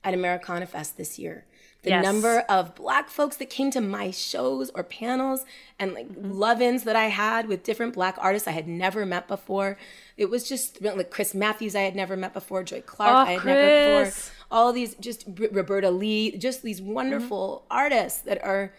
at 0.05 0.15
Americana 0.15 0.67
Fest 0.67 0.97
this 0.97 1.19
year. 1.19 1.47
the 1.83 1.91
yes. 1.91 2.05
number 2.05 2.41
of 2.41 2.75
black 2.75 3.09
folks 3.09 3.37
that 3.39 3.49
came 3.49 3.71
to 3.71 3.81
my 3.81 4.11
shows 4.11 4.71
or 4.75 4.83
panels 4.83 5.45
and 5.79 5.95
like 5.95 6.09
mm-hmm. 6.09 6.31
love-ins 6.31 6.85
that 6.85 6.97
I 6.97 7.07
had 7.07 7.49
with 7.49 7.63
different 7.63 7.95
black 7.95 8.17
artists 8.19 8.47
I 8.47 8.51
had 8.51 8.69
never 8.69 9.07
met 9.07 9.27
before. 9.27 9.79
It 10.17 10.29
was 10.29 10.47
just 10.47 10.83
like 10.83 11.11
Chris 11.11 11.35
Matthews 11.35 11.75
I 11.75 11.83
had 11.83 11.97
never 11.97 12.17
met 12.17 12.35
before, 12.35 12.63
Joy 12.65 12.83
Clark 12.83 13.13
oh, 13.15 13.31
I 13.31 13.33
had 13.33 13.41
Chris. 13.41 13.55
never 13.55 14.05
before. 14.05 14.33
All 14.51 14.73
these 14.73 14.95
just 14.97 15.25
Roberta 15.53 15.91
Lea, 15.91 16.37
just 16.37 16.63
these 16.63 16.83
wonderful 16.83 17.65
mm-hmm. 17.65 17.79
artists 17.79 18.21
that 18.23 18.43
are 18.45 18.75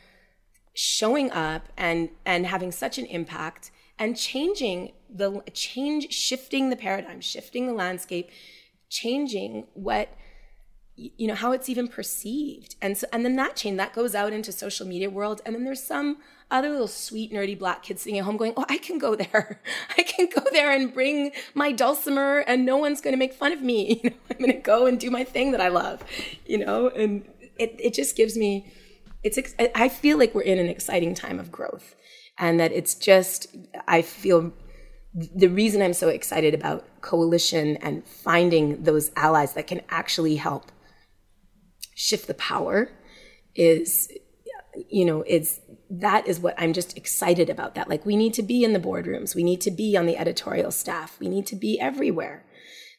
showing 0.74 1.32
up 1.32 1.70
and 1.76 2.10
and 2.26 2.46
having 2.46 2.72
such 2.72 2.98
an 2.98 3.06
impact 3.08 3.72
and 3.98 4.16
changing 4.16 4.92
the 5.10 5.42
change 5.54 6.14
shifting 6.14 6.70
the 6.70 6.76
paradigm, 6.76 7.20
shifting 7.20 7.66
the 7.68 7.74
landscape, 7.74 8.30
changing 8.90 9.66
what 9.74 10.10
you 11.18 11.28
know 11.28 11.36
how 11.36 11.52
it's 11.52 11.70
even 11.70 11.88
perceived. 11.88 12.76
And 12.82 12.98
so 12.98 13.08
and 13.12 13.26
then 13.26 13.36
that 13.38 13.56
chain 13.56 13.78
that 13.78 13.94
goes 13.94 14.14
out 14.16 14.34
into 14.34 14.52
social 14.52 14.86
media 14.86 15.10
world 15.10 15.42
and 15.46 15.56
then 15.56 15.64
there's 15.64 15.84
some 15.84 16.18
other 16.50 16.70
little 16.70 16.88
sweet 16.88 17.32
nerdy 17.32 17.58
black 17.58 17.82
kids 17.82 18.02
sitting 18.02 18.20
at 18.20 18.26
home 18.26 18.36
going 18.36 18.54
oh 18.58 18.66
i 18.70 18.78
can 18.78 18.98
go 18.98 19.16
there. 19.16 19.62
I 19.98 20.04
can 20.04 20.28
go 20.34 20.44
there 20.52 20.72
and 20.72 20.94
bring 20.94 21.32
my 21.54 21.72
dulcimer 21.72 22.40
and 22.40 22.66
no 22.66 22.78
one's 22.78 23.02
going 23.02 23.14
to 23.14 23.18
make 23.18 23.34
fun 23.34 23.52
of 23.52 23.62
me. 23.62 24.02
You 24.04 24.10
know 24.10 24.16
i'm 24.32 24.38
going 24.38 24.52
to 24.52 24.58
go 24.58 24.86
and 24.86 25.00
do 25.00 25.12
my 25.12 25.24
thing 25.24 25.52
that 25.52 25.62
i 25.62 25.68
love 25.68 26.04
you 26.46 26.58
know? 26.58 26.90
And 26.90 27.26
it, 27.58 27.76
it 27.80 27.94
just 27.94 28.16
gives 28.16 28.38
me 28.38 28.72
it's 29.24 29.38
i 29.76 29.88
feel 29.88 30.18
like 30.18 30.34
we're 30.34 30.42
in 30.42 30.60
an 30.60 30.68
exciting 30.68 31.14
time 31.14 31.40
of 31.40 31.52
growth 31.52 31.96
and 32.38 32.60
that 32.60 32.72
it's 32.72 32.96
just 32.96 33.48
i 33.88 34.02
feel 34.02 34.52
the 35.14 35.48
reason 35.48 35.82
i'm 35.82 35.94
so 35.94 36.08
excited 36.08 36.54
about 36.54 36.86
coalition 37.02 37.78
and 37.78 38.06
finding 38.06 38.84
those 38.84 39.12
allies 39.16 39.54
that 39.54 39.68
can 39.68 39.82
actually 39.90 40.36
help 40.36 40.72
shift 42.02 42.28
the 42.28 42.34
power 42.34 42.90
is 43.56 44.12
you 44.90 45.06
know 45.06 45.24
it's 45.28 45.60
that 45.90 46.26
is 46.26 46.40
what 46.40 46.56
i'm 46.58 46.74
just 46.74 46.98
excited 46.98 47.50
about 47.50 47.76
that. 47.76 47.90
Like 47.90 48.06
we 48.06 48.16
need 48.16 48.34
to 48.36 48.44
be 48.44 48.64
in 48.64 48.74
the 48.74 48.80
boardrooms. 48.80 49.36
We 49.36 49.44
need 49.44 49.62
to 49.62 49.72
be 49.72 49.98
on 49.98 50.06
the 50.06 50.18
editorial 50.18 50.72
staff. 50.72 51.20
We 51.20 51.28
need 51.28 51.46
to 51.48 51.56
be 51.56 51.80
everywhere. 51.80 52.46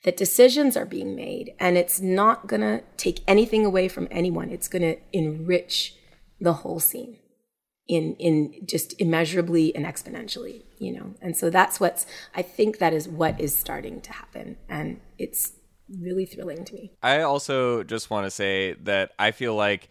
That 0.04 0.16
decisions 0.16 0.76
are 0.76 0.84
being 0.84 1.14
made 1.16 1.54
and 1.58 1.78
it's 1.78 2.00
not 2.00 2.48
going 2.48 2.62
to 2.62 2.82
take 2.96 3.20
anything 3.26 3.64
away 3.64 3.88
from 3.88 4.08
anyone. 4.10 4.50
It's 4.50 4.68
going 4.68 4.82
to 4.82 4.96
enrich 5.12 5.94
the 6.40 6.54
whole 6.54 6.80
scene 6.80 7.18
in 7.88 8.16
in 8.16 8.66
just 8.66 9.00
immeasurably 9.00 9.74
and 9.74 9.86
exponentially 9.86 10.62
you 10.82 10.92
know? 10.92 11.14
And 11.22 11.36
so 11.36 11.48
that's 11.48 11.78
what's 11.78 12.04
i 12.34 12.42
think 12.42 12.78
that 12.78 12.92
is 12.92 13.08
what 13.08 13.40
is 13.40 13.56
starting 13.56 14.00
to 14.02 14.12
happen 14.12 14.56
and 14.68 15.00
it's 15.18 15.52
really 15.88 16.26
thrilling 16.26 16.64
to 16.64 16.74
me. 16.74 16.92
I 17.02 17.20
also 17.20 17.82
just 17.82 18.10
want 18.10 18.26
to 18.26 18.30
say 18.30 18.74
that 18.74 19.12
I 19.18 19.30
feel 19.30 19.54
like 19.54 19.88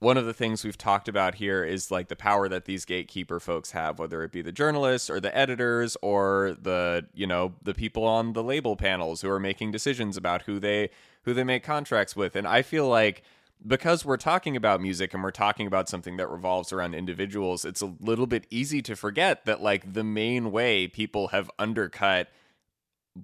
one 0.00 0.16
of 0.16 0.26
the 0.26 0.34
things 0.34 0.64
we've 0.64 0.78
talked 0.78 1.08
about 1.08 1.36
here 1.36 1.64
is 1.64 1.90
like 1.90 2.08
the 2.08 2.16
power 2.16 2.48
that 2.48 2.66
these 2.66 2.84
gatekeeper 2.84 3.40
folks 3.40 3.72
have 3.72 3.98
whether 3.98 4.22
it 4.22 4.32
be 4.32 4.42
the 4.42 4.52
journalists 4.52 5.10
or 5.10 5.20
the 5.20 5.36
editors 5.36 5.96
or 6.02 6.56
the 6.60 7.06
you 7.14 7.26
know 7.26 7.54
the 7.62 7.74
people 7.74 8.04
on 8.04 8.32
the 8.32 8.42
label 8.42 8.76
panels 8.76 9.22
who 9.22 9.30
are 9.30 9.40
making 9.40 9.70
decisions 9.70 10.16
about 10.16 10.42
who 10.42 10.60
they 10.60 10.90
who 11.22 11.34
they 11.34 11.44
make 11.44 11.64
contracts 11.64 12.14
with 12.14 12.36
and 12.36 12.46
i 12.46 12.62
feel 12.62 12.88
like 12.88 13.22
because 13.66 14.04
we're 14.04 14.16
talking 14.16 14.54
about 14.54 14.80
music 14.80 15.12
and 15.12 15.22
we're 15.22 15.32
talking 15.32 15.66
about 15.66 15.88
something 15.88 16.16
that 16.16 16.30
revolves 16.30 16.72
around 16.72 16.94
individuals 16.94 17.64
it's 17.64 17.82
a 17.82 17.92
little 18.00 18.26
bit 18.26 18.46
easy 18.50 18.80
to 18.80 18.94
forget 18.94 19.44
that 19.46 19.60
like 19.60 19.94
the 19.94 20.04
main 20.04 20.52
way 20.52 20.86
people 20.86 21.28
have 21.28 21.50
undercut 21.58 22.28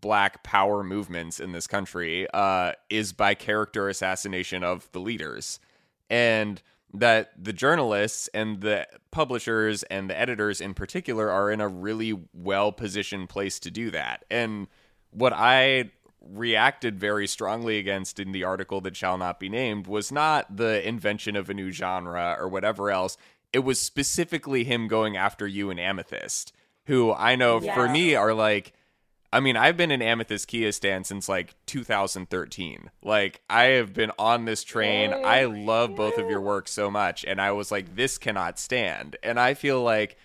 black 0.00 0.42
power 0.42 0.82
movements 0.82 1.40
in 1.40 1.52
this 1.52 1.66
country 1.66 2.26
uh, 2.32 2.72
is 2.90 3.12
by 3.12 3.34
character 3.34 3.88
assassination 3.88 4.64
of 4.64 4.90
the 4.92 5.00
leaders. 5.00 5.60
And 6.10 6.62
that 6.94 7.32
the 7.42 7.52
journalists 7.52 8.28
and 8.32 8.60
the 8.60 8.86
publishers 9.10 9.82
and 9.84 10.08
the 10.08 10.18
editors 10.18 10.60
in 10.60 10.74
particular 10.74 11.28
are 11.28 11.50
in 11.50 11.60
a 11.60 11.66
really 11.68 12.18
well 12.32 12.70
positioned 12.70 13.28
place 13.28 13.58
to 13.58 13.70
do 13.70 13.90
that. 13.90 14.24
And 14.30 14.68
what 15.10 15.32
I 15.32 15.90
reacted 16.20 16.98
very 16.98 17.26
strongly 17.26 17.78
against 17.78 18.18
in 18.18 18.32
the 18.32 18.44
article 18.44 18.80
that 18.82 18.96
shall 18.96 19.18
not 19.18 19.40
be 19.40 19.48
named 19.48 19.86
was 19.86 20.10
not 20.10 20.56
the 20.56 20.86
invention 20.86 21.36
of 21.36 21.50
a 21.50 21.54
new 21.54 21.70
genre 21.70 22.36
or 22.38 22.48
whatever 22.48 22.90
else. 22.90 23.16
It 23.52 23.60
was 23.60 23.80
specifically 23.80 24.64
him 24.64 24.88
going 24.88 25.16
after 25.16 25.46
you 25.46 25.70
and 25.70 25.78
Amethyst, 25.78 26.52
who 26.86 27.12
I 27.12 27.36
know 27.36 27.60
yeah. 27.60 27.74
for 27.74 27.88
me 27.88 28.14
are 28.14 28.34
like 28.34 28.72
I 29.34 29.40
mean, 29.40 29.56
I've 29.56 29.76
been 29.76 29.90
an 29.90 30.00
Amethyst 30.00 30.46
Kia 30.46 30.70
stand 30.70 31.06
since 31.06 31.28
like 31.28 31.56
2013. 31.66 32.92
Like, 33.02 33.40
I 33.50 33.64
have 33.64 33.92
been 33.92 34.12
on 34.16 34.44
this 34.44 34.62
train. 34.62 35.12
I 35.12 35.46
love 35.46 35.96
both 35.96 36.18
of 36.18 36.30
your 36.30 36.40
work 36.40 36.68
so 36.68 36.88
much. 36.88 37.24
And 37.24 37.40
I 37.40 37.50
was 37.50 37.72
like, 37.72 37.96
this 37.96 38.16
cannot 38.16 38.60
stand. 38.60 39.16
And 39.24 39.40
I 39.40 39.54
feel 39.54 39.82
like 39.82 40.16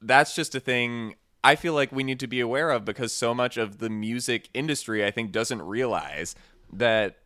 that's 0.00 0.34
just 0.34 0.56
a 0.56 0.60
thing 0.60 1.14
I 1.44 1.54
feel 1.54 1.74
like 1.74 1.92
we 1.92 2.02
need 2.02 2.18
to 2.18 2.26
be 2.26 2.40
aware 2.40 2.70
of 2.70 2.84
because 2.84 3.12
so 3.12 3.34
much 3.34 3.56
of 3.56 3.78
the 3.78 3.88
music 3.88 4.48
industry, 4.52 5.06
I 5.06 5.12
think, 5.12 5.30
doesn't 5.30 5.62
realize 5.62 6.34
that 6.72 7.18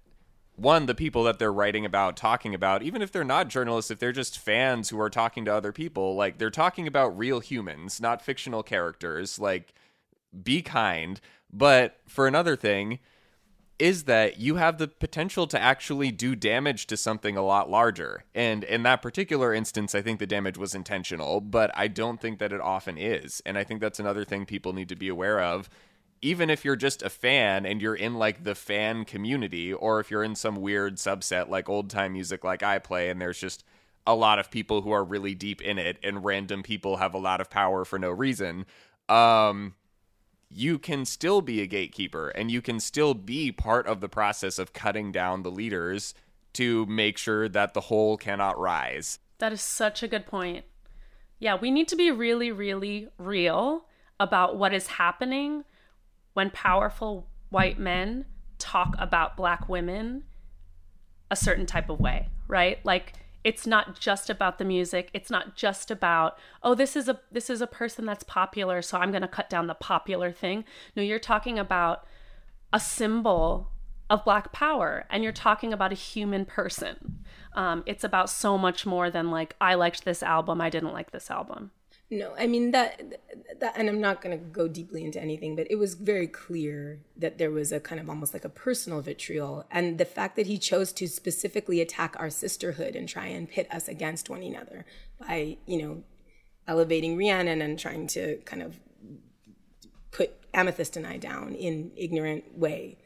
one, 0.56 0.84
the 0.84 0.94
people 0.94 1.24
that 1.24 1.38
they're 1.38 1.50
writing 1.50 1.86
about, 1.86 2.18
talking 2.18 2.54
about, 2.54 2.82
even 2.82 3.00
if 3.00 3.10
they're 3.10 3.24
not 3.24 3.48
journalists, 3.48 3.90
if 3.90 3.98
they're 3.98 4.12
just 4.12 4.38
fans 4.38 4.90
who 4.90 5.00
are 5.00 5.10
talking 5.10 5.46
to 5.46 5.54
other 5.54 5.72
people, 5.72 6.14
like 6.16 6.36
they're 6.36 6.50
talking 6.50 6.86
about 6.86 7.16
real 7.16 7.40
humans, 7.40 7.98
not 7.98 8.20
fictional 8.20 8.62
characters. 8.62 9.38
Like, 9.38 9.72
be 10.44 10.62
kind. 10.62 11.20
But 11.52 11.98
for 12.06 12.26
another 12.26 12.56
thing, 12.56 12.98
is 13.78 14.04
that 14.04 14.38
you 14.38 14.56
have 14.56 14.78
the 14.78 14.88
potential 14.88 15.46
to 15.46 15.60
actually 15.60 16.10
do 16.10 16.34
damage 16.34 16.86
to 16.86 16.96
something 16.96 17.36
a 17.36 17.44
lot 17.44 17.68
larger. 17.68 18.24
And 18.34 18.64
in 18.64 18.82
that 18.84 19.02
particular 19.02 19.52
instance, 19.52 19.94
I 19.94 20.00
think 20.00 20.18
the 20.18 20.26
damage 20.26 20.56
was 20.56 20.74
intentional, 20.74 21.40
but 21.40 21.70
I 21.74 21.88
don't 21.88 22.20
think 22.20 22.38
that 22.38 22.52
it 22.52 22.60
often 22.60 22.96
is. 22.96 23.42
And 23.44 23.58
I 23.58 23.64
think 23.64 23.80
that's 23.80 24.00
another 24.00 24.24
thing 24.24 24.46
people 24.46 24.72
need 24.72 24.88
to 24.88 24.96
be 24.96 25.08
aware 25.08 25.40
of. 25.40 25.68
Even 26.22 26.48
if 26.48 26.64
you're 26.64 26.76
just 26.76 27.02
a 27.02 27.10
fan 27.10 27.66
and 27.66 27.82
you're 27.82 27.94
in 27.94 28.14
like 28.14 28.44
the 28.44 28.54
fan 28.54 29.04
community, 29.04 29.74
or 29.74 30.00
if 30.00 30.10
you're 30.10 30.24
in 30.24 30.34
some 30.34 30.56
weird 30.56 30.96
subset 30.96 31.50
like 31.50 31.68
old 31.68 31.90
time 31.90 32.14
music 32.14 32.42
like 32.42 32.62
I 32.62 32.78
play, 32.78 33.10
and 33.10 33.20
there's 33.20 33.38
just 33.38 33.62
a 34.06 34.14
lot 34.14 34.38
of 34.38 34.50
people 34.50 34.80
who 34.80 34.92
are 34.92 35.04
really 35.04 35.34
deep 35.34 35.60
in 35.60 35.78
it, 35.78 35.98
and 36.02 36.24
random 36.24 36.62
people 36.62 36.96
have 36.96 37.12
a 37.12 37.18
lot 37.18 37.42
of 37.42 37.50
power 37.50 37.84
for 37.84 37.98
no 37.98 38.10
reason. 38.10 38.64
Um, 39.10 39.74
you 40.48 40.78
can 40.78 41.04
still 41.04 41.40
be 41.40 41.60
a 41.60 41.66
gatekeeper 41.66 42.28
and 42.30 42.50
you 42.50 42.62
can 42.62 42.80
still 42.80 43.14
be 43.14 43.52
part 43.52 43.86
of 43.86 44.00
the 44.00 44.08
process 44.08 44.58
of 44.58 44.72
cutting 44.72 45.12
down 45.12 45.42
the 45.42 45.50
leaders 45.50 46.14
to 46.54 46.86
make 46.86 47.18
sure 47.18 47.48
that 47.48 47.74
the 47.74 47.82
whole 47.82 48.16
cannot 48.16 48.58
rise. 48.58 49.18
That 49.38 49.52
is 49.52 49.60
such 49.60 50.02
a 50.02 50.08
good 50.08 50.26
point. 50.26 50.64
Yeah, 51.38 51.56
we 51.56 51.70
need 51.70 51.88
to 51.88 51.96
be 51.96 52.10
really, 52.10 52.50
really 52.50 53.08
real 53.18 53.84
about 54.18 54.56
what 54.56 54.72
is 54.72 54.86
happening 54.86 55.64
when 56.32 56.50
powerful 56.50 57.26
white 57.50 57.78
men 57.78 58.24
talk 58.58 58.94
about 58.98 59.36
black 59.36 59.68
women 59.68 60.24
a 61.30 61.36
certain 61.36 61.66
type 61.66 61.90
of 61.90 62.00
way, 62.00 62.28
right? 62.48 62.78
Like, 62.84 63.12
it's 63.46 63.64
not 63.64 64.00
just 64.00 64.28
about 64.28 64.58
the 64.58 64.64
music. 64.64 65.08
It's 65.14 65.30
not 65.30 65.54
just 65.54 65.92
about 65.92 66.36
oh 66.64 66.74
this 66.74 66.96
is 66.96 67.08
a 67.08 67.20
this 67.30 67.48
is 67.48 67.60
a 67.60 67.68
person 67.68 68.04
that's 68.04 68.24
popular 68.24 68.82
so 68.82 68.98
i'm 68.98 69.12
going 69.12 69.22
to 69.22 69.28
cut 69.28 69.48
down 69.48 69.68
the 69.68 69.74
popular 69.74 70.32
thing. 70.32 70.64
No 70.96 71.02
you're 71.02 71.20
talking 71.20 71.56
about 71.56 72.04
a 72.72 72.80
symbol 72.80 73.70
of 74.10 74.24
black 74.24 74.52
power 74.52 75.06
and 75.10 75.22
you're 75.22 75.32
talking 75.32 75.72
about 75.72 75.92
a 75.92 75.94
human 75.94 76.44
person. 76.44 77.24
Um, 77.52 77.84
it's 77.86 78.02
about 78.02 78.30
so 78.30 78.58
much 78.58 78.84
more 78.84 79.10
than 79.10 79.30
like 79.30 79.54
i 79.60 79.74
liked 79.74 80.04
this 80.04 80.24
album 80.24 80.60
i 80.60 80.68
didn't 80.68 80.92
like 80.92 81.12
this 81.12 81.30
album 81.30 81.70
no, 82.10 82.34
I 82.38 82.46
mean 82.46 82.70
that 82.70 83.02
that 83.60 83.74
and 83.76 83.88
I'm 83.88 84.00
not 84.00 84.20
going 84.22 84.38
to 84.38 84.44
go 84.44 84.68
deeply 84.68 85.04
into 85.04 85.20
anything, 85.20 85.56
but 85.56 85.66
it 85.70 85.76
was 85.76 85.94
very 85.94 86.28
clear 86.28 87.00
that 87.16 87.38
there 87.38 87.50
was 87.50 87.72
a 87.72 87.80
kind 87.80 88.00
of 88.00 88.08
almost 88.08 88.32
like 88.32 88.44
a 88.44 88.48
personal 88.48 89.00
vitriol 89.00 89.64
and 89.70 89.98
the 89.98 90.04
fact 90.04 90.36
that 90.36 90.46
he 90.46 90.56
chose 90.56 90.92
to 90.94 91.08
specifically 91.08 91.80
attack 91.80 92.14
our 92.18 92.30
sisterhood 92.30 92.94
and 92.94 93.08
try 93.08 93.26
and 93.26 93.50
pit 93.50 93.66
us 93.72 93.88
against 93.88 94.30
one 94.30 94.42
another 94.42 94.86
by, 95.18 95.56
you 95.66 95.82
know, 95.82 96.02
elevating 96.68 97.16
Rhiannon 97.16 97.60
and 97.60 97.78
trying 97.78 98.06
to 98.08 98.36
kind 98.38 98.62
of 98.62 98.78
put 100.12 100.32
Amethyst 100.54 100.96
and 100.96 101.06
I 101.06 101.16
down 101.16 101.54
in 101.54 101.90
ignorant 101.96 102.56
way 102.56 102.98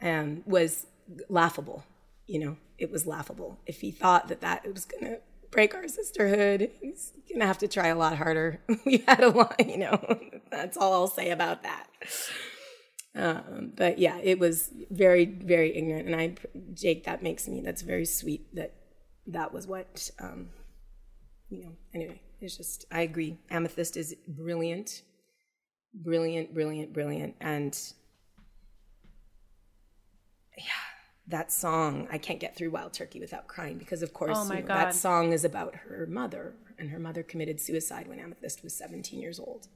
um, 0.00 0.42
was 0.46 0.86
laughable. 1.28 1.84
You 2.26 2.40
know, 2.40 2.56
it 2.76 2.90
was 2.90 3.06
laughable. 3.06 3.60
If 3.66 3.82
he 3.82 3.92
thought 3.92 4.26
that 4.28 4.40
that 4.40 4.66
was 4.72 4.84
going 4.84 5.04
to 5.04 5.20
break 5.52 5.74
our 5.74 5.86
sisterhood. 5.86 6.70
He's 6.80 7.12
gonna 7.30 7.46
have 7.46 7.58
to 7.58 7.68
try 7.68 7.88
a 7.88 7.96
lot 7.96 8.16
harder. 8.16 8.60
we 8.86 9.04
had 9.06 9.22
a 9.22 9.28
lot, 9.28 9.54
you 9.64 9.78
know. 9.78 10.18
That's 10.50 10.76
all 10.76 10.92
I'll 10.92 11.06
say 11.06 11.30
about 11.30 11.62
that. 11.62 11.86
Um, 13.14 13.72
but 13.76 13.98
yeah, 13.98 14.18
it 14.22 14.38
was 14.38 14.70
very, 14.90 15.26
very 15.26 15.76
ignorant. 15.76 16.06
And 16.08 16.16
I, 16.16 16.34
Jake, 16.74 17.04
that 17.04 17.22
makes 17.22 17.46
me. 17.46 17.60
That's 17.60 17.82
very 17.82 18.06
sweet. 18.06 18.54
That 18.54 18.74
that 19.26 19.52
was 19.52 19.66
what, 19.66 20.10
um, 20.20 20.48
you 21.50 21.64
know. 21.64 21.72
Anyway, 21.94 22.20
it's 22.40 22.56
just 22.56 22.86
I 22.90 23.02
agree. 23.02 23.38
Amethyst 23.50 23.96
is 23.96 24.16
brilliant, 24.26 25.02
brilliant, 25.94 26.54
brilliant, 26.54 26.92
brilliant, 26.94 27.36
and 27.40 27.78
yeah, 30.56 30.91
that 31.28 31.52
song, 31.52 32.08
I 32.10 32.18
can't 32.18 32.40
get 32.40 32.56
through 32.56 32.70
Wild 32.70 32.92
Turkey 32.92 33.20
without 33.20 33.46
crying 33.46 33.78
because, 33.78 34.02
of 34.02 34.12
course, 34.12 34.36
Oh 34.38 34.52
you 34.52 34.60
know, 34.60 34.66
that 34.66 34.94
song 34.94 35.32
is 35.32 35.44
about 35.44 35.74
her 35.74 36.06
mother, 36.06 36.54
and 36.78 36.90
her 36.90 36.98
mother 36.98 37.22
committed 37.22 37.60
suicide 37.60 38.08
when 38.08 38.18
Amethyst 38.18 38.62
was 38.64 38.74
17 38.74 39.20
years 39.20 39.38
old. 39.38 39.68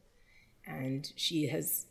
And 0.66 1.12
she 1.14 1.48
has 1.48 1.86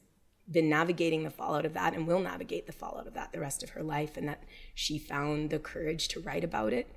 been 0.52 0.70
navigating 0.70 1.24
the 1.24 1.30
fallout 1.30 1.66
of 1.66 1.74
that 1.74 1.94
and 1.94 2.06
will 2.06 2.20
navigate 2.20 2.68
the 2.68 2.74
fallout 2.74 3.08
of 3.08 3.14
that 3.14 3.32
the 3.32 3.40
rest 3.40 3.64
of 3.64 3.72
her 3.72 3.84
life, 3.84 4.18
and 4.18 4.28
that 4.28 4.44
she 4.74 5.00
found 5.00 5.50
the 5.50 5.60
courage 5.60 6.10
to 6.10 6.20
write 6.20 6.44
about 6.44 6.74
it 6.74 6.88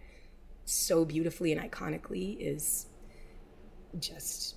so 0.65 1.05
beautifully 1.05 1.53
and 1.53 1.61
iconically 1.61 2.37
is 2.39 2.87
just 3.99 4.57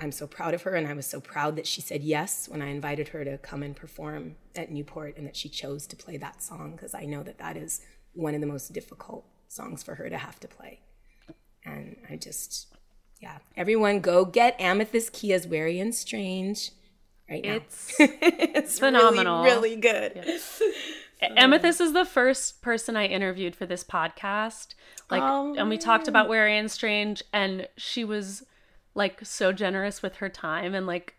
I'm 0.00 0.12
so 0.12 0.26
proud 0.26 0.54
of 0.54 0.62
her, 0.62 0.74
and 0.74 0.86
I 0.86 0.94
was 0.94 1.06
so 1.06 1.20
proud 1.20 1.56
that 1.56 1.66
she 1.66 1.80
said 1.80 2.02
yes 2.02 2.48
when 2.48 2.60
I 2.60 2.68
invited 2.68 3.08
her 3.08 3.24
to 3.24 3.38
come 3.38 3.62
and 3.62 3.76
perform 3.76 4.36
at 4.56 4.70
Newport, 4.70 5.16
and 5.16 5.26
that 5.26 5.36
she 5.36 5.48
chose 5.48 5.86
to 5.88 5.96
play 5.96 6.16
that 6.16 6.42
song 6.42 6.72
because 6.72 6.94
I 6.94 7.04
know 7.04 7.22
that 7.22 7.38
that 7.38 7.56
is 7.56 7.80
one 8.12 8.34
of 8.34 8.40
the 8.40 8.46
most 8.46 8.72
difficult 8.72 9.24
songs 9.48 9.82
for 9.82 9.94
her 9.96 10.08
to 10.10 10.18
have 10.18 10.40
to 10.40 10.48
play. 10.48 10.80
And 11.64 11.96
I 12.10 12.16
just, 12.16 12.66
yeah, 13.20 13.38
everyone 13.56 14.00
go 14.00 14.24
get 14.24 14.60
Amethyst 14.60 15.12
Kia's 15.12 15.46
Wary 15.46 15.78
and 15.78 15.94
Strange 15.94 16.72
right 17.28 17.44
now. 17.44 17.54
It's 17.54 17.94
it's 17.98 18.78
phenomenal. 18.78 19.44
really, 19.44 19.76
really 19.76 19.76
good. 19.76 20.40
Amethyst 21.36 21.80
is 21.80 21.92
the 21.92 22.04
first 22.06 22.62
person 22.62 22.96
I 22.96 23.06
interviewed 23.06 23.54
for 23.54 23.66
this 23.66 23.84
podcast. 23.84 24.74
Like, 25.10 25.22
Oh, 25.22 25.54
and 25.56 25.68
we 25.68 25.76
talked 25.76 26.08
oh, 26.08 26.10
about 26.10 26.28
Wary 26.28 26.56
and 26.56 26.70
Strange, 26.70 27.22
and 27.32 27.68
she 27.76 28.04
was 28.04 28.42
like 29.00 29.24
so 29.24 29.50
generous 29.50 30.02
with 30.02 30.16
her 30.16 30.28
time 30.28 30.74
and 30.74 30.86
like 30.86 31.14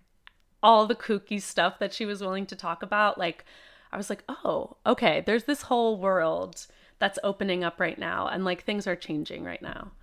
all 0.62 0.86
the 0.86 0.94
kooky 0.96 1.42
stuff 1.42 1.80
that 1.80 1.92
she 1.92 2.06
was 2.06 2.22
willing 2.22 2.46
to 2.46 2.56
talk 2.56 2.84
about. 2.84 3.18
Like, 3.18 3.44
I 3.92 3.98
was 3.98 4.08
like, 4.08 4.24
oh, 4.30 4.78
okay, 4.86 5.24
there's 5.26 5.46
this 5.46 5.64
whole 5.64 5.98
world 5.98 6.68
that's 7.00 7.18
opening 7.24 7.64
up 7.64 7.80
right 7.80 7.98
now, 7.98 8.28
and 8.28 8.46
like 8.46 8.64
things 8.64 8.86
are 8.86 8.96
changing 8.96 9.44
right 9.44 9.64
now. 9.64 9.94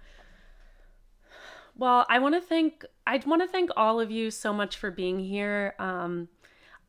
Well, 1.77 2.05
I 2.09 2.19
want 2.19 2.35
to 2.35 2.41
thank 2.41 2.85
I 3.07 3.23
want 3.25 3.43
to 3.43 3.49
thank 3.49 3.71
all 3.77 4.01
of 4.01 4.11
you 4.11 4.33
so 4.33 4.53
much 4.53 4.77
for 4.77 4.91
being 4.91 5.21
here. 5.21 5.77
Um, 5.79 6.29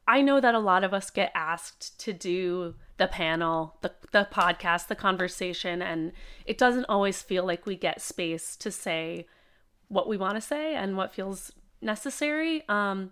I 0.08 0.24
know 0.24 0.42
that 0.42 0.56
a 0.56 0.60
lot 0.60 0.84
of 0.84 0.92
us 0.92 1.12
get 1.12 1.32
asked 1.36 2.00
to 2.00 2.14
do 2.14 2.74
the 2.98 3.06
panel, 3.06 3.76
the 3.82 3.92
the 4.12 4.28
podcast, 4.34 4.88
the 4.88 4.96
conversation, 4.96 5.84
and 5.84 6.14
it 6.48 6.58
doesn't 6.58 6.86
always 6.90 7.22
feel 7.22 7.46
like 7.46 7.68
we 7.68 7.76
get 7.76 8.02
space 8.02 8.56
to 8.56 8.72
say 8.72 9.28
what 9.90 10.08
we 10.08 10.18
want 10.18 10.36
to 10.36 10.42
say 10.42 10.76
and 10.76 10.96
what 10.96 11.14
feels 11.14 11.52
necessary. 11.82 12.64
Um, 12.70 13.12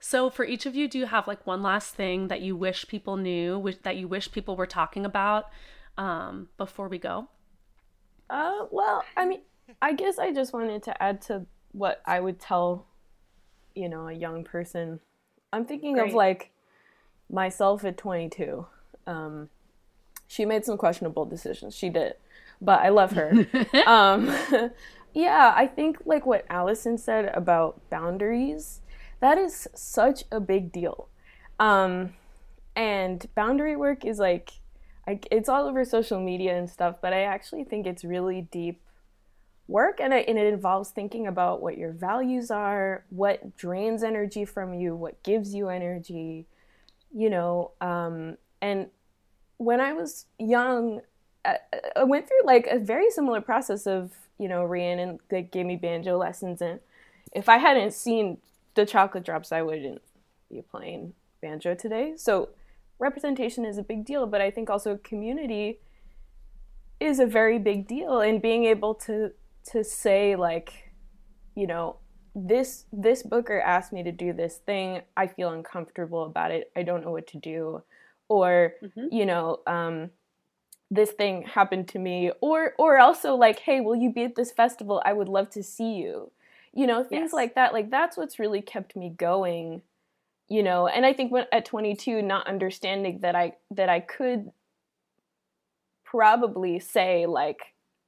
so 0.00 0.30
for 0.30 0.44
each 0.44 0.66
of 0.66 0.74
you, 0.74 0.88
do 0.88 0.98
you 0.98 1.06
have 1.06 1.26
like 1.26 1.46
one 1.46 1.62
last 1.62 1.94
thing 1.94 2.28
that 2.28 2.40
you 2.40 2.56
wish 2.56 2.86
people 2.88 3.16
knew, 3.16 3.58
wish, 3.58 3.76
that 3.82 3.96
you 3.96 4.08
wish 4.08 4.32
people 4.32 4.56
were 4.56 4.66
talking 4.66 5.04
about 5.04 5.46
um, 5.96 6.48
before 6.56 6.88
we 6.88 6.98
go? 6.98 7.28
Uh, 8.28 8.66
well, 8.70 9.04
I 9.16 9.26
mean, 9.26 9.40
I 9.82 9.92
guess 9.92 10.18
I 10.18 10.32
just 10.32 10.52
wanted 10.52 10.82
to 10.84 11.02
add 11.02 11.20
to 11.22 11.46
what 11.72 12.02
I 12.06 12.20
would 12.20 12.40
tell, 12.40 12.86
you 13.74 13.88
know, 13.88 14.08
a 14.08 14.12
young 14.12 14.44
person. 14.44 15.00
I'm 15.52 15.64
thinking 15.64 15.98
of 15.98 16.12
like 16.12 16.50
myself 17.28 17.84
at 17.84 17.96
22. 17.96 18.66
Um, 19.06 19.50
she 20.26 20.44
made 20.44 20.64
some 20.64 20.78
questionable 20.78 21.24
decisions. 21.24 21.74
She 21.74 21.90
did, 21.90 22.14
but 22.60 22.80
I 22.80 22.88
love 22.88 23.12
her. 23.12 23.32
um, 23.86 24.34
yeah, 25.14 25.52
I 25.56 25.66
think 25.66 25.98
like 26.04 26.26
what 26.26 26.44
Allison 26.48 26.98
said 26.98 27.26
about 27.34 27.80
boundaries, 27.90 28.80
that 29.20 29.38
is 29.38 29.68
such 29.74 30.24
a 30.30 30.40
big 30.40 30.72
deal. 30.72 31.08
Um, 31.58 32.14
and 32.74 33.26
boundary 33.34 33.76
work 33.76 34.04
is 34.04 34.18
like, 34.18 34.52
I, 35.06 35.20
it's 35.30 35.48
all 35.48 35.66
over 35.66 35.84
social 35.84 36.20
media 36.20 36.56
and 36.56 36.70
stuff, 36.70 36.96
but 37.02 37.12
I 37.12 37.22
actually 37.22 37.64
think 37.64 37.86
it's 37.86 38.04
really 38.04 38.42
deep 38.42 38.80
work 39.66 40.00
and 40.00 40.12
it, 40.12 40.28
and 40.28 40.38
it 40.38 40.52
involves 40.52 40.90
thinking 40.90 41.26
about 41.26 41.62
what 41.62 41.78
your 41.78 41.92
values 41.92 42.50
are, 42.50 43.04
what 43.10 43.56
drains 43.56 44.02
energy 44.02 44.44
from 44.44 44.74
you, 44.74 44.96
what 44.96 45.22
gives 45.22 45.54
you 45.54 45.68
energy, 45.68 46.46
you 47.14 47.30
know. 47.30 47.72
Um, 47.80 48.36
and 48.62 48.88
when 49.58 49.80
I 49.80 49.92
was 49.92 50.26
young, 50.38 51.00
I, 51.44 51.58
I 51.96 52.04
went 52.04 52.26
through 52.26 52.44
like 52.44 52.66
a 52.66 52.78
very 52.78 53.10
similar 53.10 53.40
process 53.40 53.86
of, 53.86 54.12
you 54.40 54.48
know, 54.48 54.64
Rhiannon 54.64 55.18
like, 55.30 55.52
gave 55.52 55.66
me 55.66 55.76
banjo 55.76 56.16
lessons. 56.16 56.62
And 56.62 56.80
if 57.32 57.48
I 57.48 57.58
hadn't 57.58 57.92
seen 57.92 58.38
the 58.74 58.86
chocolate 58.86 59.24
drops, 59.24 59.52
I 59.52 59.60
wouldn't 59.60 60.00
be 60.50 60.62
playing 60.62 61.12
banjo 61.42 61.74
today. 61.74 62.14
So 62.16 62.48
representation 62.98 63.66
is 63.66 63.76
a 63.76 63.82
big 63.82 64.06
deal, 64.06 64.26
but 64.26 64.40
I 64.40 64.50
think 64.50 64.70
also 64.70 64.98
community 65.04 65.80
is 67.00 67.20
a 67.20 67.26
very 67.26 67.58
big 67.58 67.86
deal 67.86 68.20
and 68.20 68.40
being 68.40 68.64
able 68.64 68.94
to 68.94 69.32
to 69.72 69.84
say 69.84 70.36
like 70.36 70.92
you 71.54 71.66
know 71.66 71.96
this 72.34 72.84
this 72.92 73.22
booker 73.22 73.60
asked 73.60 73.92
me 73.92 74.02
to 74.02 74.12
do 74.12 74.32
this 74.32 74.58
thing 74.58 75.02
i 75.16 75.26
feel 75.26 75.50
uncomfortable 75.50 76.24
about 76.24 76.50
it 76.50 76.70
i 76.76 76.82
don't 76.82 77.04
know 77.04 77.10
what 77.10 77.26
to 77.26 77.38
do 77.38 77.82
or 78.28 78.74
you 79.10 79.26
know 79.26 79.58
um 79.66 80.10
this 80.90 81.12
thing 81.12 81.42
happened 81.42 81.88
to 81.88 81.98
me. 81.98 82.32
Or 82.40 82.74
or 82.78 82.98
also 82.98 83.34
like 83.34 83.60
hey 83.60 83.80
will 83.80 83.96
you 83.96 84.12
be 84.12 84.24
at 84.24 84.34
this 84.36 84.52
festival? 84.52 85.02
I 85.04 85.12
would 85.12 85.28
love 85.28 85.50
to 85.50 85.62
see 85.62 85.94
you. 85.94 86.32
You 86.72 86.86
know 86.86 87.02
things 87.04 87.30
Yes. 87.30 87.32
like 87.32 87.54
that. 87.56 87.72
Like 87.72 87.90
that's 87.90 88.16
what's 88.16 88.38
really 88.38 88.62
kept 88.62 88.96
me 88.96 89.10
going 89.10 89.82
you 90.48 90.62
know? 90.64 90.88
And 90.88 91.06
i 91.06 91.12
think 91.12 91.32
when 91.32 91.46
at 91.52 91.64
22 91.64 92.22
not 92.22 92.46
understanding 92.48 93.20
that 93.20 93.34
i 93.36 93.52
that 93.70 93.88
i 93.88 94.00
could 94.00 94.50
probably 96.04 96.80
say 96.80 97.26
like 97.26 97.60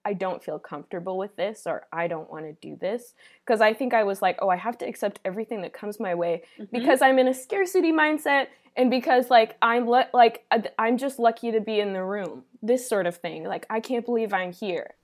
I 0.05 0.15
don't 0.15 0.43
feel 0.43 0.59
comfortable 0.59 1.17
with 1.17 1.37
this 1.37 1.67
or 1.67 1.87
I 1.93 2.09
don't 2.09 2.31
want 2.31 2.45
to 2.45 2.53
do 2.67 2.77
this 2.77 3.15
because 3.45 3.61
I 3.61 3.73
think 3.73 3.95
I 3.95 4.03
was 4.03 4.21
like, 4.21 4.39
oh, 4.43 4.49
I 4.49 4.57
have 4.57 4.79
to 4.79 4.87
accept 4.87 5.21
everything 5.25 5.63
that 5.63 5.73
comes 5.73 6.01
my 6.01 6.15
way 6.15 6.43
because 6.73 7.03
I'm 7.03 7.19
in 7.19 7.29
a 7.29 7.35
scarcity 7.35 7.93
mindset 7.93 8.49
and 8.77 8.91
because 8.91 9.31
like 9.31 9.57
I'm 9.63 9.89
le- 9.89 10.09
like 10.13 10.45
uh, 10.51 10.61
I'm 10.79 10.99
just 10.99 11.19
lucky 11.19 11.53
to 11.53 11.61
be 11.61 11.81
in 11.81 11.93
the 11.93 12.05
room. 12.05 12.45
This 12.63 12.89
sort 12.89 13.07
of 13.07 13.17
thing. 13.17 13.45
Like 13.45 13.67
I 13.71 13.81
can't 13.81 14.05
believe 14.05 14.33
I'm 14.33 14.53
here. 14.53 14.95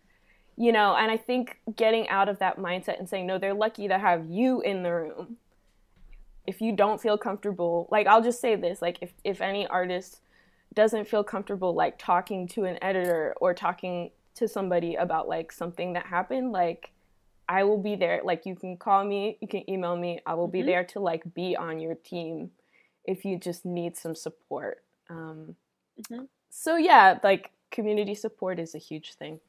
You 0.56 0.72
know, 0.72 0.96
and 0.96 1.10
I 1.10 1.16
think 1.16 1.58
getting 1.76 2.08
out 2.08 2.28
of 2.28 2.40
that 2.40 2.58
mindset 2.58 2.98
and 2.98 3.08
saying, 3.08 3.26
no, 3.26 3.38
they're 3.38 3.54
lucky 3.54 3.86
to 3.86 3.96
have 3.96 4.26
you 4.28 4.60
in 4.60 4.82
the 4.82 4.92
room. 4.92 5.36
If 6.48 6.60
you 6.60 6.74
don't 6.74 7.00
feel 7.00 7.16
comfortable, 7.16 7.86
like 7.92 8.08
I'll 8.08 8.22
just 8.22 8.40
say 8.40 8.56
this, 8.56 8.82
like 8.82 8.98
if 9.00 9.12
if 9.22 9.40
any 9.40 9.66
artist 9.66 10.20
doesn't 10.74 11.08
feel 11.08 11.24
comfortable 11.24 11.74
like 11.74 11.98
talking 11.98 12.46
to 12.46 12.64
an 12.64 12.78
editor 12.82 13.34
or 13.40 13.54
talking 13.54 14.10
to 14.38 14.48
somebody 14.48 14.94
about 14.94 15.28
like 15.28 15.52
something 15.52 15.92
that 15.92 16.06
happened 16.06 16.52
like 16.52 16.92
i 17.48 17.62
will 17.64 17.78
be 17.82 17.94
there 17.96 18.20
like 18.24 18.46
you 18.46 18.54
can 18.54 18.76
call 18.76 19.04
me 19.04 19.36
you 19.40 19.48
can 19.48 19.68
email 19.70 19.96
me 19.96 20.20
i 20.26 20.34
will 20.34 20.48
be 20.48 20.62
there 20.62 20.84
to 20.84 21.00
like 21.00 21.22
be 21.34 21.56
on 21.56 21.78
your 21.80 21.94
team 21.94 22.50
if 23.04 23.24
you 23.24 23.38
just 23.38 23.64
need 23.64 23.96
some 23.96 24.14
support 24.14 24.82
um, 25.10 25.54
Mhm. 26.10 26.28
so 26.50 26.76
yeah 26.76 27.18
like 27.22 27.50
community 27.70 28.14
support 28.14 28.58
is 28.58 28.74
a 28.74 28.78
huge 28.78 29.14
thing 29.14 29.40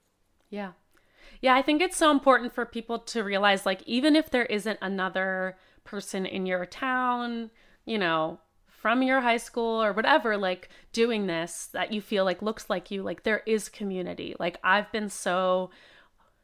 Yeah. 0.49 0.71
Yeah, 1.41 1.55
I 1.55 1.61
think 1.61 1.81
it's 1.81 1.95
so 1.97 2.09
important 2.11 2.53
for 2.53 2.65
people 2.65 2.97
to 3.13 3.23
realize 3.23 3.65
like 3.65 3.81
even 3.85 4.15
if 4.15 4.29
there 4.29 4.45
isn't 4.45 4.79
another 4.81 5.57
person 5.83 6.25
in 6.25 6.45
your 6.47 6.65
town, 6.65 7.51
you 7.85 7.97
know, 7.99 8.39
from 8.82 9.03
your 9.03 9.21
high 9.21 9.38
school 9.38 9.84
or 9.84 9.91
whatever 9.91 10.38
like 10.38 10.69
doing 10.93 11.27
this 11.27 11.67
that 11.73 11.91
you 11.91 12.01
feel 12.01 12.23
like 12.23 12.41
looks 12.41 12.69
like 12.69 12.89
you, 12.89 13.03
like 13.03 13.23
there 13.23 13.43
is 13.45 13.67
community. 13.67 14.36
Like 14.39 14.57
I've 14.63 14.91
been 14.91 15.09
so 15.09 15.69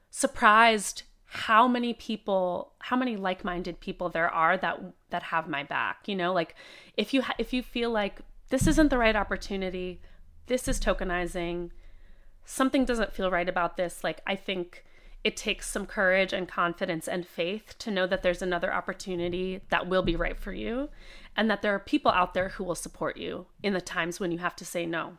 surprised 0.10 1.04
how 1.26 1.68
many 1.68 1.94
people 1.94 2.72
how 2.80 2.96
many 2.96 3.18
like-minded 3.18 3.80
people 3.82 4.08
there 4.10 4.30
are 4.30 4.56
that 4.56 4.80
that 5.10 5.24
have 5.24 5.50
my 5.50 5.64
back 5.64 6.08
you 6.08 6.16
know 6.16 6.32
like 6.32 6.56
if 6.96 7.14
you 7.14 7.22
ha- 7.22 7.36
if 7.38 7.52
you 7.52 7.62
feel 7.62 7.90
like 7.90 8.22
this 8.50 8.68
isn't 8.68 8.90
the 8.90 8.98
right 8.98 9.18
opportunity 9.18 10.00
this 10.46 10.70
is 10.70 10.80
tokenizing 10.80 11.72
something 12.46 12.86
doesn't 12.86 13.12
feel 13.12 13.30
right 13.30 13.50
about 13.50 13.76
this 13.76 14.02
like 14.02 14.22
i 14.26 14.36
think 14.36 14.85
it 15.26 15.36
takes 15.36 15.68
some 15.68 15.88
courage 15.88 16.32
and 16.32 16.48
confidence 16.48 17.08
and 17.08 17.26
faith 17.28 17.74
to 17.80 17.90
know 17.90 18.06
that 18.06 18.22
there's 18.22 18.44
another 18.44 18.72
opportunity 18.72 19.60
that 19.70 19.88
will 19.88 20.04
be 20.04 20.16
right 20.16 20.40
for 20.40 20.54
you 20.54 20.88
and 21.36 21.50
that 21.50 21.64
there 21.64 21.74
are 21.74 21.80
people 21.80 22.12
out 22.12 22.36
there 22.36 22.50
who 22.50 22.64
will 22.64 22.76
support 22.76 23.18
you 23.18 23.48
in 23.64 23.74
the 23.74 23.82
times 23.82 24.20
when 24.20 24.32
you 24.32 24.38
have 24.38 24.56
to 24.56 24.64
say 24.64 24.86
no 24.86 25.18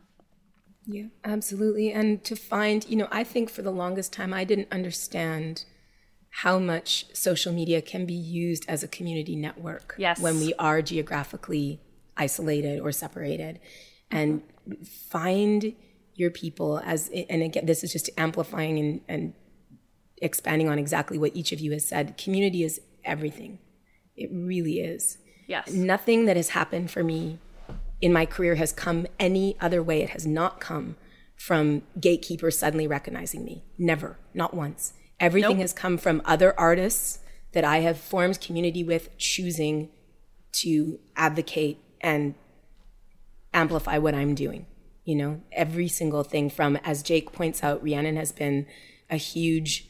Yeah, 0.86 1.08
absolutely. 1.24 1.90
And 1.92 2.22
to 2.22 2.36
find, 2.36 2.88
you 2.88 2.94
know, 2.94 3.08
I 3.10 3.24
think 3.24 3.50
for 3.50 3.62
the 3.62 3.72
longest 3.72 4.12
time 4.12 4.32
I 4.32 4.44
didn't 4.44 4.68
understand 4.70 5.64
how 6.42 6.60
much 6.60 7.06
social 7.12 7.52
media 7.52 7.82
can 7.82 8.06
be 8.06 8.14
used 8.14 8.64
as 8.68 8.84
a 8.84 8.88
community 8.88 9.34
network 9.34 9.96
Yes. 9.98 10.20
when 10.20 10.38
we 10.38 10.54
are 10.58 10.82
geographically 10.82 11.80
isolated 12.16 12.78
or 12.80 12.92
separated. 12.92 13.58
And 14.12 14.42
find 14.84 15.74
your 16.14 16.30
people 16.30 16.80
as 16.84 17.10
and 17.28 17.42
again 17.42 17.66
this 17.66 17.84
is 17.84 17.92
just 17.92 18.08
amplifying 18.16 18.78
and, 18.78 19.00
and 19.08 19.34
expanding 20.22 20.68
on 20.68 20.78
exactly 20.78 21.18
what 21.18 21.34
each 21.34 21.52
of 21.52 21.60
you 21.60 21.72
has 21.72 21.86
said. 21.86 22.16
Community 22.16 22.62
is 22.62 22.80
everything. 23.04 23.58
It 24.16 24.30
really 24.32 24.80
is 24.80 25.18
yes 25.46 25.70
nothing 25.70 26.24
that 26.24 26.36
has 26.36 26.48
happened 26.50 26.90
for 26.90 27.04
me 27.04 27.38
in 28.00 28.12
my 28.12 28.26
career 28.26 28.56
has 28.56 28.72
come 28.72 29.06
any 29.18 29.56
other 29.60 29.82
way. 29.82 30.02
It 30.02 30.10
has 30.10 30.26
not 30.26 30.60
come 30.60 30.96
from 31.36 31.82
gatekeepers 32.00 32.58
suddenly 32.58 32.86
recognizing 32.86 33.44
me. 33.44 33.64
Never, 33.78 34.18
not 34.34 34.54
once. 34.54 34.94
Everything 35.18 35.56
nope. 35.56 35.62
has 35.62 35.72
come 35.72 35.98
from 35.98 36.22
other 36.24 36.58
artists 36.58 37.20
that 37.52 37.64
I 37.64 37.78
have 37.78 37.98
formed 37.98 38.40
community 38.40 38.84
with, 38.84 39.16
choosing 39.16 39.90
to 40.52 40.98
advocate 41.16 41.78
and 42.00 42.34
amplify 43.54 43.98
what 43.98 44.14
I'm 44.14 44.34
doing. 44.34 44.66
You 45.04 45.14
know, 45.14 45.40
every 45.52 45.88
single 45.88 46.24
thing 46.24 46.50
from, 46.50 46.76
as 46.84 47.02
Jake 47.02 47.32
points 47.32 47.62
out, 47.62 47.82
Rhiannon 47.82 48.16
has 48.16 48.32
been 48.32 48.66
a 49.08 49.16
huge 49.16 49.88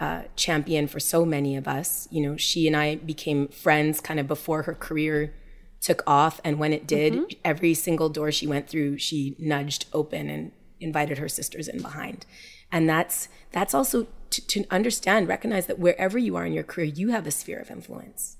uh, 0.00 0.22
champion 0.36 0.86
for 0.86 1.00
so 1.00 1.24
many 1.24 1.56
of 1.56 1.66
us. 1.66 2.08
You 2.10 2.22
know, 2.22 2.36
she 2.36 2.66
and 2.66 2.76
I 2.76 2.96
became 2.96 3.48
friends 3.48 4.00
kind 4.00 4.20
of 4.20 4.26
before 4.26 4.62
her 4.62 4.74
career 4.74 5.34
took 5.80 6.02
off. 6.06 6.40
And 6.44 6.58
when 6.58 6.72
it 6.72 6.86
did, 6.86 7.12
mm-hmm. 7.12 7.38
every 7.44 7.74
single 7.74 8.08
door 8.08 8.32
she 8.32 8.46
went 8.46 8.68
through, 8.68 8.98
she 8.98 9.36
nudged 9.38 9.86
open 9.92 10.28
and 10.28 10.52
invited 10.80 11.18
her 11.18 11.28
sisters 11.28 11.68
in 11.68 11.80
behind. 11.80 12.26
And 12.70 12.88
that's 12.88 13.28
that's 13.52 13.74
also 13.74 14.06
to, 14.30 14.46
to 14.48 14.64
understand, 14.70 15.28
recognize 15.28 15.66
that 15.66 15.78
wherever 15.78 16.18
you 16.18 16.36
are 16.36 16.44
in 16.44 16.52
your 16.52 16.64
career, 16.64 16.86
you 16.86 17.10
have 17.10 17.26
a 17.26 17.30
sphere 17.30 17.60
of 17.60 17.70
influence. 17.70 18.36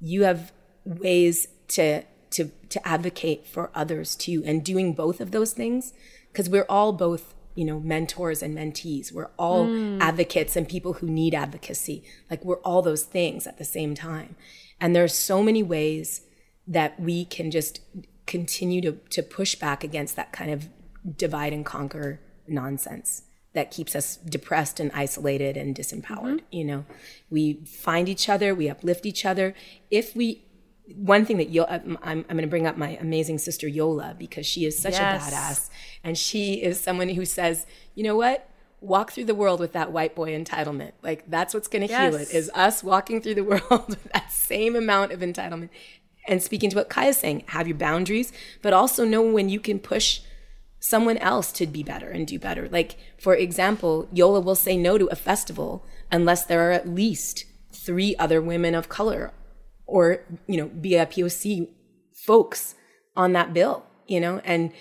You 0.00 0.22
have 0.22 0.52
ways 0.84 1.48
to 1.68 2.02
to 2.30 2.50
to 2.68 2.88
advocate 2.88 3.46
for 3.46 3.70
others 3.74 4.16
too, 4.16 4.42
and 4.44 4.64
doing 4.64 4.94
both 4.94 5.20
of 5.20 5.30
those 5.30 5.52
things 5.52 5.92
because 6.32 6.50
we're 6.50 6.66
all 6.68 6.92
both 6.92 7.34
you 7.56 7.64
know 7.64 7.80
mentors 7.80 8.42
and 8.42 8.56
mentees 8.56 9.12
we're 9.12 9.30
all 9.36 9.66
mm. 9.66 10.00
advocates 10.00 10.54
and 10.56 10.68
people 10.68 10.94
who 10.94 11.08
need 11.08 11.34
advocacy 11.34 12.04
like 12.30 12.44
we're 12.44 12.60
all 12.60 12.82
those 12.82 13.02
things 13.02 13.46
at 13.46 13.58
the 13.58 13.64
same 13.64 13.94
time 13.94 14.36
and 14.80 14.94
there's 14.94 15.14
so 15.14 15.42
many 15.42 15.62
ways 15.62 16.22
that 16.66 16.98
we 17.00 17.24
can 17.24 17.50
just 17.50 17.80
continue 18.26 18.80
to 18.80 18.92
to 19.10 19.22
push 19.22 19.54
back 19.54 19.82
against 19.82 20.16
that 20.16 20.32
kind 20.32 20.50
of 20.50 20.68
divide 21.16 21.52
and 21.52 21.64
conquer 21.64 22.20
nonsense 22.46 23.22
that 23.56 23.70
keeps 23.70 23.96
us 23.96 24.16
depressed 24.16 24.78
and 24.78 24.90
isolated 24.92 25.56
and 25.56 25.74
disempowered. 25.74 26.40
Mm-hmm. 26.40 26.54
You 26.54 26.64
know, 26.64 26.84
we 27.30 27.54
find 27.64 28.06
each 28.06 28.28
other, 28.28 28.54
we 28.54 28.68
uplift 28.68 29.06
each 29.06 29.24
other. 29.24 29.54
If 29.90 30.14
we, 30.14 30.44
one 30.94 31.24
thing 31.24 31.38
that 31.38 31.50
Yo, 31.50 31.64
I'm, 31.64 31.98
I'm 32.02 32.22
going 32.22 32.42
to 32.42 32.46
bring 32.46 32.66
up 32.66 32.76
my 32.76 32.96
amazing 33.00 33.38
sister 33.38 33.66
Yola 33.66 34.14
because 34.18 34.46
she 34.46 34.64
is 34.64 34.78
such 34.78 34.94
yes. 34.94 35.28
a 35.28 35.34
badass, 35.34 35.70
and 36.04 36.16
she 36.16 36.62
is 36.62 36.80
someone 36.80 37.08
who 37.08 37.24
says, 37.24 37.66
you 37.94 38.04
know 38.04 38.16
what, 38.16 38.48
walk 38.80 39.12
through 39.12 39.24
the 39.24 39.34
world 39.34 39.60
with 39.60 39.72
that 39.72 39.92
white 39.92 40.14
boy 40.14 40.30
entitlement. 40.30 40.92
Like 41.02 41.28
that's 41.28 41.54
what's 41.54 41.68
going 41.68 41.86
to 41.86 41.88
yes. 41.88 42.12
heal 42.12 42.20
it 42.20 42.30
is 42.32 42.50
us 42.54 42.84
walking 42.84 43.20
through 43.20 43.34
the 43.34 43.44
world 43.70 43.88
with 43.88 44.04
that 44.12 44.30
same 44.32 44.76
amount 44.76 45.12
of 45.12 45.20
entitlement. 45.20 45.70
And 46.28 46.42
speaking 46.42 46.70
to 46.70 46.76
what 46.76 46.88
Kaia's 46.88 47.18
saying, 47.18 47.44
have 47.48 47.68
your 47.68 47.76
boundaries, 47.76 48.32
but 48.60 48.72
also 48.72 49.04
know 49.04 49.22
when 49.22 49.48
you 49.48 49.60
can 49.60 49.78
push 49.78 50.20
someone 50.80 51.18
else 51.18 51.52
to 51.52 51.66
be 51.66 51.82
better 51.82 52.08
and 52.08 52.26
do 52.26 52.38
better. 52.38 52.68
Like, 52.68 52.96
for 53.18 53.34
example, 53.34 54.08
Yola 54.12 54.40
will 54.40 54.54
say 54.54 54.76
no 54.76 54.98
to 54.98 55.06
a 55.06 55.16
festival 55.16 55.84
unless 56.10 56.44
there 56.44 56.68
are 56.68 56.72
at 56.72 56.88
least 56.88 57.44
three 57.72 58.16
other 58.16 58.40
women 58.42 58.74
of 58.74 58.88
color 58.88 59.32
or, 59.86 60.20
you 60.46 60.56
know, 60.56 60.68
BIPOC 60.68 61.68
folks 62.12 62.74
on 63.16 63.32
that 63.32 63.52
bill, 63.52 63.84
you 64.06 64.20
know, 64.20 64.40
and 64.44 64.72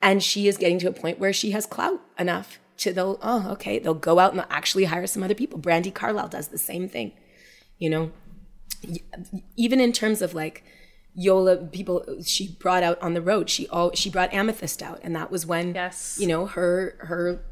and 0.00 0.22
she 0.22 0.48
is 0.48 0.56
getting 0.56 0.78
to 0.80 0.88
a 0.88 0.92
point 0.92 1.18
where 1.18 1.32
she 1.32 1.52
has 1.52 1.66
clout 1.66 2.00
enough 2.18 2.58
to 2.78 2.92
they'll 2.92 3.18
oh 3.22 3.50
okay 3.52 3.78
they'll 3.78 3.94
go 3.94 4.18
out 4.18 4.30
and 4.30 4.40
they'll 4.40 4.46
actually 4.50 4.84
hire 4.84 5.06
some 5.06 5.22
other 5.22 5.34
people. 5.34 5.58
Brandi 5.58 5.92
Carlile 5.92 6.28
does 6.28 6.48
the 6.48 6.58
same 6.58 6.88
thing, 6.88 7.12
you 7.78 7.90
know, 7.90 8.10
even 9.56 9.80
in 9.80 9.92
terms 9.92 10.22
of 10.22 10.34
like 10.34 10.64
Yola 11.14 11.56
people 11.56 12.04
she 12.24 12.56
brought 12.58 12.82
out 12.82 13.00
on 13.02 13.14
the 13.14 13.22
road. 13.22 13.50
She 13.50 13.68
all 13.68 13.92
she 13.94 14.10
brought 14.10 14.30
Amythyst 14.32 14.82
out, 14.82 15.00
and 15.02 15.14
that 15.14 15.30
was 15.30 15.44
when 15.44 15.74
yes. 15.74 16.16
you 16.20 16.26
know 16.26 16.46
her 16.46 16.96
her 17.00 17.44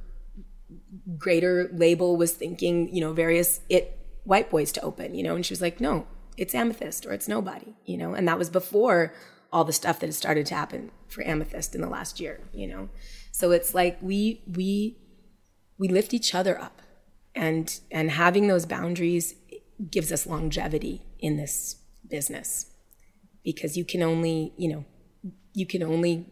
greater 1.18 1.68
label 1.72 2.16
was 2.16 2.32
thinking 2.32 2.92
you 2.94 3.00
know 3.00 3.12
various 3.12 3.61
it 3.68 3.98
white 4.24 4.50
boys 4.50 4.72
to 4.72 4.80
open 4.80 5.14
you 5.14 5.22
know, 5.22 5.36
and 5.36 5.44
she 5.44 5.52
was 5.52 5.61
like, 5.61 5.80
no, 5.80 6.06
it's 6.41 6.55
Amythyst 6.55 7.07
or 7.07 7.12
it's 7.12 7.28
nobody 7.28 7.74
you 7.84 7.97
know, 7.97 8.14
and 8.14 8.26
that 8.26 8.38
was 8.38 8.51
before 8.51 9.14
all 9.53 9.64
the 9.64 9.72
stuff 9.72 10.01
that 10.01 10.07
has 10.07 10.16
started 10.16 10.47
to 10.47 10.55
happen 10.55 10.91
for 11.09 11.22
Amythyst 11.24 11.74
in 11.74 11.80
the 11.80 11.88
last 11.88 12.20
year 12.20 12.41
you 12.53 12.66
know. 12.66 12.88
So 13.32 13.53
it's 13.53 13.74
like 13.74 13.99
we 14.01 14.43
we 14.47 14.97
we 15.78 15.88
lift 15.88 16.12
each 16.12 16.34
other 16.34 16.61
up, 16.61 16.82
and 17.34 17.80
and 17.91 18.11
having 18.11 18.49
those 18.49 18.66
boundaries 18.66 19.34
gives 19.91 20.12
us 20.12 20.26
longevity 20.26 21.03
in 21.18 21.36
this 21.36 21.76
business 22.09 22.66
because 23.43 23.76
you 23.76 23.84
can 23.84 24.03
only, 24.03 24.53
you 24.59 24.68
know, 24.68 24.84
you 25.55 25.66
can 25.66 25.82
only 25.82 26.26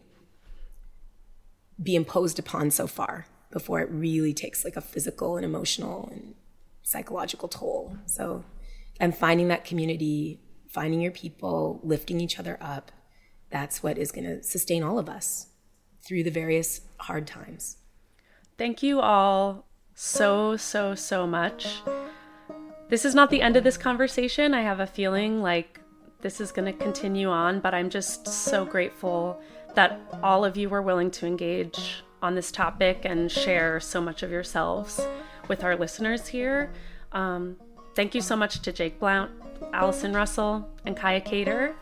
be 1.81 1.95
imposed 1.95 2.37
upon 2.37 2.69
so 2.69 2.85
far 2.85 3.25
before 3.51 3.79
it 3.79 3.89
really 3.89 4.33
takes 4.33 4.63
like 4.63 4.75
a 4.75 4.81
physical 4.81 5.35
and 5.35 5.45
emotional 5.45 6.09
and 6.11 6.35
psychological 6.83 7.47
toll. 7.47 7.97
So, 8.05 8.43
and 8.99 9.15
finding 9.15 9.47
that 9.47 9.65
community, 9.65 10.39
finding 10.67 11.01
your 11.01 11.11
people, 11.11 11.79
lifting 11.83 12.19
each 12.19 12.39
other 12.39 12.57
up, 12.61 12.91
that's 13.49 13.81
what 13.81 13.97
is 13.97 14.11
going 14.11 14.25
to 14.25 14.43
sustain 14.43 14.83
all 14.83 14.99
of 14.99 15.09
us 15.09 15.47
through 16.01 16.23
the 16.23 16.31
various 16.31 16.81
hard 16.97 17.25
times. 17.25 17.77
Thank 18.57 18.83
you 18.83 18.99
all 18.99 19.65
so, 19.95 20.57
so, 20.57 20.95
so 20.95 21.25
much. 21.25 21.81
This 22.89 23.05
is 23.05 23.15
not 23.15 23.29
the 23.29 23.41
end 23.41 23.55
of 23.55 23.63
this 23.63 23.77
conversation. 23.77 24.53
I 24.53 24.61
have 24.61 24.79
a 24.79 24.87
feeling 24.87 25.41
like 25.41 25.79
this 26.21 26.41
is 26.41 26.51
going 26.51 26.65
to 26.65 26.77
continue 26.77 27.29
on, 27.29 27.59
but 27.59 27.73
I'm 27.73 27.89
just 27.89 28.27
so 28.27 28.65
grateful 28.65 29.41
that 29.75 29.99
all 30.21 30.43
of 30.43 30.57
you 30.57 30.69
were 30.69 30.81
willing 30.81 31.11
to 31.11 31.25
engage 31.25 32.03
on 32.21 32.35
this 32.35 32.51
topic 32.51 33.01
and 33.05 33.31
share 33.31 33.79
so 33.79 34.01
much 34.01 34.23
of 34.23 34.31
yourselves 34.31 34.99
with 35.47 35.63
our 35.63 35.75
listeners 35.75 36.27
here. 36.27 36.73
Um, 37.11 37.57
thank 37.95 38.15
you 38.15 38.21
so 38.21 38.35
much 38.35 38.61
to 38.61 38.71
Jake 38.71 38.99
Blount, 38.99 39.31
Allison 39.73 40.13
Russell, 40.13 40.67
and 40.85 40.95
Kaia 40.95 41.23
Kater. 41.23 41.75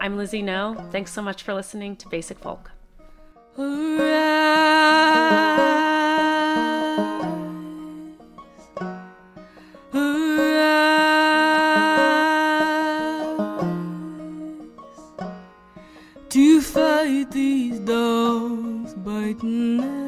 I'm 0.00 0.16
Lizzie 0.16 0.42
No. 0.42 0.74
Thanks 0.90 1.12
so 1.12 1.22
much 1.22 1.42
for 1.42 1.54
listening 1.54 1.96
to 1.96 2.08
Basic 2.08 2.38
Folk. 2.38 2.70
fight 16.74 17.30
these 17.30 17.78
dogs 17.80 18.94
biting 18.94 20.03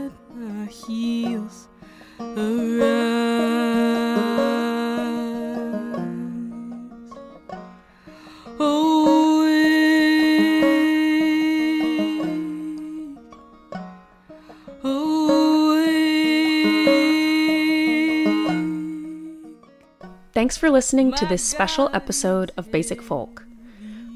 Thanks 20.47 20.57
for 20.57 20.71
listening 20.71 21.13
to 21.15 21.27
this 21.27 21.43
special 21.43 21.91
episode 21.93 22.53
of 22.57 22.71
Basic 22.71 23.03
Folk. 23.03 23.45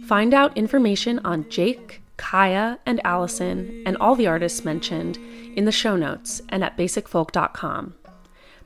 Find 0.05 0.33
out 0.33 0.57
information 0.57 1.19
on 1.25 1.51
Jake, 1.51 2.03
Kaia, 2.19 2.79
and 2.87 3.01
Allison, 3.05 3.83
and 3.85 3.97
all 3.97 4.15
the 4.15 4.29
artists 4.29 4.65
mentioned 4.65 5.19
in 5.57 5.65
the 5.65 5.73
show 5.73 5.97
notes 5.97 6.41
and 6.49 6.63
at 6.63 6.77
basicfolk.com. 6.77 7.95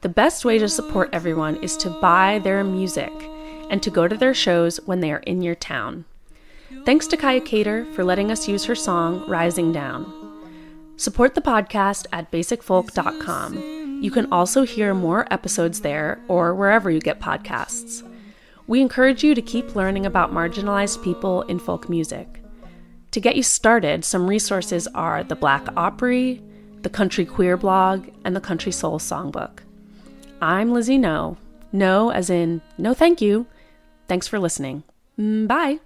The 0.03 0.09
best 0.11 0.45
way 0.45 0.59
to 0.59 0.69
support 0.69 1.09
everyone 1.11 1.57
is 1.63 1.75
to 1.79 1.89
buy 1.89 2.39
their 2.45 2.63
music 2.65 3.13
and 3.71 3.83
to 3.83 3.91
go 3.91 4.09
to 4.09 4.17
their 4.19 4.35
shows 4.35 4.77
when 4.85 5.01
they 5.01 5.11
are 5.11 5.25
in 5.27 5.41
your 5.41 5.55
town. 5.55 6.05
Thanks 6.85 7.07
to 7.07 7.17
Kaia 7.17 7.43
Kater 7.43 7.87
for 7.95 8.05
letting 8.05 8.31
us 8.31 8.47
use 8.47 8.67
her 8.67 8.75
song 8.75 9.27
Rising 9.27 9.73
Down. 9.73 10.05
Support 10.99 11.35
the 11.35 11.41
podcast 11.41 12.05
at 12.13 12.31
basicfolk.com. 12.31 13.84
You 14.05 14.11
can 14.11 14.31
also 14.31 14.65
hear 14.65 14.93
more 14.93 15.27
episodes 15.33 15.81
there 15.81 16.21
or 16.29 16.55
wherever 16.55 16.91
you 16.91 17.01
get 17.01 17.21
podcasts. 17.21 18.07
We 18.67 18.83
encourage 18.83 19.25
you 19.25 19.35
to 19.35 19.41
keep 19.41 19.75
learning 19.75 20.05
about 20.05 20.31
marginalized 20.31 21.03
people 21.03 21.41
in 21.45 21.59
folk 21.59 21.89
music. 21.89 22.43
To 23.13 23.21
get 23.21 23.35
you 23.35 23.43
started, 23.43 24.05
some 24.05 24.27
resources 24.27 24.87
are 24.89 25.25
the 25.25 25.35
Black 25.35 25.67
Opry, 25.75 26.43
the 26.83 26.91
Country 26.91 27.25
Queer 27.25 27.57
blog, 27.57 28.11
and 28.27 28.37
the 28.37 28.43
Country 28.43 28.73
Soul 28.73 28.99
Songbook. 28.99 29.61
I'm 30.43 30.71
Lizzie 30.71 30.99
No. 30.99 31.39
No, 31.73 32.11
as 32.11 32.29
in, 32.29 32.61
no 32.77 32.93
thank 32.93 33.23
you. 33.23 33.47
Thanks 34.07 34.29
for 34.29 34.39
listening. 34.39 34.83
Mm, 35.19 35.49
bye. 35.49 35.79